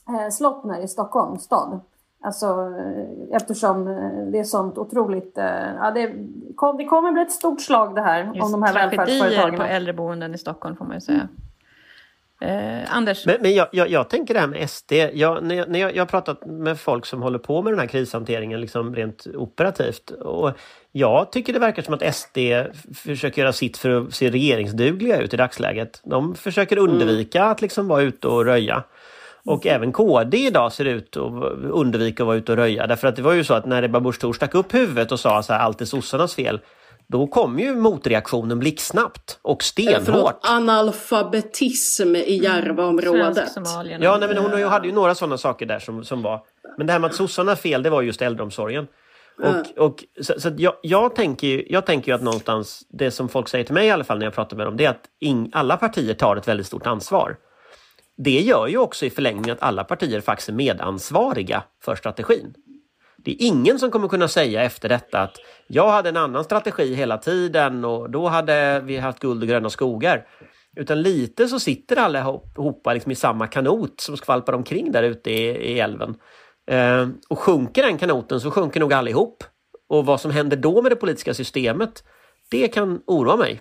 eh, 0.09 0.31
Slottner 0.31 0.85
i 0.85 0.89
Stockholms 0.89 1.43
stad. 1.43 1.81
Alltså 2.21 2.75
eftersom 3.33 3.89
eh, 3.89 4.33
det 4.33 4.39
är 4.39 4.45
sånt 4.45 4.79
otroligt... 4.79 5.39
Eh, 5.39 5.75
ja, 5.81 5.91
det, 5.91 6.07
det 6.79 6.85
kommer 6.85 7.13
bli 7.13 7.23
ett 7.23 7.33
stort 7.33 7.61
slag 7.61 7.95
det 7.95 8.01
här 8.01 8.25
Just 8.35 8.45
om 8.45 8.53
de 8.53 8.63
här 8.63 8.75
välfärdsföretagen. 8.75 9.57
på 9.57 9.63
äldreboenden 9.63 10.35
i 10.35 10.39
Stockholm 10.39 10.77
får 10.77 10.85
man 10.85 10.95
ju 10.95 11.01
säga. 11.01 11.29
Eh, 12.41 12.97
Anders? 12.97 13.27
Men, 13.27 13.37
men 13.41 13.55
jag, 13.55 13.69
jag, 13.73 13.89
jag, 13.91 14.11
tänker 14.11 14.35
det 14.35 14.41
här 14.41 14.47
med 14.47 14.71
SD. 14.71 14.93
Jag, 14.93 15.45
när 15.45 15.55
jag, 15.55 15.69
när 15.69 15.79
jag, 15.79 15.97
jag 15.97 16.01
har 16.01 16.07
pratat 16.07 16.47
med 16.47 16.81
folk 16.81 17.07
som 17.07 17.23
håller 17.23 17.39
på 17.39 17.63
med 17.63 17.73
den 17.73 17.81
här 17.81 17.87
krishanteringen 17.87 18.61
liksom 18.61 18.95
rent 18.95 19.27
operativt. 19.35 20.11
Och 20.11 20.53
jag 20.93 21.33
tycker 21.33 21.53
det 21.53 21.59
verkar 21.59 21.83
som 21.83 21.95
att 21.95 22.15
SD 22.15 22.39
försöker 22.95 23.43
göra 23.43 23.53
sitt 23.53 23.77
för 23.77 23.91
att 23.91 24.15
se 24.15 24.31
regeringsdugliga 24.31 25.21
ut 25.21 25.35
i 25.35 25.37
dagsläget. 25.37 26.01
De 26.05 26.35
försöker 26.35 26.79
undvika 26.79 27.39
mm. 27.39 27.51
att 27.51 27.63
liksom 27.63 27.89
vara 27.89 28.03
ute 28.03 28.29
och 28.29 28.45
röja. 28.45 28.85
Och 29.47 29.67
även 29.67 29.93
KD 29.93 30.39
idag 30.39 30.73
ser 30.73 30.85
ut 30.85 31.17
att 31.17 31.33
undvika 31.71 32.23
att 32.23 32.27
vara 32.27 32.37
ute 32.37 32.53
och 32.53 32.59
röja. 32.59 32.87
Därför 32.87 33.09
att 33.09 33.17
det 33.17 33.23
var 33.23 33.33
ju 33.33 33.45
så 33.45 33.55
att 33.55 33.67
när 33.67 33.83
Ebba 33.83 34.01
Busch 34.01 34.21
Thor 34.21 34.33
stack 34.33 34.55
upp 34.55 34.75
huvudet 34.75 35.13
och 35.13 35.21
sa 35.21 35.39
att 35.39 35.51
allt 35.51 35.81
är 35.81 35.85
sossarnas 35.85 36.35
fel 36.35 36.61
då 37.09 37.27
kom 37.27 37.59
ju 37.59 37.75
motreaktionen 37.75 38.59
blixtsnabbt 38.59 39.39
och 39.43 39.63
stenhårt. 39.63 40.05
Förlåt, 40.05 40.41
analfabetism 40.43 42.17
i 42.17 42.37
Järvaområdet. 42.43 43.49
Ja, 44.01 44.17
nej, 44.19 44.29
men 44.29 44.37
hon 44.37 44.63
hade 44.63 44.89
ju 44.89 44.95
några 44.95 45.15
sådana 45.15 45.39
saker 45.39 45.67
där 45.67 45.79
som, 45.79 46.05
som 46.05 46.23
var. 46.23 46.41
Men 46.77 46.87
det 46.87 46.93
här 46.93 47.01
med 47.01 47.11
att 47.11 47.17
sossarna 47.17 47.57
fel, 47.57 47.83
det 47.83 47.91
var 47.91 48.03
just 48.03 48.23
äldreomsorgen. 48.23 48.87
Och, 49.39 49.85
och, 49.85 50.05
så, 50.21 50.41
så 50.41 50.51
jag, 50.57 50.75
jag, 50.83 51.15
tänker 51.15 51.47
ju, 51.47 51.67
jag 51.69 51.87
tänker 51.87 52.13
ju 52.13 52.15
att 52.15 52.23
någonstans, 52.23 52.83
det 52.89 53.11
som 53.11 53.29
folk 53.29 53.49
säger 53.49 53.65
till 53.65 53.75
mig 53.75 53.87
i 53.87 53.91
alla 53.91 54.05
fall 54.05 54.19
när 54.19 54.27
jag 54.27 54.35
pratar 54.35 54.57
med 54.57 54.67
dem, 54.67 54.77
det 54.77 54.85
är 54.85 54.91
att 54.91 55.05
in, 55.21 55.51
alla 55.53 55.77
partier 55.77 56.15
tar 56.15 56.37
ett 56.37 56.49
väldigt 56.49 56.67
stort 56.67 56.87
ansvar. 56.87 57.37
Det 58.17 58.41
gör 58.41 58.67
ju 58.67 58.79
också 58.79 59.07
i 59.07 59.11
förlängningen 59.11 59.51
att 59.51 59.63
alla 59.63 59.85
partier 59.85 60.21
faktiskt 60.21 60.49
är 60.49 60.53
medansvariga 60.53 61.63
för 61.85 61.97
strategin. 61.97 62.55
Det 63.17 63.31
är 63.31 63.47
ingen 63.47 63.79
som 63.79 63.91
kommer 63.91 64.09
kunna 64.09 64.29
säga 64.29 64.63
efter 64.63 64.89
detta 64.89 65.21
att 65.21 65.37
jag 65.67 65.89
hade 65.91 66.09
en 66.09 66.17
annan 66.17 66.45
strategi 66.45 66.95
hela 66.95 67.19
tiden 67.19 67.85
och 67.85 68.11
då 68.11 68.29
hade 68.29 68.81
vi 68.81 68.97
haft 68.97 69.19
guld 69.19 69.43
och 69.43 69.49
gröna 69.49 69.71
skogar. 69.71 70.27
Utan 70.77 71.03
lite 71.03 71.49
så 71.49 71.61
sitter 71.61 71.97
allihopa 71.97 72.95
liksom 72.95 73.13
i 73.13 73.15
samma 73.15 73.47
kanot 73.47 74.01
som 74.01 74.17
skvalpar 74.17 74.53
omkring 74.53 74.93
där 74.93 75.03
ute 75.03 75.31
i, 75.31 75.73
i 75.73 75.81
älven. 75.81 76.15
Eh, 76.71 77.09
och 77.29 77.39
sjunker 77.39 77.83
den 77.83 77.99
kanoten 77.99 78.41
så 78.41 78.51
sjunker 78.51 78.81
nog 78.81 78.93
allihop. 78.93 79.45
Och 79.89 80.07
vad 80.07 80.21
som 80.21 80.31
händer 80.31 80.57
då 80.57 80.83
med 80.83 80.93
det 80.93 80.97
politiska 80.97 81.35
systemet, 81.35 82.05
det 82.51 82.69
kan 82.69 83.03
oroa 83.07 83.37
mig. 83.37 83.61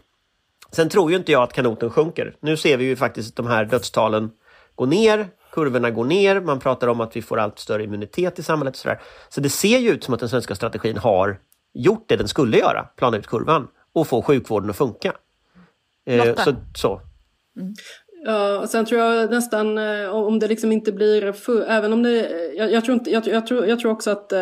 Sen 0.72 0.90
tror 0.90 1.12
ju 1.12 1.18
inte 1.18 1.32
jag 1.32 1.44
att 1.44 1.54
kanoten 1.54 1.90
sjunker. 1.90 2.36
Nu 2.40 2.58
ser 2.58 2.78
vi 2.78 2.86
ju 2.86 2.96
faktiskt 2.96 3.36
de 3.36 3.48
här 3.48 3.66
dödstalen 3.66 4.32
gå 4.76 4.86
ner 4.86 5.30
kurvorna 5.56 5.92
går 5.92 6.06
ner, 6.06 6.42
man 6.42 6.60
pratar 6.60 6.88
om 6.88 7.02
att 7.02 7.16
vi 7.16 7.22
får 7.22 7.40
allt 7.40 7.60
större 7.60 7.84
immunitet 7.84 8.40
i 8.40 8.44
samhället. 8.44 8.74
Och 8.74 8.78
så, 8.78 8.88
där. 8.88 9.02
så 9.30 9.42
det 9.42 9.50
ser 9.50 9.78
ju 9.78 9.90
ut 9.90 10.04
som 10.04 10.14
att 10.14 10.20
den 10.20 10.30
svenska 10.30 10.56
strategin 10.56 10.98
har 10.98 11.40
gjort 11.74 12.06
det 12.08 12.16
den 12.16 12.28
skulle 12.28 12.58
göra, 12.58 12.84
plana 12.84 13.18
ut 13.18 13.28
kurvan 13.28 13.68
och 13.94 14.08
få 14.08 14.22
sjukvården 14.22 14.70
att 14.70 14.76
funka. 14.76 15.14
Eh, 16.06 16.36
så, 16.36 16.56
så. 16.76 17.02
Mm. 17.60 17.74
Ja, 18.28 18.60
och 18.60 18.70
sen 18.70 18.86
tror 18.86 19.02
jag 19.02 19.32
nästan 19.32 19.78
eh, 19.78 20.10
om 20.10 20.40
det 20.40 20.48
liksom 20.48 20.72
inte 20.72 20.92
blir 20.92 21.32
för, 21.32 21.66
även 21.66 21.94
om 21.94 22.04
det, 22.04 22.30
jag, 22.58 22.72
jag, 22.72 22.86
tror, 22.86 22.94
inte, 22.94 23.12
jag, 23.12 23.28
jag, 23.28 23.48
tror, 23.48 23.66
jag 23.66 23.80
tror 23.80 23.92
också 23.92 24.12
att 24.12 24.32
äh, 24.32 24.40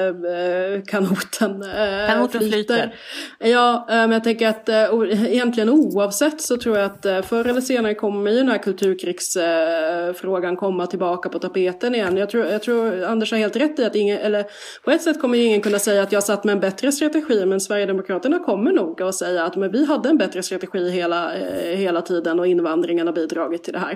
kanoten, 0.87 1.61
äh, 1.61 2.07
kanoten 2.07 2.41
flyter. 2.41 2.55
flyter. 2.55 2.95
Ja, 3.39 3.87
äh, 3.89 3.95
men 3.95 4.11
jag 4.11 4.23
tänker 4.23 4.47
att 4.47 4.69
äh, 4.69 4.83
egentligen 5.31 5.69
oavsett 5.69 6.41
så 6.41 6.57
tror 6.57 6.77
jag 6.77 6.85
att 6.85 7.05
äh, 7.05 7.21
förr 7.21 7.47
eller 7.47 7.61
senare 7.61 7.93
kommer 7.95 8.31
ju 8.31 8.37
den 8.37 8.49
här 8.49 8.57
kulturkrigsfrågan 8.57 10.55
komma 10.55 10.87
tillbaka 10.87 11.29
på 11.29 11.39
tapeten 11.39 11.95
igen. 11.95 12.17
Jag 12.17 12.29
tror, 12.29 12.45
jag 12.45 12.61
tror 12.63 13.03
Anders 13.03 13.31
har 13.31 13.37
helt 13.37 13.55
rätt 13.55 13.79
i 13.79 13.85
att 13.85 13.95
ingen, 13.95 14.17
eller 14.17 14.45
på 14.83 14.91
ett 14.91 15.01
sätt 15.01 15.21
kommer 15.21 15.37
ingen 15.37 15.61
kunna 15.61 15.79
säga 15.79 16.03
att 16.03 16.11
jag 16.11 16.23
satt 16.23 16.43
med 16.43 16.53
en 16.53 16.59
bättre 16.59 16.91
strategi, 16.91 17.45
men 17.45 17.61
Sverigedemokraterna 17.61 18.39
kommer 18.39 18.71
nog 18.71 19.01
att 19.01 19.15
säga 19.15 19.43
att 19.43 19.55
men 19.55 19.71
vi 19.71 19.85
hade 19.85 20.09
en 20.09 20.17
bättre 20.17 20.43
strategi 20.43 20.89
hela, 20.89 21.31
hela 21.75 22.01
tiden 22.01 22.39
och 22.39 22.47
invandringen 22.47 23.07
har 23.07 23.13
bidragit 23.13 23.63
till 23.63 23.72
till 23.73 23.81
det 23.81 23.87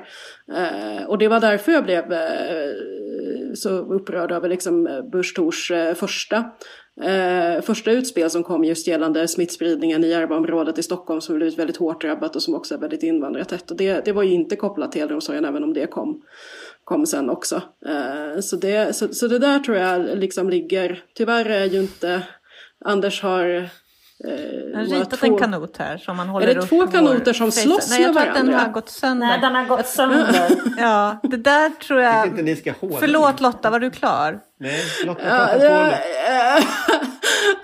här. 0.54 1.00
Eh, 1.00 1.06
och 1.06 1.18
det 1.18 1.28
var 1.28 1.40
därför 1.40 1.72
jag 1.72 1.84
blev 1.84 2.14
eh, 2.14 2.74
så 3.56 3.70
upprörd 3.70 4.32
över 4.32 4.50
liksom 4.50 4.88
eh, 4.88 5.02
Busch 5.02 5.36
Thors 5.36 5.72
eh, 5.72 5.94
första 5.94 6.52
Eh, 7.02 7.62
första 7.62 7.92
utspel 7.92 8.30
som 8.30 8.44
kom 8.44 8.64
just 8.64 8.88
gällande 8.88 9.28
smittspridningen 9.28 10.04
i 10.04 10.08
Järvaområdet 10.08 10.80
i 10.80 10.84
Stockholm 10.84 11.22
som 11.22 11.36
blivit 11.36 11.60
väldigt 11.60 11.78
hårt 11.78 12.02
drabbat 12.02 12.36
och 12.36 12.42
som 12.42 12.56
också 12.56 12.76
är 12.76 12.80
väldigt 12.80 13.04
invandrartätt. 13.04 13.72
Och 13.72 13.78
det, 13.78 14.06
det 14.06 14.12
var 14.12 14.24
ju 14.24 14.34
inte 14.34 14.56
kopplat 14.56 14.92
till 14.92 15.02
äldreomsorgen 15.02 15.46
även 15.46 15.64
om 15.64 15.74
det 15.74 15.88
kom, 15.88 16.22
kom 16.84 17.06
sen 17.06 17.30
också. 17.30 17.62
Eh, 17.86 18.40
så, 18.42 18.56
det, 18.56 18.96
så, 18.96 19.08
så 19.08 19.28
det 19.28 19.40
där 19.40 19.60
tror 19.60 19.78
jag 19.78 20.18
liksom 20.18 20.50
ligger, 20.50 21.04
tyvärr 21.14 21.46
är 21.46 21.66
ju 21.66 21.80
inte, 21.80 22.22
Anders 22.86 23.24
har 23.24 23.70
Eh, 24.24 24.32
han 24.76 24.92
har 24.92 25.00
ritat 25.00 25.20
två... 25.20 25.28
en 25.28 25.38
kanot 25.38 25.78
här 25.78 25.98
som 25.98 26.18
man 26.18 26.30
håller 26.30 26.48
upp. 26.48 26.58
Är 26.58 26.62
det 26.62 26.68
två 26.68 26.88
kanoter 26.88 27.34
som 27.34 27.52
slåss 27.52 27.90
Nej, 27.90 28.02
jag 28.02 28.14
tror 28.14 28.28
att 28.28 28.36
den 28.36 28.54
har 28.54 28.70
gått 28.70 28.90
sönder. 28.90 29.28
Nej, 29.28 29.40
den 29.42 29.56
har 29.56 29.66
gått 29.66 29.88
sönder. 29.98 30.50
ja, 30.78 31.18
det 31.24 31.38
där 31.38 31.70
tror 31.70 32.02
jag... 32.02 32.16
jag 32.16 32.28
inte 32.28 32.42
ni 32.42 32.56
ska 32.56 32.74
Förlåt 33.00 33.42
Lotta, 33.42 33.70
var 33.70 33.80
du 33.80 33.92
klar? 33.92 34.40
Nej, 34.60 34.84
Lotta 35.06 35.22
ja, 35.24 35.48
på 35.54 35.64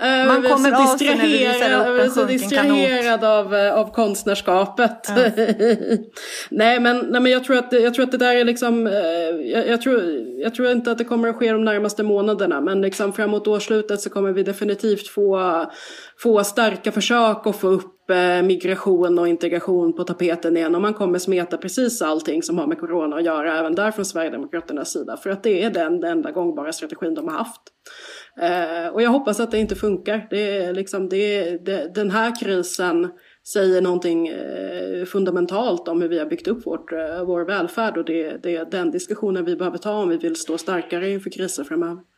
Uh, 0.02 0.28
Man 0.28 0.44
kommer 0.44 2.10
så 2.10 2.26
distraherad 2.26 3.24
av, 3.24 3.56
eh, 3.56 3.74
av 3.74 3.94
konstnärskapet. 3.94 5.08
Ja. 5.08 5.16
nej, 6.50 6.80
men, 6.80 6.98
nej 6.98 7.22
men 7.22 7.32
jag 7.32 7.44
tror, 7.44 7.58
att, 7.58 7.74
jag 7.74 7.94
tror 7.94 8.06
att 8.06 8.12
det 8.12 8.18
där 8.18 8.36
är 8.36 8.44
liksom, 8.44 8.88
uh, 8.88 8.94
jag, 9.52 9.68
jag, 9.68 9.82
tror, 9.82 10.04
jag 10.38 10.56
tror 10.56 10.72
inte 10.72 10.92
att 10.92 10.98
det 10.98 11.04
kommer 11.04 11.30
att 11.30 11.36
ske 11.36 11.52
de 11.52 11.64
närmaste 11.64 12.04
månaderna. 12.04 12.62
Men 12.62 12.82
liksom 12.82 13.14
framåt 13.14 13.48
årsslutet 13.48 14.02
så 14.02 14.10
kommer 14.10 14.32
vi 14.32 14.44
definitivt 14.44 15.08
få, 15.08 15.66
få 16.20 16.44
starka 16.44 16.92
försök 16.92 17.48
att 17.48 17.56
få 17.56 17.68
upp 17.68 18.03
Eh, 18.14 18.44
migration 18.44 19.20
och 19.20 19.28
integration 19.28 19.94
på 19.94 20.04
tapeten 20.04 20.58
igen 20.58 20.76
och 20.76 20.82
man 20.82 20.94
kommer 20.94 21.20
smeta 21.20 21.58
precis 21.58 22.02
allting 22.02 22.44
som 22.44 22.58
har 22.58 22.68
med 22.68 22.80
corona 22.80 23.16
att 23.16 23.26
göra 23.26 23.60
även 23.60 23.76
där 23.76 23.92
från 23.92 24.06
Sverigedemokraternas 24.06 24.92
sida 24.92 25.18
för 25.18 25.30
att 25.30 25.44
det 25.44 25.64
är 25.64 25.70
den, 25.70 26.04
enda 26.04 26.32
gångbara 26.32 26.72
strategin 26.72 27.14
de 27.14 27.28
har 27.28 27.38
haft. 27.38 27.62
Eh, 28.42 28.94
och 28.94 29.02
jag 29.02 29.10
hoppas 29.10 29.40
att 29.40 29.52
det 29.52 29.60
inte 29.60 29.76
funkar. 29.76 30.28
Det 30.30 30.58
är 30.58 30.74
liksom, 30.74 31.10
det, 31.10 31.58
det, 31.66 31.96
den 31.96 32.12
här 32.12 32.40
krisen 32.40 33.12
säger 33.54 33.82
någonting 33.82 34.28
eh, 34.28 35.06
fundamentalt 35.06 35.88
om 35.88 36.02
hur 36.02 36.10
vi 36.10 36.20
har 36.20 36.26
byggt 36.26 36.48
upp 36.48 36.66
vårt, 36.66 36.92
vår 37.26 37.46
välfärd 37.46 37.98
och 37.98 38.06
det, 38.06 38.44
det 38.44 38.56
är 38.56 38.66
den 38.66 38.92
diskussionen 38.92 39.46
vi 39.46 39.56
behöver 39.56 39.78
ta 39.78 39.94
om 39.94 40.10
vi 40.10 40.18
vill 40.18 40.36
stå 40.36 40.58
starkare 40.58 41.10
inför 41.10 41.30
kriser 41.30 41.64
framöver. 41.64 42.13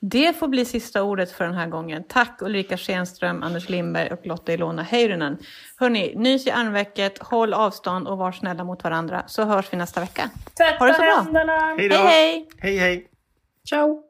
Det 0.00 0.36
får 0.38 0.48
bli 0.48 0.64
sista 0.64 1.02
ordet 1.02 1.32
för 1.32 1.44
den 1.44 1.54
här 1.54 1.66
gången. 1.66 2.04
Tack 2.08 2.42
Ulrika 2.42 2.76
Schenström, 2.76 3.42
Anders 3.42 3.68
Lindberg 3.68 4.10
och 4.12 4.26
Lotta 4.26 4.52
Ilona 4.52 4.82
Heirunen. 4.82 5.38
Hörni, 5.76 6.14
nys 6.16 6.46
i 6.46 6.50
armvecket, 6.50 7.18
håll 7.18 7.54
avstånd 7.54 8.08
och 8.08 8.18
var 8.18 8.32
snälla 8.32 8.64
mot 8.64 8.84
varandra 8.84 9.22
så 9.26 9.44
hörs 9.44 9.72
vi 9.72 9.76
nästa 9.76 10.00
vecka. 10.00 10.30
Tvätta 10.56 10.78
ha 10.78 10.86
det 10.86 10.94
så 10.94 11.00
bra. 11.00 11.14
händerna! 11.24 11.74
Hej 11.78 11.88
då! 11.88 11.96
Hej 11.96 12.06
hej! 12.06 12.48
Hej 12.58 12.76
hej! 12.78 13.06
Ciao! 13.68 14.02